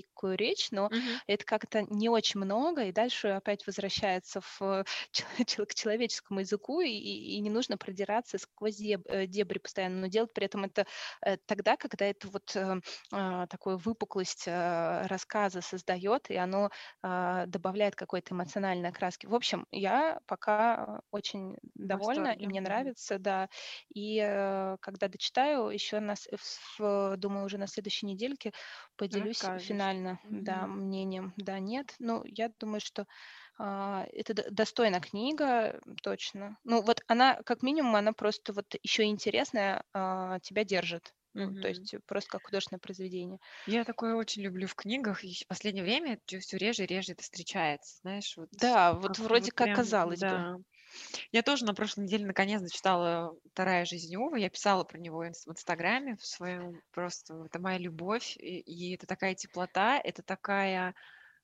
э, 0.00 0.02
старорусскую 0.12 0.36
речь, 0.36 0.70
но 0.70 0.90
Мгм. 0.90 1.20
это 1.26 1.44
как-то 1.44 1.82
не 1.82 2.08
очень 2.08 2.40
много, 2.40 2.84
и 2.84 2.92
дальше 2.92 3.28
опять 3.28 3.66
возвращается 3.66 4.40
в, 4.40 4.84
чел- 5.46 5.66
к 5.66 5.74
человеческому 5.74 6.40
языку, 6.40 6.80
и, 6.80 6.88
и- 6.90 7.36
и 7.36 7.40
не 7.40 7.50
нужно 7.50 7.76
продираться 7.76 8.38
сквозь 8.38 8.80
э, 8.80 9.26
дебри 9.26 9.58
постоянно, 9.58 10.00
но 10.02 10.06
делать 10.08 10.32
при 10.32 10.46
этом 10.46 10.64
это 10.64 10.86
э, 11.24 11.36
тогда, 11.46 11.76
когда 11.76 12.06
это 12.06 12.28
вот 12.28 12.54
э, 12.56 12.80
а, 13.12 13.46
такую 13.46 13.78
выпуклость 13.78 14.44
э, 14.46 15.06
рассказа 15.06 15.60
создает, 15.60 16.30
и 16.30 16.36
оно 16.36 16.70
а, 17.02 17.46
добавляет 17.46 17.96
какой-то 17.96 18.34
эмоциональной 18.34 18.88
окраски. 18.90 19.26
В 19.26 19.34
общем, 19.34 19.66
я 19.70 20.20
пока 20.26 21.00
очень 21.10 21.56
довольна, 21.74 22.32
и 22.32 22.46
восторге. 22.46 22.46
мне 22.46 22.60
Мгм. 22.64 22.90
нравится, 22.90 23.18
да. 23.18 23.48
И 23.94 24.18
э, 24.22 24.76
когда 24.80 25.08
дочитаю, 25.08 25.68
еще 25.68 26.00
нас, 26.00 26.28
в- 26.78 27.16
думаю, 27.16 27.44
уже 27.46 27.58
на 27.58 27.66
следующей 27.66 28.06
недельке 28.06 28.52
поделюсь 28.96 29.50
Расскажешь. 29.82 29.96
финально, 29.98 30.20
да, 30.30 30.66
мнением. 30.66 31.32
Да, 31.36 31.58
нет. 31.58 31.94
Ну, 31.98 32.22
я 32.24 32.48
думаю, 32.60 32.80
что 32.80 33.06
а, 33.58 34.06
это 34.12 34.34
д- 34.34 34.50
достойная 34.50 35.00
книга, 35.00 35.80
точно. 36.02 36.58
Ну, 36.64 36.82
вот 36.82 37.02
она, 37.08 37.42
как 37.44 37.62
минимум, 37.62 37.96
она 37.96 38.12
просто 38.12 38.52
вот 38.52 38.74
еще 38.82 39.04
интересная, 39.04 39.84
а, 39.92 40.40
тебя 40.40 40.64
держит. 40.64 41.14
Ну, 41.34 41.54
то 41.60 41.68
есть 41.68 41.94
просто 42.06 42.30
как 42.30 42.46
художественное 42.46 42.80
произведение. 42.80 43.38
Я 43.64 43.84
такое 43.84 44.14
очень 44.14 44.42
люблю 44.42 44.66
в 44.68 44.74
книгах, 44.76 45.24
и 45.24 45.34
в 45.34 45.46
последнее 45.48 45.82
время 45.84 46.20
все 46.26 46.56
реже 46.58 46.84
и 46.84 46.86
реже 46.86 47.12
это 47.12 47.22
встречается, 47.22 47.98
знаешь, 48.02 48.36
вот 48.36 48.50
Да, 48.50 48.94
вот 48.94 49.18
вроде 49.18 49.50
вот 49.50 49.52
как 49.52 49.72
прям, 49.72 49.72
казалось 49.72 50.24
бы. 50.24 50.46
Я 51.30 51.42
тоже 51.42 51.64
на 51.64 51.74
прошлой 51.74 52.04
неделе 52.04 52.26
наконец 52.26 52.60
дочитала 52.60 53.34
«Вторая 53.52 53.84
жизнь 53.84 54.14
Увы». 54.16 54.40
Я 54.40 54.50
писала 54.50 54.84
про 54.84 54.98
него 54.98 55.18
в 55.18 55.50
Инстаграме 55.50 56.16
в 56.16 56.26
своем. 56.26 56.80
Просто 56.92 57.44
это 57.46 57.58
моя 57.58 57.78
любовь. 57.78 58.36
И, 58.36 58.60
и 58.60 58.94
это 58.94 59.06
такая 59.06 59.34
теплота, 59.34 59.98
это 60.02 60.22
такая 60.22 60.94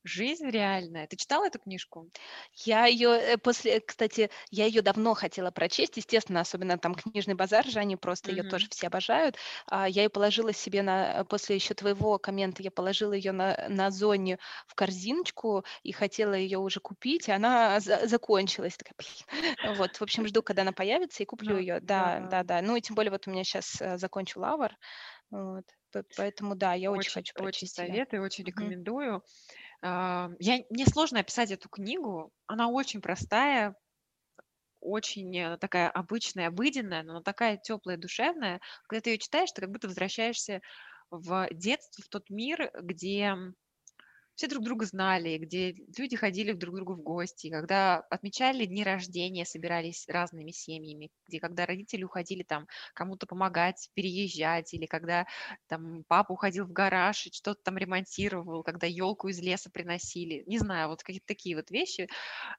жизнь 0.08 0.48
реальная. 0.50 1.06
Ты 1.06 1.16
читала 1.16 1.46
эту 1.46 1.58
книжку? 1.58 2.10
Я 2.54 2.86
ее 2.86 3.38
после, 3.38 3.80
кстати, 3.80 4.30
я 4.50 4.66
ее 4.66 4.82
давно 4.82 5.14
хотела 5.14 5.50
прочесть, 5.50 5.96
естественно, 5.96 6.40
особенно 6.40 6.78
там 6.78 6.94
книжный 6.94 7.34
базар 7.34 7.66
же, 7.66 7.78
они 7.78 7.96
просто 7.96 8.32
ее 8.32 8.42
тоже 8.42 8.68
все 8.70 8.86
обожают. 8.88 9.36
А, 9.66 9.88
Я 9.88 10.02
ее 10.04 10.08
положила 10.10 10.52
себе 10.52 10.82
на, 10.82 11.24
после 11.24 11.56
еще 11.56 11.74
твоего 11.74 12.18
коммента, 12.18 12.62
я 12.62 12.70
положила 12.70 13.12
ее 13.12 13.32
на, 13.32 13.66
на 13.68 13.90
зоне 13.90 14.38
в 14.66 14.74
корзиночку 14.74 15.64
и 15.82 15.92
хотела 15.92 16.34
ее 16.34 16.58
уже 16.58 16.80
купить, 16.80 17.28
и 17.28 17.32
она 17.32 17.80
за- 17.80 18.06
закончилась. 18.06 18.76
Такая, 18.76 18.94
блин. 18.98 19.76
Вот, 19.76 19.96
в 19.96 20.02
общем, 20.02 20.26
жду, 20.26 20.42
когда 20.42 20.62
она 20.62 20.72
появится, 20.72 21.22
и 21.22 21.26
куплю 21.26 21.56
Ну, 21.56 21.58
ее. 21.58 21.80
Да, 21.80 22.20
да. 22.20 22.20
да, 22.20 22.42
да. 22.42 22.62
Ну 22.62 22.76
и 22.76 22.80
тем 22.80 22.94
более 22.96 23.10
вот 23.10 23.26
у 23.26 23.30
меня 23.30 23.44
сейчас 23.44 23.82
закончу 23.96 24.40
лавр, 24.40 24.72
вот, 25.30 25.64
поэтому 26.16 26.54
да, 26.56 26.74
я 26.74 26.92
очень 26.92 27.12
Очень, 27.12 27.12
хочу 27.12 27.34
очень 27.34 27.68
прочесть 27.68 27.82
ее. 27.82 28.00
советую, 28.00 28.22
очень 28.22 28.44
рекомендую. 28.44 29.16
А, 29.16 29.22
Я, 29.82 30.64
мне 30.70 30.86
сложно 30.86 31.20
описать 31.20 31.50
эту 31.50 31.68
книгу. 31.68 32.32
Она 32.46 32.68
очень 32.68 33.00
простая, 33.00 33.76
очень 34.80 35.36
э, 35.36 35.56
такая 35.58 35.88
обычная, 35.90 36.48
обыденная, 36.48 37.02
но 37.02 37.20
такая 37.22 37.56
теплая, 37.56 37.96
душевная. 37.96 38.60
Когда 38.88 39.02
ты 39.02 39.10
ее 39.10 39.18
читаешь, 39.18 39.52
ты 39.52 39.60
как 39.60 39.70
будто 39.70 39.88
возвращаешься 39.88 40.60
в 41.10 41.48
детство, 41.52 42.04
в 42.04 42.08
тот 42.08 42.30
мир, 42.30 42.70
где 42.80 43.34
все 44.38 44.46
друг 44.46 44.62
друга 44.62 44.86
знали, 44.86 45.36
где 45.36 45.74
люди 45.96 46.14
ходили 46.14 46.52
друг 46.52 46.74
к 46.74 46.76
другу 46.76 46.94
в 46.94 47.02
гости, 47.02 47.50
когда 47.50 47.96
отмечали 48.08 48.66
дни 48.66 48.84
рождения, 48.84 49.44
собирались 49.44 50.06
разными 50.08 50.52
семьями, 50.52 51.10
где 51.26 51.40
когда 51.40 51.66
родители 51.66 52.04
уходили 52.04 52.44
там 52.44 52.68
кому-то 52.94 53.26
помогать, 53.26 53.90
переезжать, 53.94 54.72
или 54.74 54.86
когда 54.86 55.26
там 55.66 56.04
папа 56.06 56.34
уходил 56.34 56.66
в 56.66 56.72
гараж 56.72 57.26
и 57.26 57.32
что-то 57.32 57.60
там 57.64 57.78
ремонтировал, 57.78 58.62
когда 58.62 58.86
елку 58.86 59.26
из 59.26 59.40
леса 59.40 59.70
приносили. 59.70 60.44
Не 60.46 60.58
знаю, 60.58 60.90
вот 60.90 61.02
какие-то 61.02 61.26
такие 61.26 61.56
вот 61.56 61.72
вещи. 61.72 62.08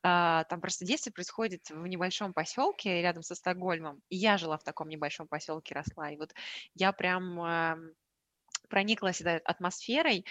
А, 0.03 0.43
Там 0.45 0.61
просто 0.61 0.85
действие 0.85 1.13
происходит 1.13 1.69
в 1.69 1.87
небольшом 1.87 2.33
поселке 2.33 3.01
рядом 3.01 3.23
со 3.23 3.35
Стокгольмом. 3.35 4.01
И 4.09 4.17
я 4.17 4.37
жила 4.37 4.57
в 4.57 4.65
таком 4.65 4.89
небольшом 4.89 5.29
поселке, 5.29 5.75
росла. 5.75 6.11
И 6.11 6.17
вот 6.17 6.33
я 6.75 6.91
прям 6.91 7.39
ам, 7.41 7.91
прониклась 8.69 9.21
этой 9.21 9.37
атмосферой, 9.37 10.25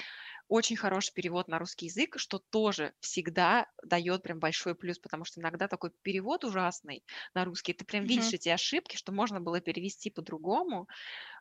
очень 0.48 0.76
хороший 0.76 1.12
перевод 1.14 1.48
на 1.48 1.58
русский 1.58 1.86
язык, 1.86 2.18
что 2.18 2.38
тоже 2.38 2.94
всегда 3.00 3.66
дает 3.84 4.22
прям 4.22 4.38
большой 4.40 4.74
плюс, 4.74 4.98
потому 4.98 5.24
что 5.24 5.40
иногда 5.40 5.68
такой 5.68 5.90
перевод 6.02 6.44
ужасный 6.44 7.04
на 7.34 7.44
русский, 7.44 7.72
ты 7.74 7.84
прям 7.84 8.06
видишь 8.06 8.32
Мгм. 8.32 8.34
эти 8.34 8.48
ошибки, 8.48 8.96
что 8.96 9.12
можно 9.12 9.40
было 9.40 9.60
перевести 9.60 10.10
по-другому, 10.10 10.88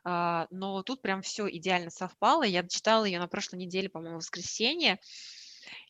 а, 0.04 0.48
но 0.50 0.82
тут 0.82 1.02
прям 1.02 1.22
все 1.22 1.48
идеально 1.48 1.90
совпало. 1.90 2.44
Я 2.44 2.66
читала 2.68 3.04
ее 3.04 3.20
на 3.20 3.28
прошлой 3.28 3.60
неделе, 3.60 3.88
по-моему, 3.90 4.16
воскресенье, 4.18 4.98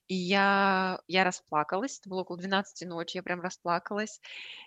и 0.07 0.15
я, 0.15 1.01
я 1.07 1.25
расплакалась, 1.25 1.99
это 2.01 2.09
было 2.09 2.23
около 2.23 2.39
12 2.39 2.85
ночи, 2.87 3.17
я 3.17 3.23
прям 3.23 3.41
расплакалась. 3.41 4.21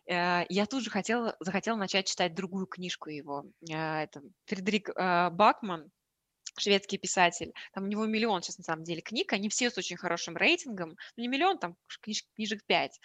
Э, 0.08 0.44
Я 0.50 0.66
тут 0.68 0.84
же 0.84 0.92
хотела, 0.92 1.38
захотела 1.42 1.78
начать 1.78 2.08
читать 2.08 2.36
другую 2.36 2.68
книжку 2.68 3.10
его. 3.10 3.46
Э, 3.70 4.04
Это 4.04 4.24
Фредерик 4.48 4.90
э, 4.90 5.30
Бакман, 5.32 5.92
шведский 6.58 6.98
писатель. 6.98 7.54
Там 7.74 7.86
у 7.86 7.88
него 7.88 8.06
миллион 8.06 8.42
сейчас 8.42 8.58
на 8.58 8.64
самом 8.64 8.84
деле 8.84 9.02
книг, 9.02 9.34
они 9.34 9.50
все 9.50 9.70
с 9.70 9.78
очень 9.78 9.98
хорошим 9.98 10.36
рейтингом. 10.38 10.92
Ну, 11.18 11.22
не 11.22 11.28
миллион, 11.28 11.58
там 11.60 11.76
книж- 12.06 12.26
книжек 12.36 12.66
пять. 12.66 13.00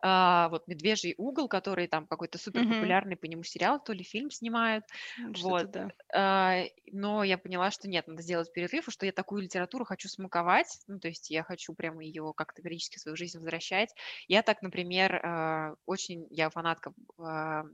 А, 0.00 0.48
вот 0.48 0.66
«Медвежий 0.68 1.14
угол», 1.18 1.48
который 1.48 1.86
там 1.88 2.06
какой-то 2.06 2.38
супер 2.38 2.64
популярный 2.64 3.16
по 3.16 3.26
нему 3.26 3.42
сериал, 3.42 3.82
то 3.82 3.92
ли 3.92 4.04
фильм 4.04 4.30
снимают. 4.30 4.84
М, 5.18 5.34
Что-то 5.34 5.66
Вот. 5.66 5.68
да. 5.68 5.92
А, 6.14 6.64
но 6.90 7.24
я 7.24 7.38
поняла, 7.38 7.70
что 7.70 7.88
нет, 7.88 8.06
надо 8.06 8.22
сделать 8.22 8.52
перерыв, 8.52 8.88
и 8.88 8.90
что 8.90 9.06
я 9.06 9.12
такую 9.12 9.42
литературу 9.42 9.84
хочу 9.84 10.08
смаковать, 10.08 10.78
ну, 10.86 10.98
то 10.98 11.08
есть 11.08 11.30
я 11.30 11.42
хочу 11.42 11.74
прямо 11.74 12.04
ее 12.04 12.32
как-то 12.36 12.62
периодически 12.62 12.98
в 12.98 13.00
свою 13.00 13.16
жизнь 13.16 13.38
возвращать. 13.38 13.90
Я 14.28 14.42
так, 14.42 14.62
например, 14.62 15.14
а, 15.24 15.74
очень, 15.86 16.26
я 16.30 16.50
фанатка 16.50 16.92
а, 17.18 17.64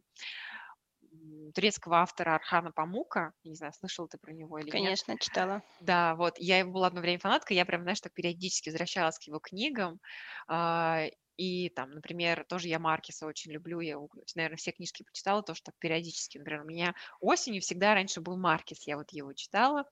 турецкого 1.54 1.98
автора 1.98 2.34
Архана 2.36 2.72
Памука, 2.72 3.32
я 3.44 3.50
не 3.50 3.56
знаю, 3.56 3.72
слышал 3.72 4.08
ты 4.08 4.18
про 4.18 4.32
него 4.32 4.58
или 4.58 4.70
нет. 4.70 4.94
Конечно, 4.96 5.18
читала. 5.18 5.62
Да, 5.80 6.16
вот, 6.16 6.34
я 6.38 6.58
его 6.58 6.72
была 6.72 6.88
одно 6.88 7.00
время 7.00 7.20
фанаткой, 7.20 7.56
я 7.56 7.64
прям, 7.64 7.82
знаешь, 7.82 8.00
так 8.00 8.12
периодически 8.12 8.68
возвращалась 8.70 9.18
к 9.18 9.22
его 9.24 9.38
книгам, 9.38 10.00
а, 10.48 11.06
и 11.36 11.68
там, 11.70 11.90
например, 11.92 12.44
тоже 12.48 12.66
я 12.66 12.80
Маркеса 12.80 13.26
очень 13.26 13.52
люблю, 13.52 13.78
я, 13.78 13.96
наверное, 14.34 14.56
все 14.56 14.72
книжки 14.72 15.04
почитала, 15.04 15.42
тоже 15.42 15.62
так 15.62 15.76
периодически, 15.78 16.38
например, 16.38 16.62
у 16.62 16.66
меня 16.66 16.94
осенью 17.20 17.62
всегда 17.62 17.94
раньше 17.94 18.20
был 18.20 18.36
Маркес, 18.36 18.86
я 18.88 18.96
вот 18.96 19.12
его 19.12 19.32
читала, 19.34 19.84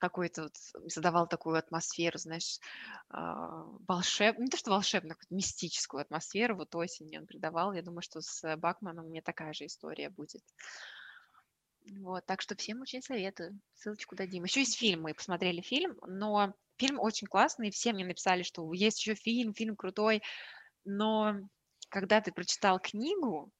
какой-то 0.00 0.44
вот 0.44 0.56
задавал 0.90 1.28
такую 1.28 1.56
атмосферу, 1.56 2.18
знаешь, 2.18 2.58
а, 3.10 3.64
волшеб... 3.86 4.38
не 4.38 4.48
то 4.48 4.56
что 4.56 4.70
волшебную, 4.70 5.14
какую-то 5.14 5.34
мистическую 5.34 6.00
атмосферу, 6.00 6.56
вот 6.56 6.74
осенью 6.74 7.20
он 7.20 7.26
придавал, 7.26 7.72
я 7.72 7.82
думаю, 7.82 8.02
что 8.02 8.20
с 8.20 8.56
Бакманом 8.56 9.06
у 9.06 9.08
меня 9.08 9.22
такая 9.22 9.52
же 9.52 9.66
история 9.66 10.10
будет. 10.10 10.42
Вот, 11.98 12.24
так 12.26 12.40
что 12.40 12.56
всем 12.56 12.80
очень 12.80 13.02
советую. 13.02 13.58
Ссылочку 13.74 14.16
дадим. 14.16 14.44
Еще 14.44 14.60
есть 14.60 14.78
фильм, 14.78 15.02
мы 15.02 15.14
посмотрели 15.14 15.60
фильм, 15.60 15.96
но 16.06 16.54
фильм 16.76 16.98
очень 16.98 17.26
классный. 17.26 17.70
Все 17.70 17.92
мне 17.92 18.04
написали, 18.04 18.42
что 18.42 18.72
есть 18.72 19.00
еще 19.00 19.14
фильм, 19.14 19.54
фильм 19.54 19.76
крутой, 19.76 20.22
но 20.84 21.36
когда 21.90 22.20
ты 22.20 22.32
прочитал 22.32 22.80
книгу, 22.80 23.50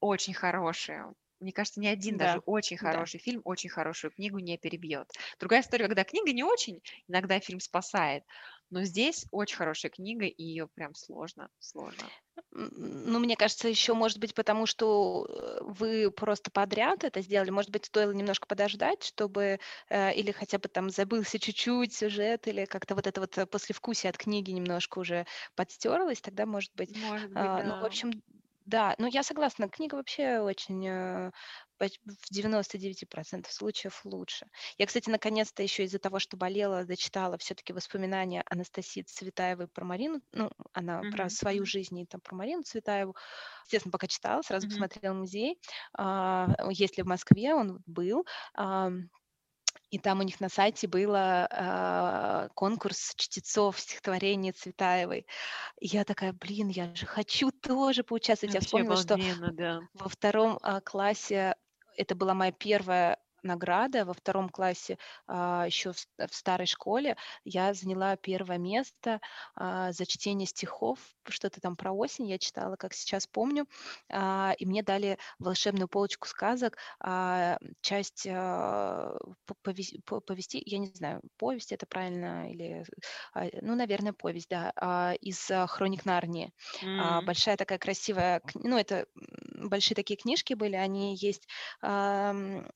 очень 0.00 0.34
хорошую, 0.34 1.14
мне 1.40 1.52
кажется, 1.52 1.80
ни 1.80 1.86
один 1.86 2.16
даже 2.18 2.38
Да, 2.38 2.42
очень 2.44 2.76
да. 2.80 3.06
хороший 3.06 3.18
фильм 3.20 3.40
очень 3.44 3.70
хорошую 3.70 4.12
книгу 4.12 4.38
не 4.38 4.58
перебьет. 4.58 5.10
Другая 5.38 5.62
история, 5.62 5.86
когда 5.86 6.04
книга 6.04 6.32
не 6.32 6.44
очень, 6.44 6.80
иногда 7.08 7.40
фильм 7.40 7.60
спасает, 7.60 8.24
но 8.70 8.84
здесь 8.84 9.26
очень 9.30 9.56
хорошая 9.56 9.90
книга, 9.90 10.26
и 10.26 10.42
ее 10.42 10.68
прям 10.68 10.94
сложно, 10.94 11.50
сложно. 11.58 12.12
Ну, 12.52 13.18
мне 13.20 13.36
кажется, 13.36 13.68
еще 13.68 13.94
может 13.94 14.18
быть 14.18 14.34
потому, 14.34 14.66
что 14.66 15.26
э, 15.28 15.58
вы 15.62 16.10
просто 16.10 16.50
подряд 16.50 17.04
это 17.04 17.20
сделали. 17.20 17.50
Может 17.50 17.70
быть, 17.70 17.84
стоило 17.86 18.10
немножко 18.12 18.46
подождать, 18.46 19.04
чтобы 19.04 19.60
э, 19.88 20.14
или 20.14 20.32
хотя 20.32 20.58
бы 20.58 20.68
там 20.68 20.90
забылся 20.90 21.38
чуть-чуть 21.38 21.94
сюжет, 21.94 22.48
или 22.48 22.64
как-то 22.64 22.94
вот 22.94 23.06
это 23.06 23.20
вот 23.20 23.38
э, 23.38 23.46
послевкусие 23.46 24.10
от 24.10 24.18
книги 24.18 24.50
немножко 24.50 24.98
уже 24.98 25.26
подстерлось, 25.54 26.20
тогда 26.20 26.44
может 26.46 26.72
быть. 26.74 26.92
Может 27.04 27.32
быть, 27.32 27.54
А, 27.54 27.62
Ну, 27.62 27.74
в 27.78 27.84
да. 27.84 27.84
общем, 27.84 28.10
да, 28.70 28.94
ну 28.98 29.06
я 29.08 29.22
согласна, 29.22 29.68
книга 29.68 29.94
вообще 29.96 30.40
очень 30.40 30.86
э, 30.86 31.30
в 31.78 32.32
99% 32.32 33.52
случаев 33.52 34.00
лучше. 34.04 34.46
Я, 34.78 34.86
кстати, 34.86 35.08
наконец-то 35.10 35.62
еще 35.62 35.84
из-за 35.84 35.98
того, 35.98 36.18
что 36.18 36.36
болела, 36.36 36.84
дочитала 36.84 37.38
все-таки 37.38 37.72
воспоминания 37.72 38.42
Анастасии 38.50 39.02
Цветаевой 39.02 39.68
про 39.68 39.84
Марину. 39.84 40.20
Ну, 40.32 40.50
она 40.72 41.04
про 41.06 41.28
Мгм, 41.28 41.30
свою 41.30 41.64
жизнь 41.66 41.98
и 41.98 42.06
там 42.06 42.20
про 42.20 42.36
Марину 42.36 42.62
Цветаеву. 42.62 43.16
Естественно, 43.64 43.92
пока 43.92 44.06
читала, 44.06 44.42
сразу 44.42 44.66
мгм. 44.66 44.86
посмотрела 44.90 45.14
музей. 45.14 45.58
А, 45.96 46.48
Есть 46.70 46.96
ли 46.98 47.02
в 47.02 47.06
Москве, 47.06 47.54
он 47.54 47.80
был. 47.86 48.24
Ам, 48.54 49.08
И 49.90 49.98
там 49.98 50.20
у 50.20 50.22
них 50.22 50.40
на 50.40 50.48
сайте 50.48 50.86
был 50.86 51.14
конкурс 52.54 53.14
чтецов 53.16 53.78
стихотворений 53.78 54.52
Цветаевой. 54.52 55.26
И 55.80 55.88
я 55.88 56.04
такая, 56.04 56.32
блин, 56.32 56.68
я 56.68 56.94
же 56.94 57.06
хочу 57.06 57.50
тоже 57.50 58.04
поучаствовать. 58.04 58.54
Я 58.54 58.60
Вообще 58.60 58.66
вспомнила, 58.66 58.96
что 58.96 59.14
обалденно, 59.14 59.52
да. 59.52 59.80
во 59.94 60.08
втором 60.08 60.58
а, 60.62 60.80
классе 60.80 61.56
это 61.96 62.14
была 62.14 62.34
моя 62.34 62.52
первая 62.52 63.18
награда. 63.42 64.04
Во 64.04 64.12
втором 64.14 64.48
классе 64.48 64.98
а, 65.26 65.64
еще 65.66 65.92
в, 65.92 65.98
старой 66.34 66.66
школе 66.66 67.16
я 67.44 67.74
заняла 67.74 68.16
первое 68.16 68.58
место 68.58 69.20
а, 69.54 69.92
за 69.92 70.06
чтение 70.06 70.46
стихов. 70.46 70.98
Что-то 71.28 71.60
там 71.60 71.76
про 71.76 71.92
осень 71.92 72.26
я 72.28 72.38
читала, 72.38 72.76
как 72.76 72.94
сейчас 72.94 73.26
помню. 73.26 73.66
А, 74.10 74.54
и 74.58 74.66
мне 74.66 74.82
дали 74.82 75.18
волшебную 75.38 75.88
полочку 75.88 76.26
сказок, 76.28 76.76
часть 77.80 78.26
повести, 80.26 80.62
я 80.64 80.78
не 80.78 80.86
знаю, 80.94 81.20
повесть 81.36 81.72
это 81.72 81.86
правильно 81.86 82.50
или, 82.50 82.84
ну, 83.62 83.74
наверное, 83.74 84.12
повесть, 84.12 84.48
да, 84.48 85.14
из 85.20 85.50
Хроник 85.68 86.04
Нарнии. 86.04 86.52
М, 86.98 87.24
большая 87.24 87.56
такая 87.56 87.78
красивая, 87.78 88.42
ну, 88.54 88.76
это 88.78 89.06
большие 89.14 89.94
такие 89.94 90.16
книжки 90.16 90.54
были, 90.54 90.76
они 90.76 91.14
есть 91.16 91.46
ам, 91.80 92.66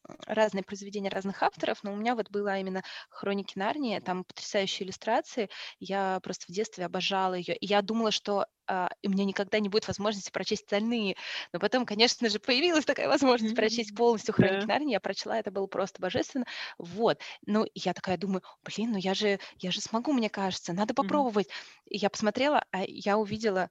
разные 0.55 0.65
произведения 0.65 1.09
разных 1.09 1.43
авторов, 1.43 1.83
но 1.83 1.93
у 1.93 1.97
меня 1.97 2.15
вот 2.15 2.31
было 2.31 2.59
именно 2.59 2.83
Хроники 3.11 3.59
Нарнии, 3.59 3.99
там 4.01 4.25
потрясающие 4.25 4.87
иллюстрации, 4.87 5.49
я 5.81 6.21
просто 6.23 6.47
в 6.49 6.55
детстве 6.55 6.85
обожала 6.85 7.35
ее, 7.35 7.57
и 7.57 7.67
я 7.67 7.83
думала, 7.83 8.11
что 8.11 8.47
а, 8.67 8.89
и 9.03 9.09
у 9.09 9.11
меня 9.11 9.25
никогда 9.27 9.59
не 9.59 9.69
будет 9.69 9.89
возможности 9.89 10.31
прочесть 10.31 10.63
остальные, 10.65 11.17
но 11.53 11.59
потом, 11.59 11.85
конечно 11.85 12.29
же, 12.31 12.39
появилась 12.39 12.85
такая 12.87 13.09
возможность 13.09 13.55
прочесть 13.55 13.93
мгм. 13.93 13.95
полностью 13.95 14.33
Хроники 14.35 14.65
Да. 14.65 14.69
Нарнии, 14.69 14.93
я 14.93 15.01
прочла, 15.01 15.39
это 15.39 15.51
было 15.51 15.67
просто 15.67 16.01
божественно, 16.01 16.47
вот, 16.79 17.21
ну, 17.47 17.67
я 17.75 17.93
такая 17.95 18.17
думаю, 18.17 18.43
блин, 18.63 18.93
ну 18.93 18.99
я 18.99 19.15
же, 19.15 19.39
я 19.59 19.71
же 19.71 19.81
смогу, 19.81 20.13
мне 20.13 20.31
кажется, 20.31 20.73
надо 20.73 20.95
попробовать, 20.95 21.49
и 21.87 21.99
я 21.99 22.11
посмотрела, 22.11 22.65
а 22.71 22.83
я 22.87 23.19
увидела 23.19 23.71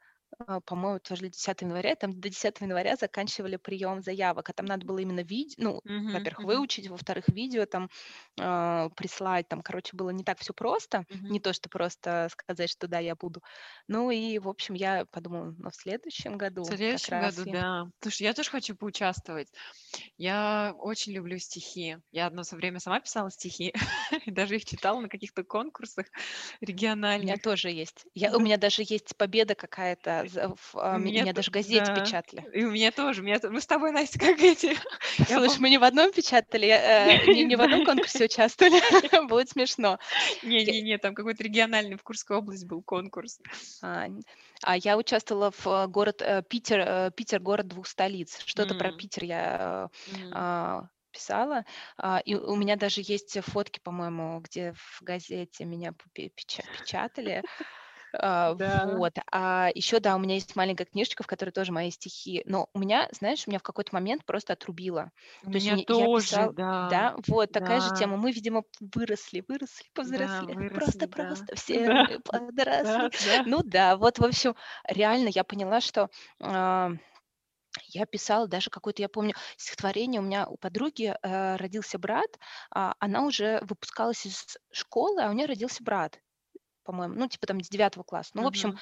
по-моему, 0.66 1.00
тоже 1.00 1.30
10 1.30 1.62
января, 1.62 1.96
там 1.96 2.20
до 2.20 2.30
10 2.30 2.66
января 2.66 2.96
заканчивали 2.96 3.58
прием 3.58 4.02
заявок, 4.02 4.50
а 4.50 4.54
там 4.54 4.66
надо 4.66 4.86
было 4.86 5.00
именно 5.00 5.22
видео, 5.22 5.56
ну, 5.64 5.82
Мгм, 5.84 6.12
во-первых, 6.12 6.44
мгм, 6.44 6.46
выучить, 6.46 6.88
во-вторых, 6.88 7.28
видео 7.30 7.66
там 7.66 7.90
а, 8.40 8.90
прислать, 8.96 9.48
там, 9.48 9.62
короче, 9.62 9.96
было 9.96 10.10
не 10.12 10.24
так 10.24 10.40
все 10.40 10.54
просто, 10.54 11.06
мгм. 11.10 11.30
не 11.30 11.40
то, 11.40 11.54
что 11.54 11.70
просто 11.70 12.28
сказать, 12.32 12.70
что 12.70 12.88
да, 12.88 13.00
я 13.00 13.16
буду. 13.16 13.42
Ну 13.88 14.12
и, 14.12 14.40
в 14.40 14.48
общем, 14.50 14.74
я 14.76 15.06
подумала, 15.12 15.54
ну, 15.58 15.70
в 15.70 15.76
следующем 15.76 16.38
В 16.62 16.66
году 16.66 16.80
как 16.88 17.08
следующем 17.08 17.20
году, 17.20 17.46
я... 17.46 17.54
да. 17.54 17.86
Слушай, 18.02 18.24
я 18.24 18.34
тоже 18.34 18.50
хочу 18.50 18.76
поучаствовать. 18.76 19.52
Я 20.18 20.74
очень 20.78 21.14
люблю 21.14 21.40
стихи. 21.40 21.98
Я 22.12 22.28
одно 22.28 22.44
время 22.52 22.80
сама 22.80 23.00
писала 23.02 23.32
стихи, 23.32 23.74
даже 24.28 24.58
их 24.58 24.66
читала 24.66 25.00
на 25.02 25.10
каких-то 25.10 25.44
конкурсах 25.44 26.08
У 27.16 27.22
меня 27.22 27.38
региональных. 27.38 27.42
тоже 27.42 27.70
есть. 27.70 28.06
Я, 28.16 28.36
у 28.36 28.40
меня 28.40 28.58
даже 28.58 28.82
есть 28.86 29.16
победа 29.18 29.56
какая-то. 29.56 30.26
В- 30.36 30.76
а, 30.76 30.96
У 30.96 30.98
м- 30.98 31.04
меня, 31.04 31.22
меня 31.22 31.34
даже 31.34 31.50
в 31.50 31.54
газете 31.54 31.92
да, 31.92 31.94
печатали. 31.94 32.46
и 32.54 32.64
у 32.64 32.72
меня 32.72 32.92
тоже. 32.92 33.22
Меня, 33.24 33.40
мы 33.44 33.60
с 33.62 33.66
тобой, 33.68 33.92
Настя, 33.92 34.20
как 34.20 34.40
эти. 34.40 34.76
Слушай, 35.26 35.60
мы 35.60 35.70
не 35.70 35.78
в 35.78 35.84
одном 35.84 36.12
печатали, 36.12 36.68
э, 36.70 37.28
не, 37.28 37.44
не 37.44 37.56
в 37.56 37.62
одном 37.62 37.82
конкурсе 37.82 38.26
участвовали. 38.26 38.80
Будет 39.28 39.50
смешно. 39.50 40.00
Не-не-не, 40.42 40.98
там 40.98 41.16
какой-то 41.16 41.44
региональный 41.44 41.96
в 41.98 42.04
Курской 42.04 42.38
области 42.38 42.66
был 42.66 42.82
конкурс. 42.84 43.40
А, 43.82 44.08
а 44.62 44.78
я 44.78 44.98
участвовала 44.98 45.52
в 45.52 45.68
э, 45.68 45.88
город 45.88 46.22
э, 46.22 46.42
Питер, 46.44 46.80
э, 46.80 47.12
Питер 47.16 47.40
город 47.40 47.68
двух 47.68 47.88
столиц. 47.88 48.40
Что-то 48.46 48.76
про 48.76 48.92
М, 48.92 48.94
Питер 48.94 49.24
я 49.26 49.90
э, 49.92 49.96
м. 50.08 50.38
а, 50.38 50.84
писала. 51.12 51.66
А, 51.98 52.20
и 52.24 52.36
у 52.36 52.56
меня 52.56 52.76
даже 52.76 53.02
есть 53.04 53.38
фотки, 53.42 53.80
по-моему, 53.84 54.40
где 54.40 54.74
в 54.74 55.02
газете 55.02 55.66
меня 55.66 55.94
печатали. 56.72 57.44
А, 58.14 58.56
Да. 58.58 58.86
Вот. 58.86 59.14
А 59.32 59.70
еще, 59.74 60.00
да, 60.00 60.16
у 60.16 60.20
меня 60.20 60.36
есть 60.36 60.56
маленькая 60.56 60.86
книжечка, 60.86 61.24
в 61.24 61.28
которой 61.28 61.50
тоже 61.52 61.72
мои 61.72 61.90
стихи. 61.92 62.44
Но 62.46 62.68
у 62.74 62.80
меня, 62.80 63.10
знаешь, 63.12 63.44
у 63.48 63.50
меня 63.52 63.60
в 63.60 63.64
какой-то 63.64 63.94
момент 63.94 64.26
просто 64.26 64.54
отрубило. 64.54 65.12
У 65.42 65.50
То 65.50 65.58
есть 65.58 65.70
меня 65.70 65.78
я 65.90 66.08
тоже, 66.08 66.10
писала, 66.10 66.54
да. 66.54 66.74
да, 66.80 67.16
вот 67.28 67.52
такая 67.52 67.80
же 67.82 67.90
Да, 67.90 67.92
тема. 67.92 68.18
Мы, 68.18 68.32
видимо, 68.32 68.64
выросли, 68.80 69.44
выросли, 69.48 69.86
да, 70.04 70.46
повзрослели. 70.46 70.56
выросли, 70.56 71.08
да. 71.08 71.30
Просто-просто 71.34 71.56
все 71.56 71.92
Да, 72.32 72.52
подросли. 72.54 73.10
да, 73.12 73.12
да. 73.20 73.46
Ну 73.46 73.62
да, 73.64 73.98
вот, 73.98 74.20
в 74.20 74.24
общем, 74.26 74.56
реально 74.88 75.30
я 75.30 75.44
поняла, 75.44 75.82
что 75.82 76.10
а, 76.42 76.92
я 77.88 78.06
писала 78.06 78.48
даже 78.48 78.70
какое-то, 78.70 79.02
я 79.02 79.10
помню, 79.10 79.34
стихотворение. 79.58 80.22
У 80.22 80.24
меня 80.26 80.48
у 80.48 80.58
подруги 80.58 81.16
э, 81.22 81.56
родился 81.58 81.98
брат, 82.00 82.38
а, 82.72 82.96
она 83.00 83.26
уже 83.26 83.60
выпускалась 83.64 84.26
из 84.26 84.58
школы, 84.72 85.22
а 85.22 85.30
у 85.30 85.34
нее 85.34 85.48
родился 85.48 85.84
брат 85.84 86.20
по-моему, 86.84 87.16
ну, 87.16 87.28
типа 87.28 87.48
там 87.48 87.62
с 87.62 87.70
девятого 87.70 88.04
класса. 88.04 88.32
Ну, 88.36 88.44
в 88.44 88.48
общем, 88.48 88.74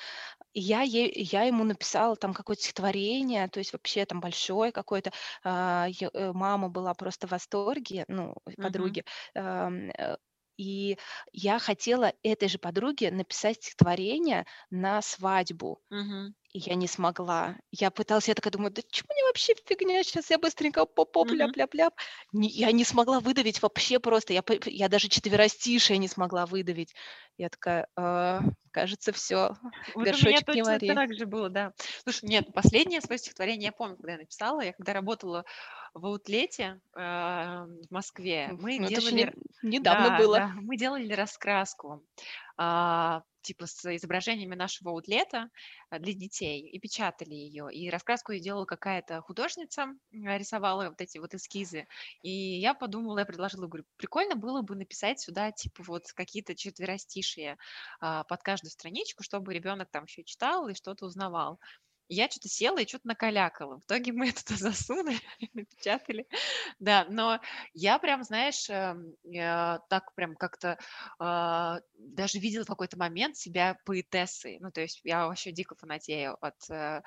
я, 0.53 0.81
ей, 0.81 1.11
я 1.15 1.43
ему 1.43 1.63
написала 1.63 2.15
там 2.15 2.33
какое-то 2.33 2.61
стихотворение, 2.63 3.47
то 3.49 3.59
есть 3.59 3.73
вообще 3.73 4.05
там 4.05 4.19
большое 4.21 4.71
какое-то. 4.71 5.11
а, 5.43 5.87
э, 5.89 6.31
Мама 6.33 6.69
была 6.69 6.93
просто 6.93 7.27
в 7.27 7.31
восторге, 7.31 8.05
ну, 8.07 8.35
подруги. 8.59 9.03
ам, 9.35 9.89
э, 9.97 10.17
И 10.57 10.97
я 11.33 11.59
хотела 11.59 12.13
этой 12.23 12.47
же 12.49 12.59
подруге 12.59 13.11
написать 13.11 13.57
стихотворение 13.57 14.45
на 14.69 15.01
свадьбу. 15.01 15.81
Мгм. 15.89 16.33
И 16.53 16.59
я 16.59 16.75
не 16.75 16.87
смогла. 16.87 17.55
Я 17.71 17.91
пыталась, 17.91 18.27
я 18.27 18.33
такая 18.35 18.51
думаю, 18.51 18.71
да 18.71 18.81
чего 18.89 19.07
мне 19.13 19.23
вообще 19.23 19.53
фигня, 19.65 20.03
сейчас 20.03 20.29
я 20.29 20.37
быстренько 20.37 20.85
поп-поп, 20.85 21.31
Мгм. 21.31 21.33
ляп-ляп-ляп. 21.33 21.93
Я 22.33 22.71
не 22.73 22.83
смогла 22.83 23.21
выдавить 23.21 23.61
вообще 23.61 23.99
просто, 23.99 24.33
я, 24.33 24.43
я 24.65 24.89
даже 24.89 25.07
четверостишее 25.07 25.97
не 25.97 26.09
смогла 26.09 26.45
выдавить. 26.45 26.93
Я 27.37 27.47
такая, 27.49 27.87
«А, 27.95 28.41
кажется, 28.71 29.13
все, 29.13 29.55
Вот 29.93 30.13
у 30.13 30.17
меня 30.17 30.41
горшочек 30.41 30.51
не 30.53 30.61
точно 30.61 30.63
вари. 30.63 30.95
так 30.95 31.13
же 31.13 31.25
было, 31.25 31.49
да. 31.49 31.73
Слушай, 32.03 32.25
нет, 32.29 32.53
последнее 32.53 33.01
свое 33.01 33.17
стихотворение 33.17 33.67
я 33.67 33.71
помню, 33.71 33.97
когда 33.97 34.13
я 34.13 34.17
написала. 34.19 34.61
Я 34.61 34.73
когда 34.73 34.93
работала 34.93 35.43
в 35.93 36.05
аутлете 36.05 36.79
э, 36.95 36.99
в 37.01 37.87
Москве, 37.89 38.53
мы 38.57 38.79
Ну, 38.79 38.89
делали, 38.89 39.33
недавно 39.61 40.11
да, 40.11 40.11
было. 40.11 40.43
да, 40.43 40.51
мы 40.55 40.77
делали 40.77 41.11
раскраску, 41.13 42.03
а, 42.57 43.23
типа 43.41 43.65
с 43.67 43.95
изображениями 43.95 44.55
нашего 44.55 44.91
аутлета 44.91 45.49
а, 45.89 45.99
для 45.99 46.13
детей 46.13 46.61
и 46.61 46.79
печатали 46.79 47.33
ее. 47.33 47.67
И 47.73 47.89
раскраску 47.89 48.31
ее 48.31 48.39
делала 48.41 48.65
какая-то 48.65 49.21
художница, 49.21 49.83
м, 49.83 49.97
рисовала 50.11 50.89
вот 50.89 51.01
эти 51.01 51.17
вот 51.17 51.33
эскизы. 51.33 51.85
И 52.21 52.29
я 52.59 52.73
подумала, 52.73 53.19
я 53.19 53.25
предложила, 53.25 53.67
говорю, 53.67 53.85
прикольно 53.97 54.35
было 54.35 54.61
бы 54.61 54.75
написать 54.75 55.19
сюда 55.19 55.51
типа 55.51 55.83
вот 55.83 56.11
какие-то 56.13 56.55
четверостишие 56.55 57.57
а, 57.99 58.23
под 58.23 58.41
каждую 58.43 58.71
страничку, 58.71 59.23
чтобы 59.23 59.53
ребенок 59.53 59.89
там 59.91 60.05
еще 60.05 60.23
читал 60.23 60.67
и 60.67 60.73
что-то 60.73 61.05
узнавал. 61.05 61.59
Я 62.13 62.29
что-то 62.29 62.49
села 62.49 62.79
и 62.79 62.87
что-то 62.87 63.07
накалякала. 63.07 63.77
В 63.77 63.83
итоге 63.85 64.11
мы 64.11 64.27
это 64.29 64.55
засунули, 64.55 65.17
напечатали. 65.53 66.27
Да, 66.77 67.05
но 67.09 67.39
я 67.73 67.99
прям, 67.99 68.23
знаешь, 68.23 68.69
эм, 68.69 69.15
так 69.89 70.13
прям 70.13 70.35
как-то 70.35 70.77
а, 71.19 71.79
даже 71.97 72.39
видела 72.39 72.65
в 72.65 72.67
какой-то 72.67 72.97
момент 72.97 73.37
себя 73.37 73.77
поэтессой. 73.85 74.57
Ну, 74.59 74.71
то 74.71 74.81
есть 74.81 74.99
я 75.05 75.25
вообще 75.27 75.53
дико 75.53 75.75
фанатею 75.75 76.37
от, 76.41 76.69
э, 76.69 77.01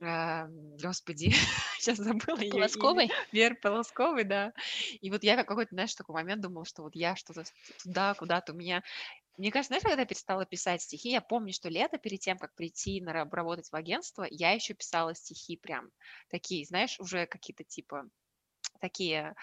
эм, 0.00 0.76
господи, 0.76 1.30
сейчас 1.80 1.98
забыла 1.98 2.38
ее. 2.38 2.52
Полосковой? 2.52 3.10
Веры 3.32 3.56
Полосковой, 3.56 4.22
да. 4.22 4.52
И 5.00 5.10
вот 5.10 5.24
я 5.24 5.34
как 5.36 5.48
какой-то, 5.48 5.74
знаешь, 5.74 5.94
такой 5.94 6.14
момент 6.14 6.42
думала, 6.42 6.64
что 6.64 6.82
вот 6.82 6.94
я 6.94 7.16
что-то 7.16 7.42
туда, 7.82 8.14
куда-то 8.14 8.52
у 8.52 8.56
меня 8.56 8.84
Мне 9.36 9.50
кажется, 9.50 9.68
знаешь, 9.68 9.82
когда 9.84 10.02
я 10.02 10.06
перестала 10.06 10.46
писать 10.46 10.82
стихи, 10.82 11.10
я 11.10 11.20
помню, 11.20 11.52
что 11.52 11.68
лето 11.68 11.98
перед 11.98 12.20
тем, 12.20 12.38
как 12.38 12.54
прийти 12.54 13.00
на 13.00 13.12
работать 13.12 13.70
в 13.70 13.74
агентство, 13.76 14.26
я 14.30 14.52
еще 14.52 14.74
писала 14.74 15.14
стихи 15.14 15.56
прям 15.56 15.90
такие, 16.28 16.64
знаешь, 16.64 16.98
уже 17.00 17.26
какие-то 17.26 17.64
типа 17.64 18.08
такие 18.80 19.34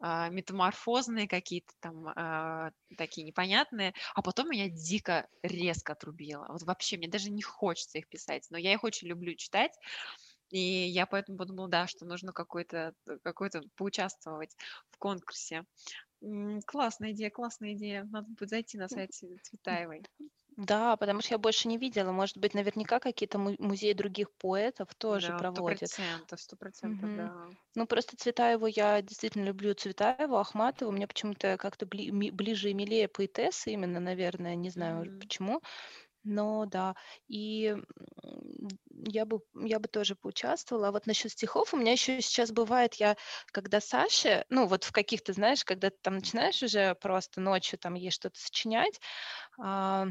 а, 0.00 0.28
метаморфозные 0.30 1.28
какие-то 1.28 1.72
там 1.80 2.08
а, 2.08 2.72
такие 2.98 3.26
непонятные, 3.26 3.94
а 4.14 4.22
потом 4.22 4.50
меня 4.50 4.68
дико 4.68 5.28
резко 5.42 5.94
отрубило. 5.94 6.46
Вот 6.48 6.62
вообще 6.62 6.96
мне 6.98 7.08
даже 7.08 7.30
не 7.30 7.42
хочется 7.42 7.98
их 7.98 8.08
писать, 8.08 8.46
но 8.50 8.58
я 8.58 8.72
их 8.74 8.84
очень 8.84 9.08
люблю 9.08 9.34
читать. 9.36 9.72
И 10.50 10.58
я 10.58 11.06
поэтому 11.06 11.38
подумала, 11.38 11.68
да, 11.68 11.86
что 11.86 12.04
нужно 12.04 12.32
какой-то 12.32 12.94
какой-то 13.24 13.62
поучаствовать 13.76 14.56
в 14.90 14.98
конкурсе. 14.98 15.64
Классная 16.66 17.12
идея, 17.12 17.30
классная 17.30 17.74
идея. 17.74 18.04
Надо 18.04 18.28
будет 18.28 18.48
зайти 18.48 18.78
на 18.78 18.88
сайт 18.88 19.10
Цветаевой. 19.12 20.06
Да, 20.56 20.96
потому 20.96 21.20
что 21.20 21.34
я 21.34 21.38
больше 21.38 21.68
не 21.68 21.76
видела. 21.78 22.10
Может 22.12 22.36
быть, 22.38 22.54
наверняка 22.54 23.00
какие-то 23.00 23.38
музеи 23.38 23.92
других 23.92 24.32
поэтов 24.38 24.94
тоже 24.94 25.32
Да, 25.32 25.44
сто 25.44 25.62
проводят. 25.62 25.62
процентов, 25.62 26.40
сто 26.40 26.56
процентов, 26.56 27.12
да. 27.14 27.50
Ну, 27.74 27.86
просто 27.86 28.16
Цветаеву 28.16 28.66
я 28.66 29.00
действительно 29.02 29.44
люблю 29.46 29.74
Цветаеву, 29.74 30.36
Ахматову. 30.36 30.92
Мне 30.92 31.06
почему-то 31.06 31.56
как-то 31.56 31.86
бли- 31.86 32.30
ближе 32.30 32.70
и 32.70 32.74
милее 32.74 33.08
поэтесса 33.08 33.70
именно, 33.70 33.98
наверное, 34.00 34.54
не 34.56 34.68
знаю 34.70 35.06
Мгм. 35.06 35.18
почему. 35.18 35.62
Но 36.24 36.66
да, 36.66 36.94
и 37.28 37.76
я 39.06 39.24
бы, 39.24 39.40
я 39.54 39.78
бы 39.80 39.88
тоже 39.88 40.14
поучаствовала. 40.14 40.88
А 40.88 40.92
вот 40.92 41.06
насчет 41.06 41.32
стихов 41.32 41.74
у 41.74 41.76
меня 41.76 41.92
еще 41.92 42.20
сейчас 42.20 42.52
бывает, 42.52 42.94
я 42.94 43.16
когда 43.52 43.80
Саше, 43.80 44.44
ну 44.48 44.66
вот 44.66 44.84
в 44.84 44.92
каких-то, 44.92 45.32
знаешь, 45.32 45.64
когда 45.64 45.90
ты 45.90 45.96
там 46.00 46.16
начинаешь 46.16 46.62
уже 46.62 46.94
просто 46.96 47.40
ночью 47.40 47.78
там 47.78 47.94
ей 47.94 48.10
что-то 48.10 48.38
сочинять, 48.38 49.00
а, 49.58 50.08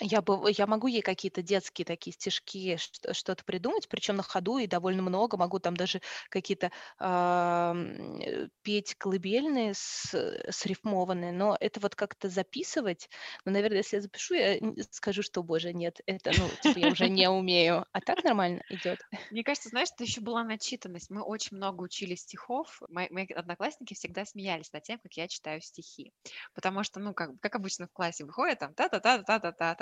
я, 0.00 0.22
бы, 0.22 0.50
я 0.50 0.66
могу 0.66 0.86
ей 0.86 1.02
какие-то 1.02 1.42
детские 1.42 1.84
такие 1.84 2.12
стишки, 2.12 2.76
что-то 2.76 3.44
придумать, 3.44 3.88
причем 3.88 4.16
на 4.16 4.22
ходу 4.22 4.58
и 4.58 4.66
довольно 4.66 5.02
много. 5.02 5.36
Могу 5.36 5.58
там 5.58 5.76
даже 5.76 6.00
какие-то 6.28 6.70
э, 7.00 8.48
петь 8.62 8.94
колыбельные 8.96 9.74
с, 9.74 10.14
срифмованные, 10.50 11.32
но 11.32 11.56
это 11.58 11.80
вот 11.80 11.94
как-то 11.94 12.28
записывать. 12.28 13.08
Ну, 13.44 13.52
наверное, 13.52 13.78
если 13.78 13.96
я 13.96 14.02
запишу, 14.02 14.34
я 14.34 14.58
скажу, 14.90 15.22
что, 15.22 15.42
боже, 15.42 15.72
нет, 15.72 16.00
это, 16.06 16.32
ну, 16.38 16.48
типа, 16.62 16.78
я 16.78 16.88
уже 16.88 17.08
не 17.08 17.28
умею. 17.30 17.86
А 17.92 18.00
так 18.00 18.22
нормально 18.24 18.62
идет. 18.68 19.00
Мне 19.30 19.44
кажется, 19.44 19.70
знаешь, 19.70 19.88
это 19.94 20.04
еще 20.04 20.20
была 20.20 20.44
начитанность. 20.44 21.10
Мы 21.10 21.22
очень 21.22 21.56
много 21.56 21.82
учили 21.82 22.14
стихов. 22.14 22.82
Мои, 22.88 23.08
мои 23.10 23.26
одноклассники 23.26 23.94
всегда 23.94 24.24
смеялись 24.24 24.72
над 24.72 24.82
тем, 24.82 24.98
как 24.98 25.12
я 25.14 25.28
читаю 25.28 25.60
стихи. 25.60 26.12
Потому 26.54 26.82
что, 26.82 27.00
ну, 27.00 27.14
как, 27.14 27.30
как 27.40 27.54
обычно 27.54 27.86
в 27.86 27.92
классе 27.92 28.24
выходит 28.24 28.58
там 28.58 28.74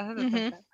та-та-та-та-та-та, 0.08 0.64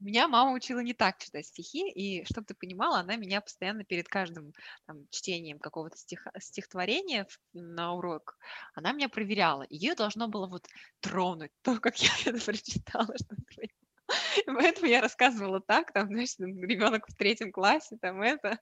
меня 0.00 0.28
мама 0.28 0.52
учила 0.52 0.82
не 0.82 0.94
так 0.94 1.18
читать 1.18 1.46
стихи, 1.46 1.88
и 1.90 2.24
чтобы 2.24 2.46
ты 2.46 2.54
понимала, 2.54 3.00
она 3.00 3.16
меня 3.16 3.40
постоянно 3.40 3.84
перед 3.84 4.08
каждым 4.08 4.52
там, 4.86 5.06
чтением 5.10 5.58
какого-то 5.58 5.96
стиха, 5.96 6.30
стихотворения 6.38 7.26
на 7.52 7.92
урок, 7.94 8.38
она 8.74 8.92
меня 8.92 9.08
проверяла. 9.08 9.66
Ее 9.68 9.94
должно 9.94 10.28
было 10.28 10.46
вот 10.46 10.66
тронуть 11.00 11.50
то, 11.62 11.80
как 11.80 11.96
я 11.98 12.10
это 12.26 12.44
прочитала, 12.44 13.14
ты 13.56 13.67
Поэтому 14.46 14.86
я 14.86 15.00
рассказывала 15.00 15.60
так, 15.60 15.92
там, 15.92 16.08
знаешь, 16.08 16.34
ребенок 16.38 17.06
в 17.08 17.14
третьем 17.14 17.52
классе, 17.52 17.96
там 18.00 18.22
это. 18.22 18.58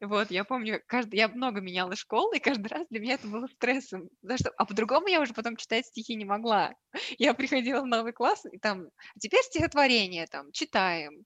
Вот, 0.00 0.30
я 0.30 0.44
помню, 0.44 0.80
каждый, 0.86 1.16
я 1.16 1.28
много 1.28 1.60
меняла 1.60 1.96
школы, 1.96 2.36
и 2.36 2.40
каждый 2.40 2.68
раз 2.68 2.86
для 2.90 3.00
меня 3.00 3.14
это 3.14 3.26
было 3.26 3.46
стрессом. 3.46 4.08
Потому 4.20 4.38
что, 4.38 4.50
а 4.56 4.64
по-другому 4.66 5.08
я 5.08 5.20
уже 5.20 5.34
потом 5.34 5.56
читать 5.56 5.86
стихи 5.86 6.14
не 6.14 6.24
могла. 6.24 6.74
Я 7.18 7.34
приходила 7.34 7.80
в 7.80 7.86
новый 7.86 8.12
класс, 8.12 8.44
и 8.50 8.58
там, 8.58 8.86
«А 8.86 9.18
теперь 9.18 9.42
стихотворение, 9.42 10.26
там, 10.26 10.52
читаем, 10.52 11.24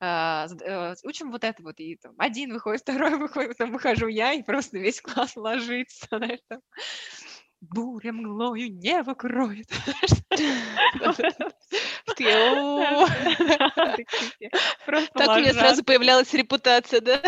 а, 0.00 0.46
э, 0.62 0.94
учим 1.04 1.30
вот 1.30 1.44
это 1.44 1.62
вот, 1.62 1.78
и 1.80 1.96
там, 1.96 2.14
один 2.18 2.52
выходит, 2.52 2.82
второй 2.82 3.16
выходит, 3.18 3.56
потом 3.56 3.72
выхожу 3.72 4.08
я, 4.08 4.32
и 4.32 4.42
просто 4.42 4.78
весь 4.78 5.00
класс 5.00 5.36
ложится, 5.36 6.06
знаешь, 6.18 6.40
там 6.48 6.60
буря 7.60 8.12
мглою 8.12 8.72
небо 8.72 9.14
кроет. 9.14 9.68
Так 15.14 15.28
у 15.28 15.40
меня 15.40 15.52
сразу 15.52 15.84
появлялась 15.84 16.32
репутация, 16.34 17.00
да? 17.00 17.20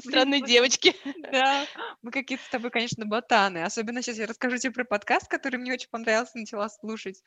Странной 0.00 0.42
девочки. 0.42 0.94
Да, 1.32 1.66
мы 2.02 2.10
какие-то 2.10 2.44
с 2.44 2.48
тобой, 2.48 2.70
конечно, 2.70 3.06
ботаны. 3.06 3.62
Особенно 3.62 4.02
сейчас 4.02 4.18
я 4.18 4.26
расскажу 4.26 4.56
тебе 4.58 4.72
про 4.72 4.84
подкаст, 4.84 5.28
который 5.28 5.56
мне 5.56 5.72
очень 5.72 5.88
понравился, 5.90 6.38
начала 6.38 6.68
слушать. 6.68 7.22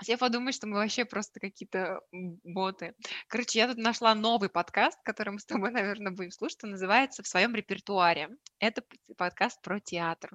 Все 0.00 0.16
подумают, 0.16 0.54
что 0.54 0.66
мы 0.66 0.76
вообще 0.76 1.04
просто 1.04 1.40
какие-то 1.40 2.00
боты. 2.44 2.94
Короче, 3.26 3.58
я 3.58 3.68
тут 3.68 3.78
нашла 3.78 4.14
новый 4.14 4.48
подкаст, 4.48 4.98
который 5.02 5.30
мы 5.30 5.40
с 5.40 5.44
тобой, 5.44 5.70
наверное, 5.72 6.12
будем 6.12 6.30
слушать. 6.30 6.62
Он 6.64 6.70
называется 6.70 7.22
«В 7.22 7.26
своем 7.26 7.54
репертуаре». 7.54 8.30
Это 8.60 8.82
подкаст 9.16 9.60
про 9.62 9.80
театр. 9.80 10.30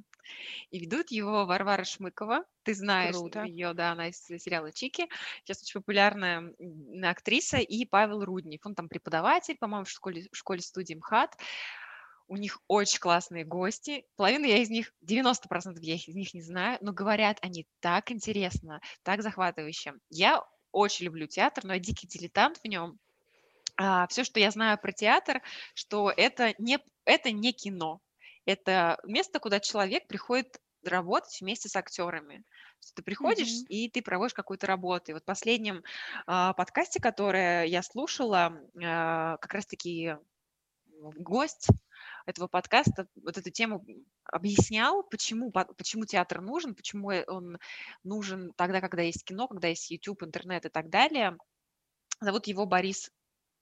И 0.70 0.80
ведут 0.80 1.11
его 1.11 1.45
Варвара 1.45 1.84
Шмыкова. 1.84 2.43
Ты 2.64 2.74
знаешь 2.74 3.16
Круто. 3.16 3.43
ее, 3.43 3.74
да, 3.74 3.91
она 3.91 4.09
из 4.09 4.18
сериала 4.26 4.72
«Чики». 4.72 5.07
Сейчас 5.43 5.61
очень 5.61 5.80
популярная 5.80 6.53
актриса. 7.03 7.57
И 7.57 7.86
Павел 7.86 8.24
Руднев. 8.24 8.66
Он 8.66 8.76
там 8.76 8.89
преподаватель, 8.89 9.57
по-моему, 9.57 9.86
в 9.86 9.89
школе, 9.89 10.28
в 10.32 10.38
школе 10.38 10.61
студии 10.61 10.95
МХАТ. 10.95 11.38
У 12.28 12.38
них 12.38 12.59
очень 12.67 12.99
классные 12.99 13.45
гости. 13.45 14.05
Половину 14.15 14.45
я 14.45 14.57
из 14.57 14.69
них, 14.69 14.93
90% 15.05 15.78
я 15.82 15.95
из 15.95 16.07
них 16.07 16.34
не 16.34 16.41
знаю, 16.41 16.78
но 16.82 16.93
говорят 16.93 17.38
они 17.41 17.67
так 17.80 18.11
интересно, 18.11 18.82
так 19.03 19.21
захватывающе. 19.21 19.93
Я 20.09 20.43
очень 20.71 21.05
люблю 21.05 21.28
театр, 21.28 21.63
но 21.63 21.74
я 21.74 21.80
дикий 21.80 22.07
дилетант 22.07 22.59
в 22.63 22.67
нем. 22.67 22.99
А, 23.78 24.07
все, 24.07 24.24
что 24.24 24.39
я 24.39 24.51
знаю 24.51 24.78
про 24.78 24.91
театр, 24.91 25.41
что 25.74 26.11
это 26.15 26.53
не, 26.57 26.80
это 27.05 27.32
не 27.32 27.53
кино. 27.53 28.01
Это 28.45 28.99
место, 29.03 29.39
куда 29.39 29.59
человек 29.59 30.07
приходит 30.07 30.59
работать 30.84 31.39
вместе 31.39 31.69
с 31.69 31.76
актерами. 31.76 32.43
Ты 32.95 33.01
приходишь 33.01 33.47
mm-hmm. 33.47 33.67
и 33.69 33.89
ты 33.89 34.01
проводишь 34.01 34.34
какую-то 34.34 34.67
работу. 34.67 35.11
И 35.11 35.13
вот 35.13 35.24
в 35.24 35.26
последнем 35.26 35.78
э, 35.78 35.82
подкасте, 36.28 36.99
который 36.99 37.69
я 37.69 37.82
слушала, 37.82 38.59
э, 38.76 38.82
как 38.82 39.53
раз-таки 39.53 40.17
гость 40.99 41.67
этого 42.26 42.47
подкаста 42.47 43.07
вот 43.15 43.38
эту 43.38 43.49
тему 43.51 43.86
объяснял, 44.26 45.03
почему, 45.03 45.51
почему 45.51 46.05
театр 46.05 46.41
нужен, 46.41 46.76
почему 46.76 47.11
он 47.28 47.57
нужен 48.03 48.53
тогда, 48.55 48.82
когда 48.82 49.01
есть 49.01 49.24
кино, 49.24 49.47
когда 49.47 49.67
есть 49.67 49.91
YouTube, 49.91 50.24
интернет 50.24 50.65
и 50.65 50.69
так 50.69 50.89
далее. 50.89 51.38
Зовут 52.21 52.47
его 52.47 52.65
Борис 52.65 53.11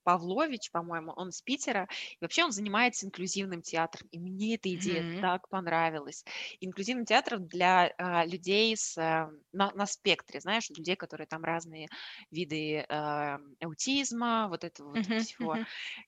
Павлович, 0.04 0.72
по-моему, 0.72 1.14
он 1.16 1.32
с 1.32 1.42
Питера. 1.42 1.88
И 2.14 2.18
вообще 2.22 2.44
он 2.44 2.52
занимается 2.52 3.06
инклюзивным 3.06 3.62
театром. 3.62 4.08
И 4.12 4.20
мне 4.20 4.56
эта 4.56 4.74
идея 4.74 5.04
mm-hmm. 5.04 5.22
так 5.22 5.48
понравилась. 5.50 6.26
Инклюзивный 6.60 7.06
театр 7.06 7.40
для 7.40 7.94
а, 7.98 8.26
людей 8.26 8.76
с, 8.76 8.98
а, 8.98 9.30
на, 9.52 9.72
на 9.72 9.86
спектре, 9.86 10.40
знаешь, 10.40 10.70
людей, 10.70 10.96
которые 10.96 11.28
там 11.28 11.44
разные 11.44 11.88
виды 12.32 12.86
а, 12.90 13.40
аутизма, 13.62 14.48
вот 14.50 14.64
этого 14.64 14.90
вот 14.90 14.98
mm-hmm. 14.98 15.20
всего. 15.20 15.58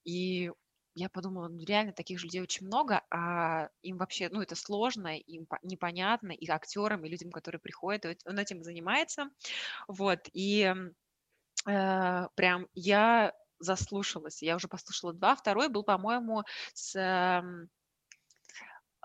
И 0.03 0.51
я 0.95 1.09
подумала, 1.09 1.47
ну 1.47 1.63
реально 1.63 1.93
таких 1.93 2.19
же 2.19 2.25
людей 2.25 2.41
очень 2.41 2.67
много, 2.67 3.01
а 3.09 3.69
им 3.81 3.97
вообще, 3.97 4.29
ну 4.29 4.41
это 4.41 4.55
сложно, 4.55 5.17
им 5.17 5.47
непонятно, 5.63 6.31
и 6.31 6.49
актерам, 6.49 7.05
и 7.05 7.09
людям, 7.09 7.31
которые 7.31 7.59
приходят, 7.59 8.05
он 8.25 8.39
этим 8.39 8.63
занимается, 8.63 9.29
вот, 9.87 10.19
и 10.33 10.73
э, 11.67 12.27
прям 12.35 12.67
я 12.73 13.33
заслушалась, 13.59 14.41
я 14.41 14.55
уже 14.55 14.67
послушала 14.67 15.13
два, 15.13 15.35
второй 15.35 15.69
был, 15.69 15.83
по-моему, 15.83 16.43
с, 16.73 16.95
э, 16.95 17.43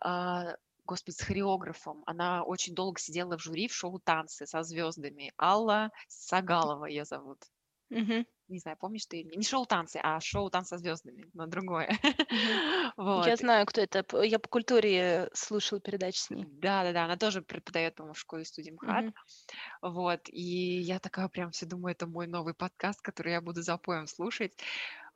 э, 0.05 0.57
господи, 0.85 1.17
с 1.17 1.21
хореографом, 1.21 2.03
она 2.07 2.43
очень 2.45 2.75
долго 2.75 3.01
сидела 3.01 3.39
в 3.39 3.43
жюри 3.43 3.69
в 3.69 3.75
шоу 3.75 3.99
«Танцы» 3.99 4.47
со 4.47 4.63
звездами, 4.63 5.33
Алла 5.39 5.91
Сагалова 6.09 6.87
ее 6.87 7.05
зовут. 7.05 7.39
Угу 7.91 8.27
не 8.49 8.59
знаю, 8.59 8.77
помнишь 8.79 9.07
ты, 9.07 9.25
не 9.25 9.43
шоу 9.43 9.67
танцы, 9.67 10.01
а 10.03 10.21
шоу 10.21 10.51
танцы 10.51 10.71
со 10.71 10.79
звездами, 10.79 11.29
но 11.35 11.47
другое. 11.47 11.91
вот. 12.97 13.27
Я 13.27 13.37
знаю, 13.37 13.67
кто 13.67 13.81
это. 13.81 14.05
Я 14.23 14.39
по 14.39 14.49
культуре 14.49 15.29
слушала 15.35 15.81
передачи 15.81 16.19
с 16.19 16.31
ней. 16.31 16.47
Да, 16.47 16.83
да, 16.83 16.93
да. 16.93 17.05
Она 17.05 17.17
тоже 17.17 17.43
преподает, 17.43 17.95
по-моему, 17.95 18.15
в 18.15 18.19
школе 18.19 18.45
студии 18.45 18.71
МХАТ. 18.71 19.15
Вот. 19.83 20.21
И 20.29 20.81
я 20.81 20.99
такая 20.99 21.29
прям 21.29 21.51
все 21.51 21.67
думаю, 21.67 21.93
это 21.93 22.07
мой 22.07 22.27
новый 22.27 22.55
подкаст, 22.55 23.01
который 23.03 23.33
я 23.33 23.41
буду 23.41 23.63
запоем 23.63 24.07
слушать. 24.07 24.57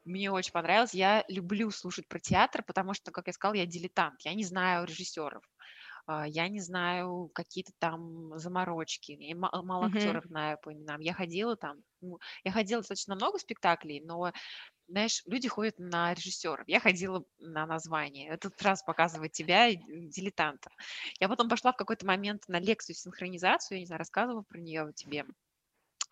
Мне 0.05 0.31
очень 0.33 0.53
понравилось. 0.53 0.95
Я 0.95 1.25
люблю 1.29 1.71
слушать 1.71 2.09
про 2.09 2.19
театр, 2.19 2.63
потому 2.65 2.93
что, 2.93 3.13
как 3.13 3.29
я 3.29 3.33
сказала, 3.33 3.55
я 3.55 3.67
дилетант. 3.67 4.21
Я 4.23 4.35
не 4.35 4.45
знаю 4.45 4.85
режиссеров. 4.85 5.45
А, 6.07 6.27
я 6.27 6.49
не 6.49 6.61
знаю 6.61 7.31
какие-то 7.35 7.73
там 7.79 8.37
заморочки, 8.39 9.13
я 9.13 9.37
мало 9.37 9.85
Мгм. 9.85 9.85
актеров 9.87 10.25
знаю 10.27 10.59
по 10.63 10.73
именам. 10.73 11.01
Я 11.01 11.13
ходила 11.15 11.57
там, 11.57 11.79
ну, 12.01 12.19
я 12.45 12.51
ходила 12.53 12.81
достаточно 12.81 13.15
много 13.15 13.39
спектаклей, 13.39 14.01
но, 14.05 14.33
знаешь, 14.89 15.23
люди 15.27 15.49
ходят 15.49 15.79
на 15.79 16.15
режиссеров. 16.15 16.69
Я 16.69 16.81
ходила 16.81 17.25
на 17.39 17.67
название. 17.67 18.29
Это 18.31 18.51
сразу 18.59 18.85
показывает 18.87 19.33
тебя, 19.33 19.73
дилетанта. 19.75 20.71
Я 21.21 21.29
потом 21.29 21.49
пошла 21.49 21.73
в 21.73 21.77
какой-то 21.77 22.07
момент 22.07 22.45
на 22.49 22.61
лекцию 22.61 22.97
синхронизацию, 22.97 23.79
я 23.79 23.81
не 23.83 23.87
знаю, 23.87 24.01
рассказывала 24.01 24.43
про 24.43 24.61
нее 24.61 24.93
тебе. 24.95 25.27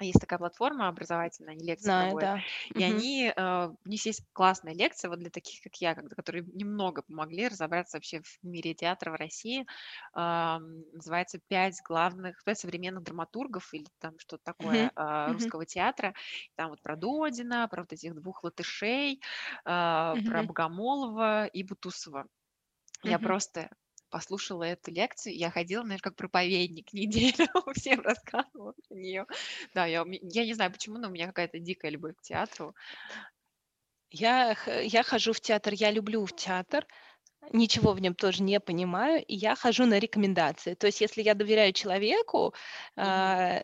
Есть 0.05 0.21
такая 0.21 0.39
платформа 0.39 0.89
образовательная, 0.89 1.55
они 1.55 1.65
лекции 1.67 1.91
Знаю, 1.91 1.95
проводят. 1.95 2.19
да. 2.19 2.45
И 2.75 2.83
Мгм. 2.83 2.85
они, 2.85 3.33
э, 3.35 3.67
у 3.69 3.89
них 3.89 4.05
есть 4.07 4.23
классная 4.33 4.75
лекция 4.75 5.09
вот 5.11 5.19
для 5.19 5.31
таких, 5.31 5.63
как 5.63 5.77
я, 5.77 5.95
которые 5.95 6.45
немного 6.45 7.03
помогли 7.03 7.49
разобраться 7.49 7.97
вообще 7.97 8.21
в 8.23 8.39
мире 8.43 8.75
театра 8.75 9.11
в 9.13 9.15
России. 9.15 9.67
Ам, 10.13 10.83
Называется 10.93 11.41
«Пять 11.49 11.81
главных, 11.85 12.43
пять 12.45 12.59
современных 12.59 13.05
драматургов» 13.05 13.73
или 13.75 13.87
там 13.99 14.19
что-то 14.19 14.43
такое 14.45 14.91
а, 14.95 15.33
Мгм. 15.33 15.51
русского 15.51 15.65
театра. 15.67 16.15
Там 16.57 16.71
вот 16.71 16.83
про 16.83 16.97
Додина, 16.97 17.69
про 17.69 17.83
вот 17.83 17.93
этих 17.93 18.15
двух 18.15 18.45
латышей, 18.45 19.21
а, 19.65 20.19
про 20.25 20.43
Мгм. 20.43 20.51
Богомолова 20.51 21.47
и 21.47 21.63
Бутусова. 21.63 22.27
Я 23.03 23.19
Мгм. 23.19 23.21
просто 23.21 23.71
послушала 24.11 24.65
эту 24.65 24.91
лекцию, 24.91 25.37
я 25.37 25.51
ходила, 25.51 25.83
наверное, 25.83 26.03
как 26.03 26.17
проповедник 26.17 26.93
неделю, 26.93 27.49
всем 27.75 28.01
рассказывала 28.01 28.75
про 28.89 28.95
нее. 28.95 29.27
Да, 29.75 29.87
я, 29.87 30.05
я 30.07 30.45
не 30.45 30.55
знаю 30.55 30.73
почему, 30.73 30.99
но 30.99 31.09
у 31.09 31.13
меня 31.13 31.27
какая-то 31.27 31.59
дикая 31.59 31.91
любовь 31.91 32.17
к 32.17 32.23
театру. 32.23 32.75
Я, 34.11 34.57
я 34.83 35.03
хожу 35.05 35.33
в 35.33 35.41
театр, 35.41 35.73
я 35.75 35.93
люблю 35.93 36.27
в 36.27 36.35
театр, 36.35 36.85
ничего 37.53 37.93
в 37.93 38.01
нем 38.01 38.15
тоже 38.15 38.43
не 38.43 38.61
понимаю, 38.61 39.25
и 39.25 39.35
я 39.35 39.57
хожу 39.57 39.87
на 39.87 39.99
рекомендации. 39.99 40.75
То 40.75 40.87
есть, 40.87 41.01
если 41.01 41.23
я 41.23 41.35
доверяю 41.35 41.73
человеку, 41.73 42.55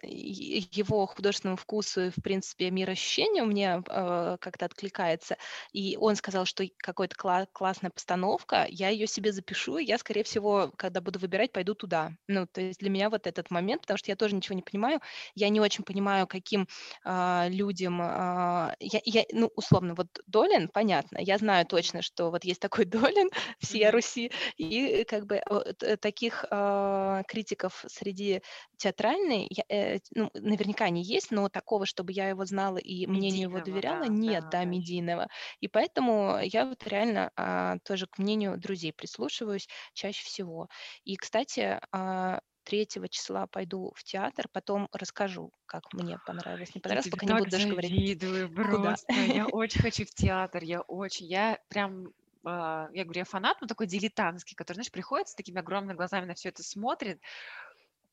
и- 0.02 0.68
его 0.72 1.06
художественному 1.06 1.56
вкусу 1.56 2.06
и, 2.06 2.10
в 2.10 2.16
принципе, 2.22 2.70
мироощущению 2.70 3.46
мне 3.46 3.82
а, 3.88 4.36
как-то 4.38 4.66
откликается, 4.66 5.36
и 5.72 5.96
он 6.00 6.16
сказал, 6.16 6.44
что 6.46 6.64
какая-то 6.78 7.14
кла- 7.16 7.46
классная 7.52 7.90
постановка, 7.90 8.66
я 8.68 8.88
ее 8.88 9.06
себе 9.06 9.32
запишу, 9.32 9.78
и 9.78 9.84
я, 9.84 9.98
скорее 9.98 10.24
всего, 10.24 10.72
когда 10.76 11.00
буду 11.00 11.18
выбирать, 11.18 11.52
пойду 11.52 11.74
туда. 11.74 12.12
Ну, 12.28 12.46
то 12.46 12.60
есть 12.60 12.80
для 12.80 12.90
меня 12.90 13.10
вот 13.10 13.26
этот 13.26 13.50
момент, 13.50 13.82
потому 13.82 13.98
что 13.98 14.10
я 14.10 14.16
тоже 14.16 14.34
ничего 14.34 14.56
не 14.56 14.62
понимаю, 14.62 15.00
я 15.34 15.48
не 15.48 15.60
очень 15.60 15.84
понимаю, 15.84 16.26
каким 16.26 16.68
а, 17.04 17.46
людям, 17.48 18.00
а, 18.02 18.74
я, 18.80 19.00
я, 19.04 19.24
ну, 19.32 19.50
условно, 19.56 19.94
вот 19.94 20.08
Долин, 20.26 20.68
понятно, 20.68 21.18
я 21.20 21.38
знаю 21.38 21.66
точно, 21.66 22.02
что 22.02 22.30
вот 22.30 22.44
есть 22.44 22.60
такой 22.60 22.84
Долин, 22.84 23.30
Мгм. 23.68 23.90
Руси, 23.90 24.30
и 24.56 25.04
как 25.04 25.26
бы 25.26 25.36
э, 25.36 25.72
т- 25.74 25.96
таких 25.96 26.44
а, 26.50 27.22
критиков 27.28 27.84
среди 27.88 28.42
театральной, 28.76 29.46
я, 29.50 29.64
э, 29.68 29.98
ну, 30.14 30.30
наверняка 30.34 30.84
они 30.86 31.02
есть, 31.02 31.30
но 31.30 31.48
такого, 31.48 31.86
чтобы 31.86 32.12
я 32.12 32.28
его 32.28 32.44
знала 32.44 32.78
и 32.78 33.06
мнению 33.06 33.44
его 33.48 33.60
Медийного, 33.60 33.60
доверяла, 33.60 34.04
да, 34.04 34.04
нет, 34.04 34.48
да, 34.48 34.64
да, 34.64 34.64
медийного. 34.64 35.28
И 35.60 35.68
поэтому 35.68 36.38
я 36.42 36.66
вот 36.66 36.86
реально 36.86 37.30
а, 37.36 37.78
тоже 37.84 38.06
к 38.06 38.18
мнению 38.18 38.58
друзей 38.58 38.92
прислушиваюсь 38.92 39.68
чаще 39.94 40.24
всего. 40.24 40.68
И, 41.04 41.16
кстати, 41.16 41.80
а, 41.92 42.40
3 42.64 43.08
числа 43.08 43.46
пойду 43.46 43.92
в 43.96 44.02
театр, 44.04 44.46
потом 44.52 44.88
расскажу, 44.92 45.52
как 45.66 45.92
мне 45.92 46.18
понравилось, 46.24 46.74
не 46.74 46.80
Я 46.86 46.96
понравилось, 46.96 47.08
тебе 47.08 47.16
пока 47.16 47.26
не 47.26 47.34
буду 47.34 47.50
даже 47.50 47.68
говорить, 47.68 47.94
завидую 47.96 48.48
куда. 48.68 48.98
просто. 49.06 49.22
Я 49.24 49.46
очень 49.48 49.80
хочу 49.82 50.04
в 50.04 50.10
театр, 50.10 50.62
я 50.64 50.80
очень. 50.82 51.26
Я 51.26 51.58
прям, 51.68 52.06
а, 52.08 52.10
я 52.46 53.04
говорю, 53.04 53.18
я 53.18 53.24
фанат, 53.24 53.60
но 53.60 53.66
такой 53.66 53.86
дилетантский, 53.86 54.54
который, 54.54 54.76
знаешь, 54.76 54.92
приходит 54.92 55.28
с 55.28 55.34
такими 55.34 55.58
огромными 55.58 55.96
глазами 55.96 56.26
на 56.26 56.34
все 56.34 56.50
это 56.50 56.62
смотрит, 56.62 57.20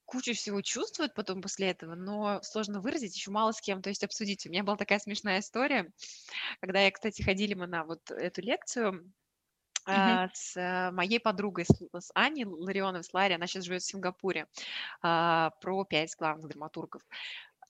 кучу 0.06 0.34
всего 0.34 0.62
чувствует 0.62 1.14
потом 1.14 1.42
после 1.42 1.70
этого, 1.70 1.96
но 1.96 2.42
сложно 2.44 2.82
выразить, 2.82 3.16
еще 3.16 3.32
мало 3.32 3.52
с 3.52 3.62
кем, 3.62 3.82
то 3.82 3.90
есть 3.90 4.04
обсудить. 4.04 4.46
У 4.46 4.50
меня 4.50 4.64
была 4.64 4.76
такая 4.76 5.00
смешная 5.00 5.40
история, 5.40 5.92
когда 6.60 6.82
я, 6.82 6.92
кстати, 6.92 7.22
ходили 7.22 7.54
мы 7.54 7.68
на 7.68 7.84
вот 7.84 8.12
эту 8.12 8.42
лекцию, 8.42 9.12
а, 9.86 10.30
с 10.34 10.56
э, 10.56 10.92
моей 10.92 11.20
подругой, 11.20 11.66
с, 11.66 11.72
с 11.94 12.12
Аней 12.16 12.46
Ларионовой, 12.46 13.04
с 13.04 13.14
Ларри, 13.14 13.34
она 13.36 13.48
сейчас 13.48 13.66
живет 13.66 13.82
в 13.82 13.86
Сингапуре, 13.86 14.48
а, 15.02 15.50
про 15.62 15.84
пять 15.84 16.16
главных 16.16 16.48
драматургов. 16.48 17.02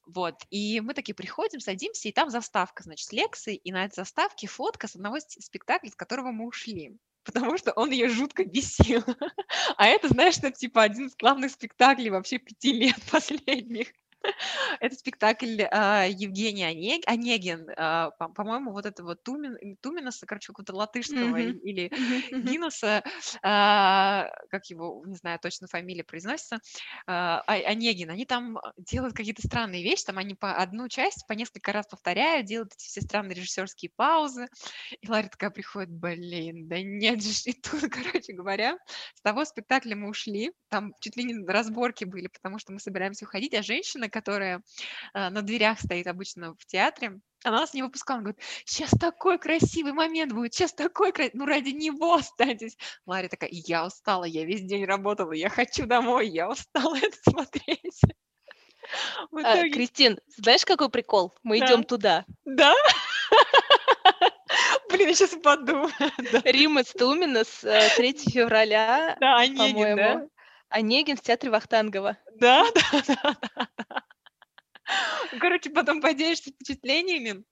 Вот, 0.06 0.36
и 0.50 0.82
мы 0.82 0.94
такие 0.94 1.16
приходим, 1.16 1.60
садимся, 1.60 2.10
и 2.10 2.12
там 2.12 2.30
заставка, 2.30 2.84
значит, 2.84 3.08
с 3.08 3.14
и 3.52 3.72
на 3.72 3.86
этой 3.86 3.96
заставке 3.96 4.48
фотка 4.48 4.88
с 4.88 4.96
одного 4.96 5.20
спектакля, 5.20 5.90
с 5.90 5.96
которого 5.96 6.32
мы 6.32 6.46
ушли, 6.46 6.98
потому 7.24 7.58
что 7.58 7.72
он 7.74 7.92
ее 7.92 8.10
жутко 8.10 8.44
бесил. 8.44 9.04
А 9.78 9.88
это, 9.88 10.10
знаешь, 10.10 10.38
это 10.38 10.52
типа 10.52 10.84
один 10.84 11.08
из 11.08 11.16
главных 11.16 11.52
спектаклей 11.52 12.10
вообще 12.10 12.38
пяти 12.38 12.74
лет 12.74 12.98
последних. 13.12 13.94
Это 14.80 14.96
спектакль 14.96 15.64
а, 15.72 16.06
Евгения 16.06 16.70
Онег- 16.70 17.04
Онегин, 17.06 17.68
а, 17.78 18.12
по- 18.12 18.30
по-моему, 18.30 18.72
вот 18.72 18.86
это 18.86 19.04
вот 19.04 19.24
Тумин, 19.24 19.58
Туминаса, 19.82 20.26
короче, 20.26 20.48
какого-то 20.48 20.76
латышского 20.76 21.38
или. 21.38 21.92
Мгм. 22.32 22.42
Гиннеса, 22.54 23.04
а, 23.42 24.30
как 24.50 24.66
его, 24.68 25.04
не 25.06 25.16
знаю, 25.16 25.40
точно 25.40 25.68
фамилия 25.68 26.04
произносится, 26.04 26.60
Онегин, 27.06 28.10
они 28.10 28.26
там 28.26 28.58
делают 28.78 29.16
какие-то 29.16 29.42
странные 29.46 29.84
вещи, 29.84 30.06
там 30.06 30.18
они 30.18 30.36
по 30.36 30.56
одну 30.56 30.88
часть 30.88 31.26
по 31.28 31.34
несколько 31.34 31.72
раз 31.72 31.88
повторяют, 31.88 32.46
делают 32.48 32.74
эти 32.74 32.86
все 32.88 33.02
странные 33.02 33.36
режиссерские 33.36 33.92
паузы, 33.96 34.48
и 35.02 35.08
Ларри 35.10 35.30
такая 35.30 35.50
приходит, 35.50 35.92
блин, 35.92 36.68
да 36.68 36.82
нет 36.82 37.24
же, 37.24 37.32
и 37.46 37.54
тут, 37.54 37.82
короче 37.92 38.34
говоря, 38.34 38.78
с 39.16 39.22
того 39.22 39.46
спектакля 39.46 39.96
мы 39.96 40.10
ушли, 40.10 40.52
там 40.70 40.94
чуть 41.02 41.16
ли 41.18 41.24
не 41.24 41.46
разборки 41.46 42.06
были, 42.06 42.28
потому 42.28 42.60
что 42.60 42.74
мы 42.74 42.80
собираемся 42.80 43.26
уходить, 43.26 43.54
а 43.54 43.64
женщина, 43.64 44.10
которая 44.14 44.62
а, 45.14 45.30
на 45.30 45.42
дверях 45.42 45.80
стоит 45.82 46.08
обычно 46.08 46.56
в 46.56 46.66
театре, 46.66 47.20
она 47.44 47.60
нас 47.60 47.74
не 47.74 47.84
выпускала, 47.84 48.20
она 48.20 48.32
говорит, 48.32 48.42
сейчас 48.66 48.92
такой 48.92 49.38
красивый 49.38 49.92
момент 49.92 50.32
будет, 50.32 50.54
сейчас 50.54 50.74
такой 50.74 51.12
красивый, 51.12 51.40
ну 51.40 51.46
ради 51.46 51.70
него 51.70 52.14
останьтесь. 52.14 52.78
Ларри 53.06 53.28
такая, 53.28 53.50
я 53.52 53.86
устала, 53.86 54.24
я 54.24 54.46
весь 54.46 54.62
день 54.62 54.86
работала, 54.86 55.34
я 55.34 55.50
хочу 55.50 55.86
домой, 55.86 56.30
я 56.30 56.50
устала 56.50 56.96
это 56.96 57.18
смотреть. 57.30 58.02
А, 59.32 59.70
Кристин, 59.70 60.20
знаешь, 60.36 60.66
какой 60.66 60.90
прикол? 60.90 61.34
Мы 61.42 61.58
да, 61.58 61.68
идем 61.68 61.86
туда. 61.86 62.26
да, 62.44 62.74
блин, 64.90 65.08
я 65.08 65.16
сейчас. 65.16 65.34
Да, 65.42 66.42
Рима 66.44 66.84
Стумина 66.84 67.44
с 67.46 67.64
э, 67.64 67.96
3 67.96 68.18
февраля, 68.32 69.16
да, 69.20 69.38
Онегин, 69.38 69.96
да? 69.96 70.28
Онегин 70.74 71.18
в 71.18 71.22
театре 71.22 71.52
Вахтангова. 71.52 72.18
Да, 72.40 72.66
да, 72.74 73.02
да, 73.08 73.38
да. 73.54 74.04
Короче, 75.40 75.70
потом 75.70 76.02
поделишься 76.02 76.52
впечатлениями. 76.52 77.44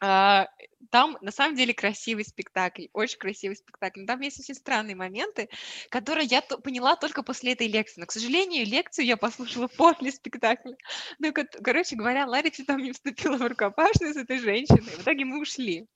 А, 0.00 0.46
Там 0.90 1.18
на 1.20 1.30
самом 1.30 1.56
деле 1.56 1.74
красивый 1.74 2.24
спектакль, 2.24 2.86
очень 2.92 3.18
красивый 3.18 3.56
спектакль. 3.56 4.00
Но 4.00 4.06
там 4.06 4.20
есть 4.20 4.40
очень 4.40 4.54
странные 4.54 4.96
моменты, 4.96 5.48
которые 5.90 6.26
я 6.26 6.42
поняла 6.42 6.96
только 6.96 7.22
после 7.22 7.52
этой 7.52 7.68
лекции. 7.68 8.00
Но, 8.00 8.06
к 8.06 8.12
сожалению, 8.12 8.66
лекцию 8.66 9.06
я 9.06 9.16
послушала 9.16 9.68
после 9.76 10.12
спектакля. 10.12 10.76
Ну, 11.18 11.32
короче 11.62 11.96
говоря, 11.96 12.26
чуть 12.50 12.66
там 12.66 12.82
не 12.82 12.92
вступила 12.92 13.36
в 13.36 13.42
рукопашную 13.42 14.14
с 14.14 14.16
этой 14.16 14.38
женщиной. 14.38 14.82
В 14.82 15.02
итоге 15.02 15.24
мы 15.24 15.40
ушли. 15.40 15.86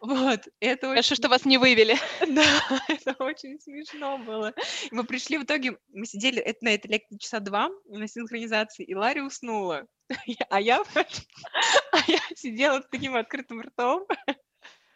Вот, 0.00 0.40
это 0.60 0.88
Хорошо, 0.88 0.98
очень 0.98 1.16
что 1.16 1.28
вас 1.28 1.44
не 1.46 1.56
вывели. 1.56 1.96
да, 2.28 2.44
это 2.88 3.14
очень 3.18 3.58
смешно 3.58 4.18
было. 4.18 4.52
Мы 4.90 5.04
пришли 5.04 5.38
в 5.38 5.44
итоге, 5.44 5.78
мы 5.88 6.04
сидели 6.04 6.38
это- 6.38 6.64
на 6.64 6.74
этой 6.74 6.88
лекции 6.88 7.16
часа 7.16 7.40
два 7.40 7.70
на 7.86 8.06
синхронизации, 8.06 8.84
и 8.84 8.94
Ларри 8.94 9.22
уснула. 9.22 9.86
А 10.50 10.60
я, 10.60 10.82
а 11.92 11.98
я 12.06 12.18
сидела 12.34 12.80
с 12.80 12.88
таким 12.88 13.16
открытым 13.16 13.60
ртом, 13.60 14.06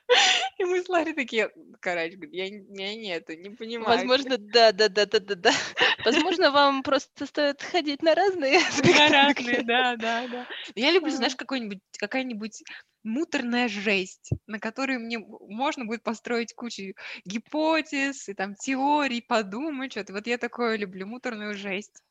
и 0.58 0.64
мы 0.64 0.82
с 0.82 0.88
Ларри 0.88 1.12
такие, 1.12 1.50
говорит, 1.80 2.18
я, 2.32 2.50
не- 2.50 2.66
я 2.82 2.94
не 2.94 3.08
это, 3.10 3.36
не 3.36 3.50
понимаю. 3.50 3.98
Возможно, 3.98 4.36
да, 4.38 4.72
да, 4.72 4.88
да, 4.88 5.06
да, 5.06 5.20
да, 5.20 5.34
да. 5.34 5.52
Возможно, 6.04 6.50
вам 6.50 6.82
просто 6.82 7.26
стоит 7.26 7.62
ходить 7.62 8.02
на 8.02 8.14
разные 8.14 8.60
На 8.94 9.08
разные, 9.08 9.62
да, 9.62 9.96
да, 9.96 10.26
да. 10.28 10.46
Я 10.74 10.92
люблю, 10.92 11.10
знаешь, 11.10 11.34
какой-нибудь, 11.36 11.80
какая-нибудь 11.98 12.62
муторная 13.02 13.68
жесть, 13.68 14.30
на 14.46 14.58
которую 14.58 15.00
мне 15.00 15.18
можно 15.18 15.86
будет 15.86 16.02
построить 16.02 16.54
кучу 16.54 16.94
гипотез 17.24 18.28
и 18.28 18.34
там 18.34 18.54
теорий, 18.54 19.22
подумать 19.22 19.92
что-то. 19.92 20.12
Вот 20.12 20.26
я 20.26 20.38
такое 20.38 20.76
люблю, 20.76 21.06
муторную 21.06 21.54
жесть. 21.54 22.02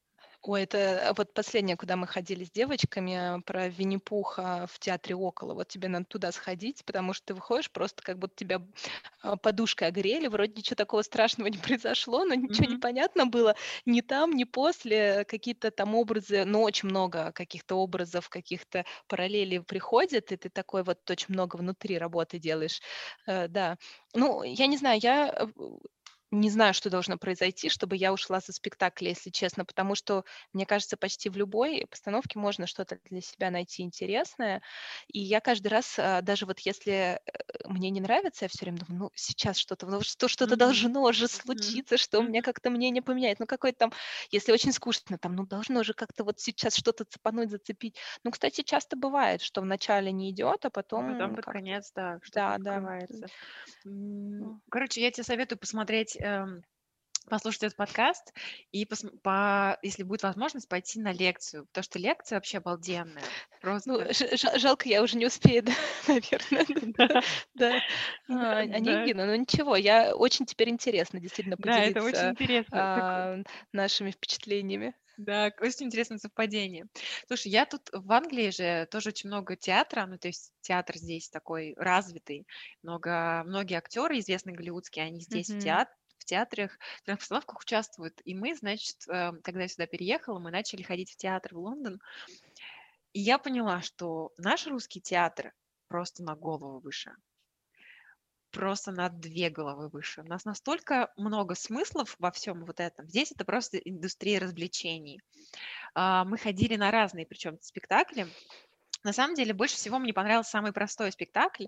Ой, 0.41 0.63
это 0.63 1.13
вот 1.17 1.33
последнее, 1.33 1.75
куда 1.75 1.97
мы 1.97 2.07
ходили 2.07 2.45
с 2.45 2.51
девочками, 2.51 3.41
про 3.41 3.67
Винни-Пуха 3.67 4.67
в 4.71 4.79
театре 4.79 5.13
около. 5.15 5.53
Вот 5.53 5.67
тебе 5.67 5.89
надо 5.89 6.05
туда 6.05 6.31
сходить, 6.31 6.85
потому 6.85 7.11
что 7.13 7.27
ты 7.27 7.33
выходишь 7.33 7.69
просто 7.69 8.01
как 8.01 8.17
будто 8.19 8.35
тебя 8.37 8.61
а, 9.21 9.35
подушкой 9.35 9.89
огрели, 9.89 10.27
вроде 10.29 10.53
ничего 10.55 10.75
такого 10.75 11.01
страшного 11.01 11.47
не 11.49 11.57
произошло, 11.57 12.23
но 12.23 12.35
ничего 12.35 12.67
не 12.69 12.75
Мгм. 12.75 12.79
понятно 12.79 13.25
было 13.25 13.55
ни 13.85 13.99
там, 14.01 14.31
ни 14.31 14.45
после. 14.45 15.25
Какие-то 15.25 15.71
там 15.71 15.93
образы, 15.93 16.45
ну, 16.45 16.61
очень 16.63 16.87
много 16.89 17.33
каких-то 17.33 17.75
образов, 17.75 18.29
каких-то 18.29 18.85
параллелей 19.07 19.61
приходят, 19.61 20.31
и 20.31 20.37
ты 20.37 20.49
такой 20.49 20.83
вот 20.83 20.99
очень 21.11 21.33
много 21.33 21.57
внутри 21.57 21.97
работы 21.97 22.39
делаешь. 22.39 22.79
Э, 23.27 23.47
Да. 23.49 23.77
Ну, 24.15 24.43
я 24.43 24.67
не 24.67 24.77
знаю, 24.77 24.99
я 25.03 25.27
э, 25.37 25.47
не 26.31 26.49
знаю, 26.49 26.73
что 26.73 26.89
должно 26.89 27.17
произойти, 27.17 27.69
чтобы 27.69 27.95
я 27.97 28.13
ушла 28.13 28.41
со 28.41 28.53
спектакля, 28.53 29.09
если 29.09 29.29
честно, 29.31 29.65
потому 29.65 29.95
что, 29.95 30.25
мне 30.53 30.65
кажется, 30.65 30.97
почти 30.97 31.29
в 31.29 31.37
любой 31.37 31.85
постановке 31.89 32.37
можно 32.39 32.67
что-то 32.67 32.99
для 33.05 33.21
себя 33.21 33.49
найти 33.51 33.83
интересное. 33.83 34.61
И 35.07 35.19
я 35.19 35.41
каждый 35.41 35.67
раз, 35.69 35.97
а, 35.97 36.21
даже 36.21 36.45
вот 36.45 36.59
если 36.59 36.91
э, 36.93 37.19
мне 37.65 37.89
не 37.89 38.01
нравится, 38.01 38.45
я 38.45 38.49
все 38.49 38.65
время 38.65 38.79
думаю, 38.79 39.03
ну, 39.05 39.11
сейчас 39.15 39.57
что-то, 39.57 39.87
ну, 39.87 40.01
что, 40.01 40.27
что-то 40.27 40.55
Мгм. 40.55 40.55
должно 40.55 41.11
же 41.11 41.27
случиться, 41.27 41.97
что 41.97 42.19
у 42.19 42.23
меня 42.23 42.41
как-то 42.41 42.69
мнение 42.69 43.01
поменяет. 43.01 43.39
Ну, 43.39 43.45
какой-то 43.47 43.77
там, 43.79 43.93
если 44.31 44.51
очень 44.51 44.71
скучно, 44.73 45.17
там, 45.17 45.35
ну, 45.35 45.45
должно 45.45 45.83
же 45.83 45.93
как-то 45.93 46.23
вот 46.23 46.39
сейчас 46.39 46.75
что-то 46.75 47.05
цепануть, 47.05 47.49
зацепить. 47.49 47.97
Ну, 48.23 48.31
кстати, 48.31 48.61
часто 48.63 48.95
бывает, 48.97 49.41
что 49.41 49.61
вначале 49.61 50.11
не 50.11 50.31
идет, 50.31 50.65
а 50.65 50.69
потом 50.69 51.05
потом 51.05 51.33
под 51.33 51.45
конец, 51.47 51.91
да, 51.95 52.19
что-то 52.21 52.51
да, 52.51 52.79
да. 52.79 52.89
Короче, 54.71 55.01
я 55.01 55.11
тебе 55.11 55.23
советую 55.23 55.57
посмотреть, 55.59 56.15
послушать 57.29 57.63
этот 57.63 57.77
подкаст 57.77 58.33
и, 58.71 58.85
посм- 58.85 59.19
по, 59.19 59.77
если 59.83 60.03
будет 60.03 60.23
возможность, 60.23 60.67
пойти 60.67 60.99
на 60.99 61.11
лекцию, 61.11 61.67
потому 61.67 61.83
что 61.83 61.99
лекция 61.99 62.37
вообще 62.37 62.57
обалденная. 62.57 63.35
Ну, 63.85 64.01
Просто, 64.01 64.09
жа- 64.11 64.57
жалко, 64.57 64.89
я 64.89 65.01
уже 65.03 65.17
не 65.17 65.25
успею, 65.25 65.63
да, 65.63 65.73
наверное. 66.07 66.65
да, 66.97 67.09
да, 67.53 67.81
а, 68.29 68.59
Онегина, 68.59 69.25
ну 69.25 69.35
ничего, 69.35 69.75
я 69.75 70.15
очень 70.15 70.45
теперь 70.45 70.69
интересно 70.69 71.19
действительно 71.19 71.57
да, 71.57 71.85
это 71.85 72.03
очень 72.03 72.35
поделиться 72.35 72.69
а, 72.71 73.37
нашими 73.71 74.11
впечатлениями. 74.11 74.95
Да, 75.17 75.51
очень 75.59 75.87
интересное 75.87 76.17
совпадение. 76.17 76.87
Слушай, 77.27 77.51
я 77.51 77.65
тут 77.65 77.89
в 77.91 78.09
Англии 78.13 78.51
же 78.51 78.87
тоже 78.89 79.09
очень 79.09 79.27
много 79.27 79.57
театра, 79.57 80.05
ну, 80.05 80.17
то 80.17 80.29
есть 80.29 80.53
театр 80.61 80.95
здесь 80.97 81.29
такой 81.29 81.73
развитый, 81.75 82.47
много, 82.83 83.43
многие 83.45 83.77
актеры 83.77 84.19
известные 84.19 84.55
голливудские, 84.55 85.03
они 85.05 85.19
здесь 85.19 85.53
в 85.53 85.57
Мгм. 85.57 85.71
В 86.19 86.25
театрах, 86.25 86.71
в 86.73 86.99
театральных 86.99 87.19
постановках 87.19 87.59
участвуют. 87.61 88.21
И 88.25 88.35
мы, 88.35 88.55
значит, 88.55 88.97
э, 89.07 89.31
когда 89.43 89.61
я 89.61 89.67
сюда 89.67 89.87
переехала, 89.87 90.39
мы 90.39 90.51
начали 90.51 90.83
ходить 90.83 91.11
в 91.11 91.17
театр 91.17 91.55
в 91.55 91.59
Лондон, 91.59 92.01
и 93.13 93.21
я 93.21 93.39
поняла, 93.39 93.81
что 93.81 94.31
наш 94.37 94.67
русский 94.67 95.01
театр 95.01 95.53
просто 95.87 96.23
на 96.23 96.35
голову 96.35 96.79
выше 96.79 97.15
просто 98.51 98.91
на 98.91 99.09
две 99.09 99.49
головы 99.49 99.89
выше. 99.89 100.21
У 100.21 100.25
нас 100.25 100.45
настолько 100.45 101.11
много 101.17 101.55
смыслов 101.55 102.15
во 102.19 102.31
всем 102.31 102.65
вот 102.65 102.79
этом. 102.79 103.07
Здесь 103.07 103.31
это 103.31 103.45
просто 103.45 103.77
индустрия 103.77 104.39
развлечений. 104.39 105.21
А, 105.93 106.25
Мы 106.25 106.37
ходили 106.37 106.75
на 106.75 106.91
разные, 106.91 107.25
причем 107.25 107.57
спектакли. 107.61 108.27
На 109.03 109.13
самом 109.13 109.35
деле, 109.35 109.53
больше 109.53 109.75
всего 109.75 109.97
мне 109.99 110.13
понравился 110.13 110.51
самый 110.51 110.73
простой 110.73 111.11
спектакль, 111.11 111.65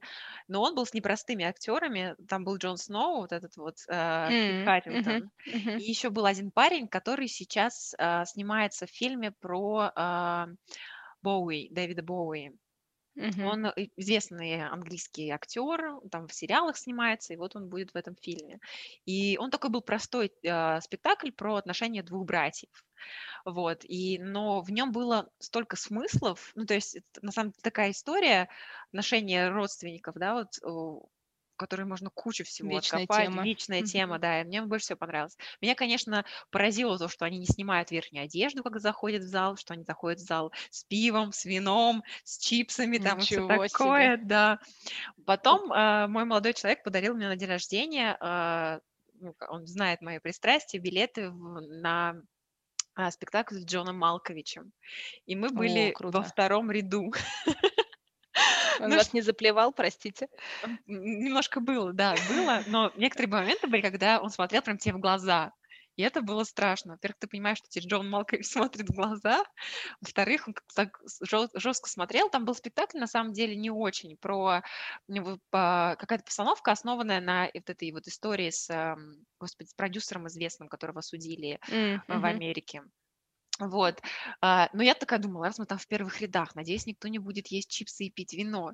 но 0.48 0.62
он 0.62 0.76
был 0.76 0.86
с 0.86 0.94
непростыми 0.94 1.46
актерами. 1.46 2.16
Там 2.28 2.44
был 2.44 2.58
Джон 2.58 2.78
Сноу, 2.78 3.22
вот 3.22 3.32
этот 3.32 3.56
вот 3.58 3.78
э, 3.90 4.34
Харрингтон. 4.58 5.32
мгм, 5.46 5.78
И 5.78 5.84
еще 5.84 6.10
был 6.10 6.26
один 6.26 6.52
парень, 6.52 6.88
который 6.88 7.28
сейчас 7.28 7.96
а, 7.98 8.26
снимается 8.26 8.86
в 8.86 8.90
фильме 8.90 9.32
про 9.32 9.92
а, 9.96 10.48
Боуи, 11.22 11.70
Дэвида 11.72 12.04
Боуи. 12.04 12.52
Мгм. 13.16 13.46
Он 13.46 13.66
э, 13.68 13.90
известный 13.98 14.68
английский 14.68 15.30
актер, 15.30 16.00
там 16.12 16.28
в 16.28 16.34
сериалах 16.34 16.78
снимается, 16.78 17.34
и 17.34 17.38
вот 17.38 17.56
он 17.56 17.70
будет 17.70 17.92
в 17.94 17.98
этом 17.98 18.16
фильме. 18.16 18.60
И 19.06 19.38
он 19.38 19.52
такой 19.52 19.70
был 19.70 19.82
простой 19.82 20.32
а, 20.48 20.80
спектакль 20.82 21.32
про 21.32 21.56
отношения 21.56 22.04
двух 22.04 22.26
братьев. 22.26 22.70
Вот, 23.46 23.84
и, 23.84 24.20
но 24.20 24.62
в 24.62 24.72
нем 24.72 24.92
было 24.92 25.30
столько 25.40 25.76
смыслов, 25.76 26.52
ну, 26.56 26.66
то 26.66 26.76
есть 26.76 26.96
это 26.96 27.26
на 27.26 27.32
самом 27.32 27.52
деле 27.52 27.62
такая 27.64 27.92
история 27.92 28.50
отношения 28.90 29.50
родственников, 29.50 30.16
да, 30.16 30.36
вот, 30.36 30.50
которой 31.62 31.84
можно 31.86 32.10
кучу 32.10 32.44
всего 32.44 32.70
Вечная 32.70 33.04
откопать, 33.04 33.30
тема. 33.30 33.44
личная 33.44 33.82
тема, 33.84 34.14
Мгм. 34.16 34.22
да, 34.22 34.42
и 34.42 34.44
мне 34.44 34.62
больше 34.64 34.86
всего 34.86 34.98
понравилось. 34.98 35.38
Меня, 35.62 35.76
конечно, 35.76 36.26
поразило 36.50 36.98
то, 36.98 37.08
что 37.08 37.26
они 37.26 37.38
не 37.38 37.46
снимают 37.46 37.92
верхнюю 37.92 38.26
одежду, 38.26 38.64
когда 38.64 38.80
заходят 38.80 39.24
в 39.24 39.28
зал, 39.28 39.56
что 39.58 39.74
они 39.74 39.84
заходят 39.84 40.20
в 40.20 40.26
зал 40.26 40.52
с 40.70 40.84
пивом, 40.84 41.32
с 41.32 41.46
вином, 41.46 42.04
с 42.24 42.38
чипсами, 42.38 42.98
там 42.98 43.20
и 43.20 43.22
все 43.22 43.36
Ничего 43.42 43.68
себе. 43.68 43.70
такое, 43.70 44.18
да. 44.18 44.60
Потом 45.26 45.72
а, 45.72 46.08
мой 46.08 46.26
молодой 46.26 46.54
человек 46.54 46.84
подарил 46.84 47.16
мне 47.16 47.28
на 47.28 47.36
день 47.36 47.50
рождения, 47.50 48.18
ка- 48.20 48.82
он 49.50 49.68
знает 49.68 50.02
мои 50.02 50.20
пристрастия, 50.20 50.80
билеты 50.80 51.30
в- 51.30 51.62
на 51.62 52.16
а, 52.96 53.10
спектакль 53.12 53.56
с 53.60 53.66
Джоном 53.66 53.98
Малковичем. 53.98 54.72
И 55.26 55.36
мы 55.36 55.48
О, 55.48 55.52
были 55.52 55.92
во 55.92 55.94
круто. 55.94 56.24
втором 56.24 56.72
ряду. 56.72 57.12
Он 58.82 58.92
Ну, 58.92 58.98
вас 58.98 59.14
не 59.14 59.22
заплевал, 59.22 59.72
простите? 59.74 60.28
немножко 60.86 61.60
было, 61.60 61.94
да, 61.94 62.16
было, 62.30 62.64
но 62.68 62.92
некоторые 62.96 63.30
моменты 63.32 63.68
были, 63.68 63.82
когда 63.82 64.20
он 64.22 64.30
смотрел 64.30 64.62
прям 64.62 64.78
тебе 64.78 64.96
в 64.96 65.00
глаза. 65.00 65.54
И 65.98 66.04
это 66.04 66.22
было 66.22 66.46
страшно. 66.46 66.94
Во-первых, 66.94 67.18
ты 67.20 67.28
понимаешь, 67.28 67.58
что 67.58 67.68
тебе 67.68 67.86
Джон 67.88 68.10
Малкович 68.10 68.46
смотрит 68.48 68.90
в 68.90 68.94
глаза. 68.94 69.44
Во-вторых, 70.00 70.48
он 70.48 70.54
как-то 70.54 70.74
так 70.74 71.02
жестко 71.54 71.90
смотрел. 71.90 72.30
Там 72.30 72.46
был 72.46 72.56
спектакль, 72.56 72.98
на 72.98 73.08
самом 73.08 73.34
деле, 73.34 73.56
не 73.56 73.70
очень, 73.70 74.18
про 74.18 74.62
какая-то 75.52 76.24
постановка, 76.24 76.72
основанная 76.72 77.20
на 77.20 77.50
вот 77.54 77.70
этой 77.70 77.92
вот 77.92 78.08
истории 78.08 78.50
с, 78.50 78.70
ам, 78.70 79.26
господи, 79.40 79.68
с 79.70 79.74
продюсером 79.74 80.28
известным, 80.28 80.70
которого 80.70 81.02
судили 81.02 81.60
а, 82.08 82.20
в. 82.20 82.26
Америке. 82.26 82.84
Вот. 83.60 84.02
А, 84.42 84.70
Но 84.74 84.84
я 84.84 84.94
такая 84.96 85.20
думала, 85.20 85.48
раз 85.48 85.60
мы 85.60 85.66
там 85.66 85.78
в 85.78 85.88
первых 85.88 86.22
рядах, 86.22 86.56
надеюсь, 86.56 86.86
никто 86.86 87.08
не 87.08 87.20
будет 87.20 87.48
есть 87.48 87.70
чипсы 87.70 88.06
и 88.06 88.10
пить 88.12 88.34
вино. 88.34 88.74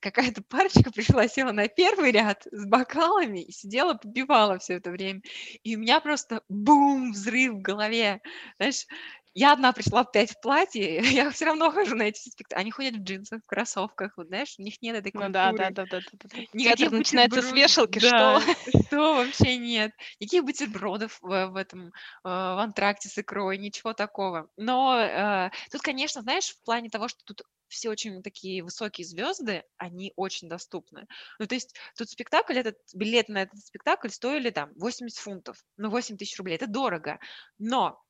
Какая-то 0.00 0.42
парочка 0.42 0.90
пришла, 0.92 1.26
села 1.28 1.52
на 1.52 1.68
первый 1.68 2.12
ряд 2.12 2.46
с 2.50 2.66
бокалами 2.66 3.40
и 3.42 3.52
сидела, 3.52 3.94
попивала 3.94 4.58
все 4.58 4.74
это 4.74 4.90
время. 4.90 5.22
И 5.62 5.76
у 5.76 5.80
меня 5.80 6.00
просто 6.00 6.42
бум, 6.48 7.12
взрыв 7.12 7.54
в 7.54 7.62
голове. 7.62 8.20
Знаешь, 8.58 8.86
я 9.34 9.52
одна 9.52 9.72
пришла 9.72 10.00
опять 10.00 10.30
в 10.30 10.40
платье, 10.40 10.98
я 11.26 11.30
все 11.30 11.46
равно 11.46 11.70
хожу 11.70 11.96
на 11.96 12.04
эти 12.04 12.20
спектакли. 12.28 12.60
Они 12.60 12.70
ходят 12.70 12.94
в 12.96 13.02
джинсах, 13.02 13.42
в 13.42 13.46
кроссовках, 13.46 14.16
вот 14.16 14.28
знаешь, 14.28 14.54
у 14.58 14.62
них 14.62 14.80
нет 14.80 14.96
этой 14.96 15.12
Ну 15.12 15.20
да, 15.28 15.28
да, 15.28 15.48
культуры. 15.50 15.74
да, 15.74 15.86
да, 15.86 16.00
да, 16.00 16.06
да, 16.12 16.28
да. 16.32 16.38
Никаких 16.52 16.78
Театр 16.78 16.98
начинается 16.98 17.42
с 17.42 17.52
вешалки, 17.52 17.98
что? 17.98 18.10
да, 18.10 18.40
что 18.86 19.14
вообще 19.14 19.56
нет. 19.56 19.92
Никаких 20.20 20.44
бутербродов 20.44 21.18
в, 21.20 21.46
в 21.48 21.56
этом, 21.56 21.88
э, 21.88 21.90
в 22.24 22.62
антракте 22.62 23.08
с 23.08 23.18
икрой, 23.18 23.58
ничего 23.58 23.92
такого. 23.92 24.48
Но 24.56 24.98
э, 24.98 25.50
тут, 25.70 25.82
конечно, 25.82 26.22
знаешь, 26.22 26.50
в 26.50 26.62
плане 26.64 26.88
того, 26.88 27.08
что 27.08 27.20
тут 27.24 27.42
все 27.68 27.90
очень 27.90 28.22
такие 28.22 28.62
высокие 28.62 29.04
звезды, 29.04 29.64
они 29.78 30.12
очень 30.16 30.48
доступны. 30.48 31.06
Ну, 31.40 31.46
то 31.46 31.54
есть 31.54 31.74
тут 31.96 32.08
спектакль, 32.08 32.56
этот 32.56 32.76
билет 32.94 33.28
на 33.28 33.42
этот 33.42 33.58
спектакль 33.58 34.08
стоили 34.08 34.50
там 34.50 34.70
80 34.76 35.18
фунтов, 35.18 35.64
ну, 35.76 35.90
8 35.90 36.16
тысяч 36.16 36.38
рублей, 36.38 36.54
это 36.54 36.68
дорого. 36.68 37.18
Но 37.58 38.00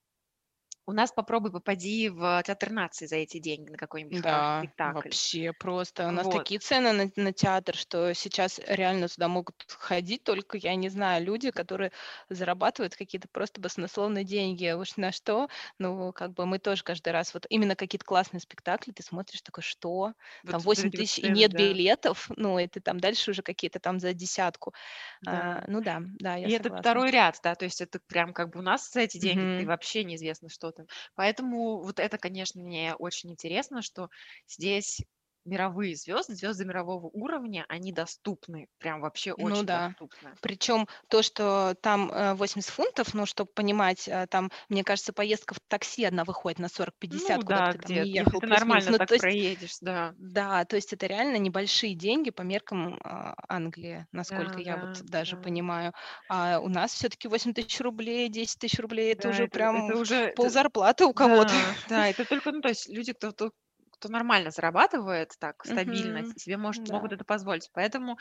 у 0.86 0.92
нас 0.92 1.12
попробуй 1.12 1.52
попади 1.52 2.08
в 2.08 2.42
театр 2.44 2.70
нации 2.70 3.06
за 3.06 3.16
эти 3.16 3.38
деньги 3.38 3.70
на 3.70 3.76
какой-нибудь 3.78 4.16
Да, 4.16 4.72
спектакль. 4.76 4.76
вообще 4.82 5.52
просто. 5.52 6.06
У 6.08 6.10
нас 6.12 6.28
Вот. 6.28 6.28
такие 6.28 6.60
цены 6.60 6.92
на, 6.92 7.10
на 7.16 7.32
театр, 7.32 7.74
что 7.74 8.12
сейчас 8.14 8.60
реально 8.64 9.08
туда 9.08 9.28
могут 9.28 9.64
ходить 9.68 10.22
только, 10.24 10.56
я 10.58 10.74
не 10.76 10.88
знаю, 10.88 11.24
люди, 11.24 11.50
которые 11.50 11.90
зарабатывают 12.28 12.94
какие-то 12.94 13.28
просто 13.32 13.60
баснословные 13.60 14.22
деньги. 14.24 14.70
Уж 14.72 14.96
на 14.98 15.10
что, 15.10 15.48
ну, 15.78 16.12
как 16.12 16.32
бы 16.34 16.46
мы 16.46 16.58
тоже 16.58 16.84
каждый 16.84 17.12
раз, 17.12 17.32
вот 17.34 17.46
именно 17.48 17.74
какие-то 17.76 18.04
классные 18.04 18.40
спектакли, 18.40 18.92
ты 18.92 19.02
смотришь 19.02 19.40
такой, 19.42 19.62
что? 19.64 20.12
Там 20.48 20.60
Вот, 20.60 20.64
вот 20.64 20.78
8 20.78 20.92
эти 20.94 20.96
вот 20.98 21.06
тысяч 21.06 21.18
и 21.18 21.28
нет 21.30 21.52
да. 21.52 21.54
билетов, 21.54 22.28
ну, 22.36 22.58
это 22.58 22.80
там 22.80 23.00
дальше 23.00 23.30
уже 23.32 23.42
какие-то 23.42 23.80
там 23.80 23.98
за 23.98 24.12
десятку. 24.12 24.74
Да. 25.20 25.48
А, 25.48 25.64
ну 25.68 25.80
да, 25.80 26.00
да, 26.20 26.36
я 26.36 26.48
И 26.48 26.52
это 26.52 26.70
согласна. 26.70 26.76
второй 26.76 27.10
ряд, 27.10 27.40
да, 27.42 27.54
то 27.54 27.64
есть 27.64 27.80
это 27.80 28.00
прям 28.06 28.32
как 28.34 28.50
бы 28.52 28.60
у 28.60 28.62
нас 28.62 28.90
за 28.92 29.00
эти 29.00 29.18
деньги 29.18 29.46
ты 29.54 29.64
Мгм. 29.64 29.68
вообще 29.68 30.04
неизвестно, 30.04 30.48
что 30.50 30.72
там. 30.74 30.86
Поэтому 31.14 31.82
вот 31.82 32.00
это, 32.00 32.18
конечно, 32.18 32.62
мне 32.62 32.94
очень 32.96 33.30
интересно, 33.32 33.82
что 33.82 34.08
здесь 34.48 35.00
мировые 35.44 35.96
звезды, 35.96 36.34
звезды 36.34 36.64
мирового 36.64 37.06
уровня, 37.08 37.64
они 37.68 37.92
доступны, 37.92 38.68
прям 38.78 39.00
вообще 39.00 39.32
Ну 39.36 39.62
очень 39.62 39.64
да. 39.64 39.96
доступны. 39.96 40.38
Причем 40.40 40.86
то, 41.08 41.22
что 41.22 41.74
там 41.80 42.10
э, 42.12 42.34
80 42.34 42.70
фунтов, 42.70 43.14
ну, 43.14 43.24
чтобы 43.26 43.50
понимать, 43.52 44.06
э, 44.08 44.26
там, 44.28 44.50
мне 44.68 44.84
кажется, 44.84 45.12
поездка 45.12 45.54
в 45.54 45.60
такси 45.68 46.04
одна 46.04 46.24
выходит 46.24 46.58
на 46.58 46.68
40-50, 46.68 47.40
Ну 47.40 47.42
куда 47.44 47.62
да, 47.62 47.72
ты 47.72 47.78
там 47.78 47.94
где, 47.94 48.00
ни 48.00 48.06
если 48.12 48.36
ехал, 48.36 48.40
ты 48.40 48.46
нормально 48.46 48.92
Ну, 48.92 48.98
так 48.98 49.14
есть, 49.14 49.14
проедешь, 49.16 49.78
да. 49.80 50.16
да, 50.16 50.64
то 50.66 50.76
есть 50.76 50.92
это 50.92 51.06
реально 51.06 51.36
небольшие 51.38 51.94
деньги 51.94 52.30
по 52.30 52.42
меркам 52.42 52.98
а, 53.04 53.34
Англии, 53.48 54.06
насколько 54.12 54.60
Да, 54.60 54.62
я 54.62 54.78
вот 54.78 54.90
да, 54.90 55.02
даже 55.02 55.36
да. 55.36 55.38
понимаю. 55.38 55.92
А 56.28 56.60
у 56.60 56.68
нас 56.68 56.94
все-таки 56.94 57.28
8 57.28 57.54
тысяч 57.54 57.80
рублей, 57.80 58.28
10 58.28 58.58
тысяч 58.60 58.78
рублей, 58.80 59.12
это 59.14 59.28
Да, 59.28 59.30
уже 59.30 59.46
это, 59.46 59.48
прям 59.48 59.74
это 59.74 59.96
уже, 59.96 60.34
пол 60.34 60.50
зарплаты 60.50 61.06
у 61.06 61.14
кого-то. 61.14 61.56
да, 61.56 61.76
да, 61.86 62.08
это 62.08 62.24
только, 62.24 62.50
ну 62.52 62.60
то 62.60 62.68
есть 62.68 62.88
люди, 62.88 63.12
кто, 63.12 63.32
кто 63.32 63.52
кто 63.94 64.08
нормально 64.08 64.50
зарабатывает 64.50 65.32
так 65.38 65.64
стабильно, 65.64 66.20
Мгм. 66.20 66.36
себе 66.36 66.56
может, 66.56 66.88
могут 66.88 67.10
Да. 67.10 67.16
это 67.16 67.24
позволить. 67.24 67.70
Поэтому 67.72 68.18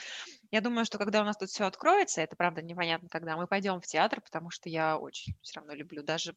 я 0.52 0.62
думаю, 0.62 0.86
что 0.86 0.98
когда 0.98 1.22
у 1.22 1.26
нас 1.26 1.38
тут 1.38 1.50
все 1.50 1.66
откроется, 1.66 2.22
это 2.22 2.36
правда 2.36 2.62
непонятно 2.62 3.10
когда, 3.10 3.38
мы 3.38 3.48
пойдем 3.48 3.82
в 3.82 3.86
театр, 3.88 4.22
потому 4.22 4.50
что 4.52 4.70
я 4.70 4.98
очень 4.98 5.34
все 5.42 5.60
равно 5.60 5.74
люблю, 5.74 6.04
даже 6.04 6.36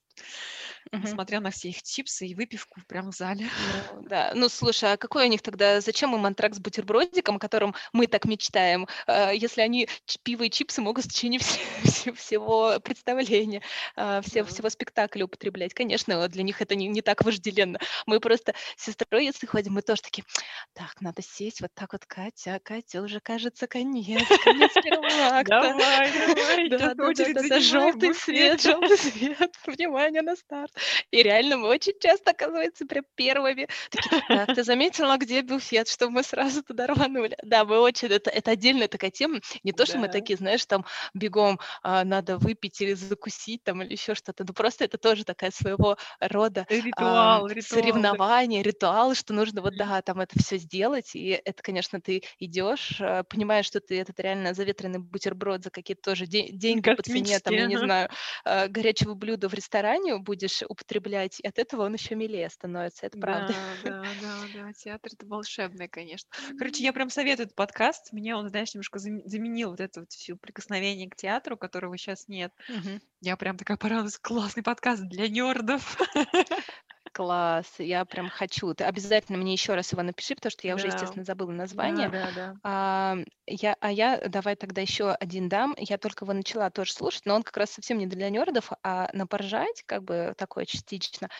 Мгм. 0.92 1.02
несмотря 1.02 1.40
на 1.40 1.50
все 1.50 1.68
их 1.70 1.82
чипсы 1.82 2.26
и 2.26 2.34
выпивку 2.34 2.80
прямо 2.88 3.10
в 3.12 3.14
зале. 3.16 3.46
Ну 3.92 4.02
да. 4.02 4.32
Ну 4.34 4.48
слушай, 4.48 4.92
а 4.92 4.96
какой 4.96 5.26
у 5.26 5.28
них 5.28 5.42
тогда, 5.42 5.80
зачем 5.80 6.14
им 6.14 6.24
антракт 6.26 6.54
с 6.54 6.60
бутербродиком, 6.60 7.36
о 7.36 7.38
котором 7.38 7.74
мы 7.92 8.06
так 8.06 8.24
мечтаем, 8.24 8.86
э, 9.06 9.32
если 9.34 9.62
они 9.62 9.88
пиво 10.22 10.44
и 10.44 10.50
чипсы 10.50 10.80
могут 10.80 11.04
в 11.04 11.08
течение 11.08 11.40
все- 11.40 11.60
все- 11.84 12.12
всего 12.12 12.78
представления, 12.80 13.62
Да. 13.96 14.22
всего 14.22 14.68
спектакля 14.70 15.24
употреблять? 15.24 15.74
Конечно, 15.74 16.28
для 16.28 16.42
них 16.42 16.62
это 16.62 16.74
не, 16.74 16.88
не 16.88 17.02
так 17.02 17.24
вожделенно. 17.24 17.78
Мы 18.06 18.20
просто 18.20 18.54
с 18.76 18.84
сестрой, 18.84 19.25
если 19.26 19.46
ходим, 19.46 19.74
мы 19.74 19.82
тоже 19.82 20.02
такие, 20.02 20.24
так, 20.72 21.00
надо 21.00 21.22
сесть 21.22 21.60
вот 21.60 21.70
так 21.74 21.92
вот, 21.92 22.04
Катя, 22.06 22.60
Катя, 22.62 23.02
уже 23.02 23.20
кажется 23.20 23.66
конец, 23.66 24.26
конец 24.44 24.72
первого 24.74 25.06
акта. 25.38 25.60
Давай, 25.60 26.12
давай, 26.12 26.68
Да, 26.68 26.94
да, 26.94 27.48
да, 27.48 27.60
желтый 27.60 28.14
свет, 28.14 28.62
желтый 28.62 28.98
свет, 28.98 29.54
внимание 29.66 30.22
на 30.22 30.36
старт. 30.36 30.72
И 31.10 31.22
реально 31.22 31.56
мы 31.58 31.68
очень 31.68 31.94
часто, 32.00 32.30
оказывается, 32.30 32.86
прям 32.86 33.04
первыми. 33.14 33.68
Такие, 33.90 34.22
так, 34.28 34.54
ты 34.54 34.64
заметила, 34.64 35.16
где 35.16 35.42
буфет, 35.42 35.88
чтобы 35.88 36.12
мы 36.12 36.22
сразу 36.22 36.62
туда 36.62 36.86
рванули? 36.86 37.36
Да, 37.42 37.64
мы 37.64 37.78
очень, 37.78 38.08
это, 38.08 38.30
это 38.30 38.52
отдельная 38.52 38.88
такая 38.88 39.10
тема. 39.10 39.40
Не 39.62 39.72
то, 39.72 39.86
что 39.86 39.98
мы 39.98 40.08
такие, 40.08 40.36
знаешь, 40.36 40.64
там 40.66 40.84
бегом 41.14 41.58
а, 41.82 42.04
надо 42.04 42.38
выпить 42.38 42.80
или 42.80 42.94
закусить 42.94 43.62
там 43.64 43.82
или 43.82 43.92
еще 43.92 44.14
что-то. 44.14 44.44
Ну 44.46 44.52
просто 44.52 44.84
это 44.84 44.98
тоже 44.98 45.24
такая 45.24 45.50
своего 45.50 45.96
рода 46.20 46.66
Ритуал, 46.68 47.46
ритуал. 47.46 47.48
да. 47.48 47.62
соревнование, 47.62 48.62
ритуал, 48.62 49.14
что 49.16 49.34
нужно 49.34 49.62
вот, 49.62 49.76
да, 49.76 50.00
там 50.02 50.20
это 50.20 50.38
все 50.38 50.58
сделать. 50.58 51.14
И 51.14 51.28
это, 51.44 51.62
конечно, 51.62 52.00
ты 52.00 52.22
идешь, 52.38 53.00
а, 53.00 53.22
понимаешь, 53.24 53.66
что 53.66 53.80
ты 53.80 53.98
этот 54.00 54.20
реально 54.20 54.54
заветренный 54.54 54.98
бутерброд 54.98 55.64
за 55.64 55.70
какие-то 55.70 56.02
тоже 56.02 56.26
де- 56.26 56.50
деньги 56.50 56.90
по 56.90 57.02
цене, 57.02 57.40
там, 57.40 57.56
я 57.56 57.66
не 57.66 57.76
знаю, 57.76 58.08
а, 58.44 58.68
горячего 58.68 59.14
блюда 59.14 59.48
в 59.48 59.54
ресторане 59.54 60.18
будешь 60.18 60.62
употреблять, 60.68 61.40
и 61.40 61.46
от 61.46 61.58
этого 61.58 61.84
он 61.84 61.94
еще 61.94 62.14
милее 62.14 62.48
становится, 62.50 63.06
это 63.06 63.18
правда. 63.18 63.54
Да, 63.54 63.76
да, 63.84 64.02
да, 64.20 64.48
да, 64.54 64.72
театр 64.72 65.12
это 65.14 65.26
волшебный, 65.26 65.88
конечно. 65.88 66.28
Короче, 66.58 66.82
я 66.82 66.92
прям 66.92 67.10
советую 67.10 67.46
этот 67.46 67.56
подкаст. 67.56 68.12
Мне 68.12 68.36
он, 68.36 68.48
знаешь, 68.48 68.74
немножко 68.74 68.98
зам- 68.98 69.22
заменил 69.24 69.70
вот 69.70 69.80
это 69.80 70.00
вот 70.00 70.10
все 70.12 70.36
прикосновение 70.36 71.08
к 71.08 71.16
театру, 71.16 71.56
которого 71.56 71.96
сейчас 71.96 72.28
нет. 72.28 72.52
Мгм. 72.68 73.00
Я 73.20 73.36
прям 73.36 73.56
такая 73.56 73.76
порадуюсь. 73.76 74.18
Классный 74.18 74.62
подкаст 74.62 75.02
для 75.04 75.28
нердов. 75.28 75.96
Класс, 77.16 77.76
я 77.78 78.04
прям 78.04 78.28
хочу. 78.28 78.74
Ты 78.74 78.84
обязательно 78.84 79.38
мне 79.38 79.54
еще 79.54 79.74
раз 79.74 79.90
его 79.90 80.02
напиши, 80.02 80.34
потому 80.34 80.50
что 80.50 80.66
я 80.66 80.74
уже, 80.74 80.88
Да, 80.88 80.88
естественно, 80.88 81.24
забыла 81.24 81.50
да, 81.70 81.94
название. 81.94 82.10
да, 82.10 82.30
да. 82.32 82.56
А, 82.62 83.16
я, 83.46 83.74
а 83.80 83.90
я 83.90 84.18
давай 84.28 84.54
тогда 84.54 84.82
еще 84.82 85.12
один 85.12 85.48
дам. 85.48 85.74
Я 85.78 85.96
только 85.96 86.26
его 86.26 86.34
начала 86.34 86.68
тоже 86.70 86.92
слушать, 86.92 87.24
но 87.24 87.34
он 87.36 87.42
как 87.42 87.56
раз 87.56 87.70
совсем 87.70 87.96
не 87.98 88.06
для 88.06 88.28
нердов, 88.28 88.70
а 88.82 89.08
на 89.14 89.26
поржать, 89.26 89.82
как 89.86 90.04
бы 90.04 90.34
такое 90.36 90.66
частично. 90.66 91.30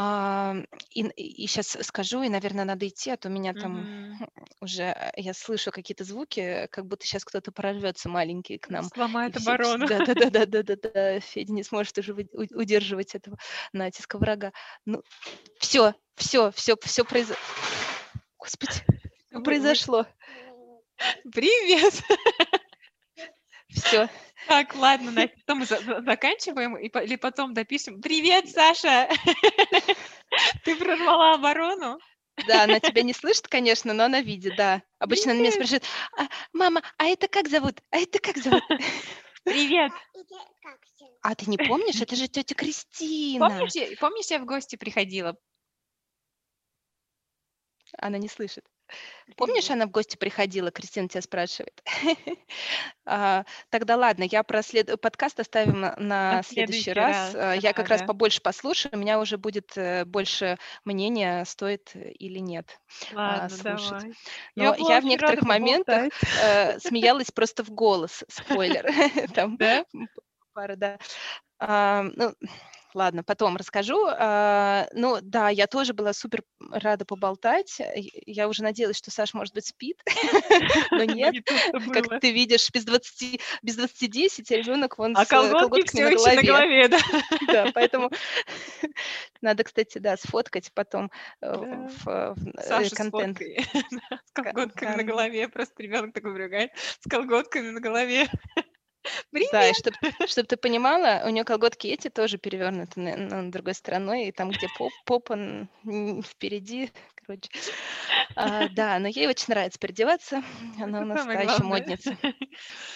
А, 0.00 0.54
и, 0.94 1.46
сейчас 1.48 1.76
скажу, 1.82 2.22
и, 2.22 2.28
наверное, 2.28 2.64
надо 2.64 2.86
идти, 2.86 3.10
а 3.10 3.16
то 3.16 3.28
у 3.28 3.32
меня 3.32 3.52
там 3.52 3.80
Мгм. 3.80 4.28
уже 4.60 4.82
э, 4.84 5.10
я 5.16 5.34
слышу 5.34 5.72
какие-то 5.72 6.04
звуки, 6.04 6.68
как 6.70 6.86
будто 6.86 7.04
сейчас 7.04 7.24
кто-то 7.24 7.50
прорвется 7.50 8.08
маленький 8.08 8.58
к 8.58 8.68
нам. 8.68 8.84
И 8.84 8.88
Сломает 8.90 9.34
все, 9.34 9.50
оборону. 9.50 9.88
да, 9.88 9.98
да, 9.98 10.14
да, 10.14 10.30
да, 10.30 10.46
да, 10.46 10.62
да, 10.62 10.76
да, 10.94 11.18
Федя 11.18 11.52
не 11.52 11.64
сможет 11.64 11.98
уже 11.98 12.14
удерживать 12.14 13.16
этого 13.16 13.38
натиска 13.72 14.18
врага. 14.18 14.52
Ну, 14.86 15.02
все, 15.58 15.94
все, 16.14 16.52
все, 16.52 16.76
все 16.80 17.04
произошло. 17.04 17.42
Господи, 18.38 18.84
произошло. 19.42 20.06
Привет! 21.32 22.04
Все. 23.68 24.08
Так, 24.46 24.74
ладно, 24.76 25.12
за- 25.46 25.64
за- 25.80 26.02
заканчиваем 26.02 26.76
и 26.76 26.86
или 26.88 27.16
потом 27.16 27.54
допишем? 27.54 28.00
Привет, 28.00 28.48
Саша! 28.48 29.08
Ты 30.64 30.76
прорвала 30.76 31.34
оборону? 31.34 31.98
Да, 32.46 32.64
она 32.64 32.78
тебя 32.78 33.02
не 33.02 33.12
слышит, 33.12 33.48
конечно, 33.48 33.92
но 33.92 34.04
она 34.04 34.20
видит, 34.20 34.54
да. 34.56 34.82
Обычно 35.00 35.32
она 35.32 35.40
меня 35.40 35.50
спрашивает, 35.52 35.84
«А, 36.16 36.28
мама, 36.52 36.82
а 36.96 37.06
это 37.06 37.26
как 37.26 37.48
зовут? 37.48 37.80
А 37.90 37.98
это 37.98 38.20
как 38.20 38.36
зовут? 38.38 38.62
Привет! 39.44 39.92
А 41.22 41.34
ты 41.34 41.50
не 41.50 41.58
помнишь? 41.58 42.00
Это 42.00 42.14
же 42.16 42.28
тетя 42.28 42.54
Кристина. 42.54 43.48
Помнишь, 43.48 43.74
я- 43.74 43.96
помнишь, 43.96 44.26
я 44.30 44.38
в 44.38 44.44
гости 44.44 44.76
приходила? 44.76 45.36
Она 47.98 48.18
не 48.18 48.28
слышит. 48.28 48.64
Помнишь, 49.36 49.70
она 49.70 49.86
в 49.86 49.90
гости 49.90 50.16
приходила, 50.16 50.70
Кристина 50.70 51.08
тебя 51.08 51.22
спрашивает. 51.22 51.82
А, 53.10 53.44
Тогда 53.70 53.96
ладно, 53.96 54.24
я 54.24 54.42
про 54.42 54.62
след- 54.62 55.00
подкаст 55.00 55.40
оставим 55.40 55.80
на- 55.80 55.96
на 55.96 56.32
На 56.34 56.42
следующий 56.42 56.92
раз. 56.92 57.34
А, 57.34 57.52
Я 57.54 57.72
как 57.72 57.88
раз 57.88 58.02
побольше 58.02 58.42
послушаю, 58.42 58.92
у 58.94 58.98
меня 58.98 59.18
уже 59.18 59.38
будет 59.38 59.72
э, 59.76 60.04
больше 60.04 60.58
мнения, 60.84 61.44
стоит 61.46 61.90
э, 61.94 62.10
или 62.10 62.38
нет 62.38 62.78
а, 63.14 63.48
Ладно, 63.48 63.48
слушать. 63.48 64.04
Но 64.56 64.74
я 64.90 65.00
в 65.00 65.04
некоторых 65.04 65.42
моментах 65.42 66.12
э, 66.42 66.78
смеялась 66.80 67.30
просто 67.30 67.64
в 67.64 67.70
голос. 67.70 68.24
Спойлер. 68.28 68.84
Там 69.34 69.56
пара, 70.52 70.76
да. 70.76 70.98
Ладно, 72.98 73.22
потом 73.22 73.56
расскажу. 73.56 74.08
А, 74.08 74.88
ну, 74.92 75.18
да, 75.22 75.50
я 75.50 75.68
тоже 75.68 75.94
была 75.94 76.12
супер 76.12 76.42
рада 76.72 77.04
поболтать. 77.04 77.80
Я 78.26 78.48
уже 78.48 78.64
надеялась, 78.64 78.96
что 78.96 79.12
Саша, 79.12 79.36
может 79.36 79.54
быть, 79.54 79.66
спит, 79.66 80.02
но 80.90 81.04
нет. 81.04 81.36
Как 81.92 82.20
ты 82.20 82.32
видишь, 82.32 82.68
без 82.72 82.84
20, 82.84 83.40
без 83.62 83.76
20 83.76 84.10
10, 84.10 84.50
а 84.50 84.56
ребенок 84.56 84.98
вон 84.98 85.16
А 85.16 85.24
с 85.24 85.28
э, 85.28 85.30
колготками 85.30 86.36
на 86.36 86.42
голове. 86.42 86.88
да? 86.88 86.98
Да, 87.46 87.70
поэтому 87.72 88.10
надо, 89.42 89.62
кстати, 89.62 89.98
да, 89.98 90.16
сфоткать 90.16 90.72
потом 90.74 91.12
в, 91.40 92.34
контент. 92.96 93.38
С 93.38 94.32
Ка- 94.32 94.42
колготками 94.42 94.96
на 94.96 95.04
голове. 95.04 95.48
Просто 95.48 95.84
ребенок 95.84 96.14
такой 96.14 96.34
прыгает. 96.34 96.72
С 96.74 97.08
колготками 97.08 97.70
на 97.70 97.80
голове. 97.80 98.28
Да, 99.52 99.68
и 99.68 99.72
Привет! 99.72 99.94
чтобы 100.30 100.46
ты 100.46 100.56
понимала, 100.56 101.22
у 101.24 101.30
нее 101.30 101.44
колготки 101.44 101.86
эти 101.86 102.08
тоже 102.08 102.38
перевернуты 102.38 103.00
на, 103.00 103.16
на 103.16 103.50
другой 103.52 103.74
стороной, 103.74 104.28
и 104.28 104.32
там, 104.32 104.50
где 104.50 104.68
поп, 104.76 104.92
попа 105.04 105.36
впереди, 106.24 106.90
короче. 107.14 107.50
А, 108.34 108.68
да, 108.72 108.98
но 108.98 109.08
ей 109.08 109.26
очень 109.26 109.46
нравится 109.48 109.78
переодеваться, 109.78 110.42
она 110.80 111.00
у 111.00 111.02
Это 111.02 111.14
нас 111.14 111.26
та 111.26 111.40
еще 111.40 111.62
модница. 111.62 112.16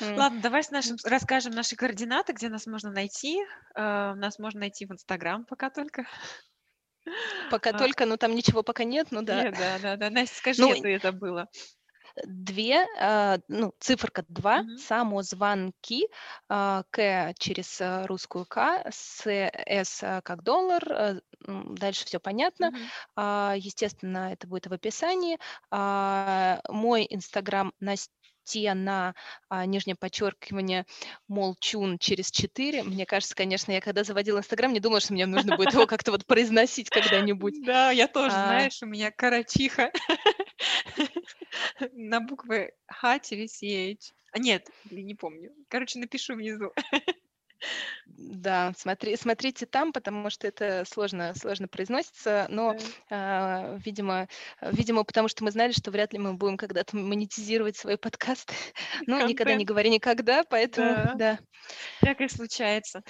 Ладно, 0.00 0.40
давай 0.40 0.62
с 0.62 0.70
нашим, 0.70 0.96
расскажем 1.04 1.52
наши 1.52 1.76
координаты, 1.76 2.32
где 2.32 2.48
нас 2.48 2.66
можно 2.66 2.90
найти. 2.90 3.38
Э, 3.74 4.14
Нас 4.14 4.38
можно 4.38 4.60
найти 4.60 4.86
в 4.86 4.92
Инстаграм 4.92 5.44
пока 5.44 5.70
только. 5.70 6.06
Пока 7.50 7.70
А, 7.70 7.72
только, 7.78 8.06
ну 8.06 8.16
там 8.16 8.34
ничего 8.34 8.62
пока 8.62 8.84
нет, 8.84 9.08
ну 9.10 9.22
да. 9.22 9.42
Нет, 9.44 9.54
да, 9.58 9.78
да, 9.78 9.96
да. 9.96 10.10
Настя, 10.10 10.36
скажи, 10.36 10.62
Ну, 10.62 10.74
я 10.74 10.80
то 10.80 10.88
я 10.88 10.98
забыла. 10.98 11.48
Две, 12.26 12.86
а, 13.00 13.38
ну, 13.48 13.72
циферка 13.80 14.24
2, 14.28 14.62
Мгм. 14.62 14.74
самозвонки, 14.74 16.08
а, 16.48 16.84
К 16.90 17.34
через 17.38 17.80
а, 17.80 18.06
русскую 18.06 18.46
К, 18.46 18.82
С, 18.90 19.26
С 19.26 20.02
а, 20.02 20.20
как 20.22 20.42
доллар, 20.42 20.82
м, 21.46 21.74
дальше 21.74 22.04
все 22.06 22.20
понятно. 22.20 22.72
А, 23.16 23.54
Естественно, 23.56 24.32
это 24.32 24.46
будет 24.46 24.66
в 24.66 24.72
описании. 24.72 25.38
Мой 26.68 27.06
инстаграм 27.08 27.72
Настена, 27.80 29.14
а, 29.48 29.66
нижнее 29.66 29.96
подчеркивание, 29.96 30.84
молчун 31.28 31.98
через 31.98 32.30
4. 32.30 32.82
Мне 32.82 33.06
кажется, 33.06 33.34
конечно, 33.34 33.72
я 33.72 33.80
когда 33.80 34.04
заводила 34.04 34.38
инстаграм, 34.38 34.72
не 34.72 34.80
думала, 34.80 35.00
что 35.00 35.12
мне 35.12 35.26
нужно 35.26 35.52
будет 35.52 35.72
его 35.72 35.86
как-то 35.86 36.10
вот 36.12 36.26
произносить 36.26 36.90
когда-нибудь. 36.90 37.60
Да, 37.66 37.90
я 37.90 38.08
тоже, 38.08 38.38
А, 38.38 38.40
знаешь, 38.40 38.82
у 38.82 38.86
меня 38.86 39.10
карачиха 39.10 39.90
на 41.92 42.20
буквы 42.20 42.72
Х 42.86 43.18
через 43.20 43.62
CH. 43.62 44.12
А 44.32 44.38
нет, 44.38 44.68
не 44.90 45.14
помню. 45.14 45.52
Короче, 45.68 45.98
напишу 45.98 46.34
внизу. 46.34 46.72
Да, 48.06 48.72
смотри, 48.76 49.16
смотрите 49.16 49.66
там, 49.66 49.92
потому 49.92 50.30
что 50.30 50.46
это 50.46 50.84
сложно, 50.84 51.34
сложно 51.34 51.68
произносится, 51.68 52.46
но, 52.48 52.74
Да. 52.74 52.80
а, 53.10 53.78
видимо, 53.84 54.28
видимо, 54.60 55.04
потому 55.04 55.28
что 55.28 55.44
мы 55.44 55.50
знали, 55.50 55.72
что 55.72 55.90
вряд 55.90 56.12
ли 56.12 56.18
мы 56.18 56.34
будем 56.34 56.56
когда-то 56.56 56.96
монетизировать 56.96 57.76
свои 57.76 57.96
подкасты. 57.96 58.54
Ну, 59.06 59.26
никогда 59.26 59.54
не 59.54 59.64
говори 59.64 59.90
никогда, 59.90 60.44
поэтому, 60.44 60.94
Да. 60.94 61.14
да. 61.14 61.38
Всякое 62.00 62.28
случается. 62.28 63.02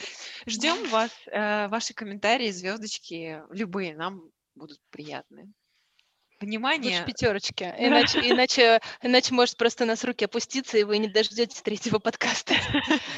Ждем 0.47 0.89
вас, 0.91 1.11
э, 1.27 1.69
ваши 1.69 1.95
комментарии, 1.95 2.51
звездочки, 2.51 3.43
любые, 3.51 3.97
нам 3.97 4.31
будут 4.55 4.79
приятны. 4.91 5.53
Внимание. 6.43 7.05
пятерочки. 7.05 7.73
Иначе, 7.79 8.21
иначе, 8.21 8.81
иначе 9.03 9.35
может 9.35 9.57
просто 9.57 9.85
нас 9.85 10.05
руки 10.05 10.25
опуститься, 10.25 10.79
и 10.79 10.85
вы 10.85 10.99
не 10.99 11.09
дождетесь 11.09 11.63
третьего 11.63 11.99
подкаста. 11.99 12.55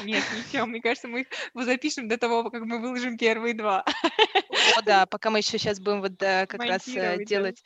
Нет, 0.03 0.23
ничего. 0.35 0.65
Мне 0.65 0.81
кажется, 0.81 1.07
мы 1.07 1.21
их 1.21 1.27
запишем 1.53 2.07
до 2.07 2.17
того, 2.17 2.49
как 2.49 2.61
мы 2.63 2.79
выложим 2.79 3.17
первые 3.17 3.53
два. 3.53 3.83
О, 4.77 4.81
да, 4.83 5.05
пока 5.05 5.29
мы 5.29 5.39
еще 5.39 5.57
сейчас 5.57 5.79
будем 5.79 6.01
вот 6.01 6.15
да, 6.17 6.45
как 6.45 6.61
раз 6.61 6.87
э, 6.87 7.23
делать 7.25 7.63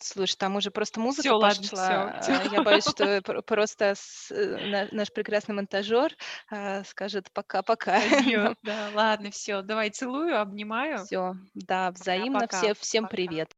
Слушай, 0.00 0.36
там 0.36 0.54
уже 0.56 0.70
просто 0.70 1.00
музыка 1.00 1.22
Все, 1.22 1.32
ладно, 1.32 1.62
пошла. 1.62 2.20
все, 2.20 2.32
А, 2.32 2.44
Я 2.52 2.62
боюсь, 2.62 2.84
что 2.88 3.20
просто 3.42 3.94
с- 3.96 4.30
э, 4.30 4.88
наш 4.92 5.12
прекрасный 5.12 5.54
монтажер 5.56 6.14
а, 6.50 6.84
скажет 6.84 7.30
пока-пока. 7.32 8.00
Да, 8.62 8.90
ладно, 8.94 9.30
все. 9.30 9.62
Давай 9.62 9.90
целую, 9.90 10.40
обнимаю. 10.40 11.04
Все, 11.04 11.34
да, 11.54 11.90
взаимно. 11.90 12.46
Все, 12.48 12.74
всем 12.74 13.04
Пока. 13.04 13.16
привет. 13.16 13.54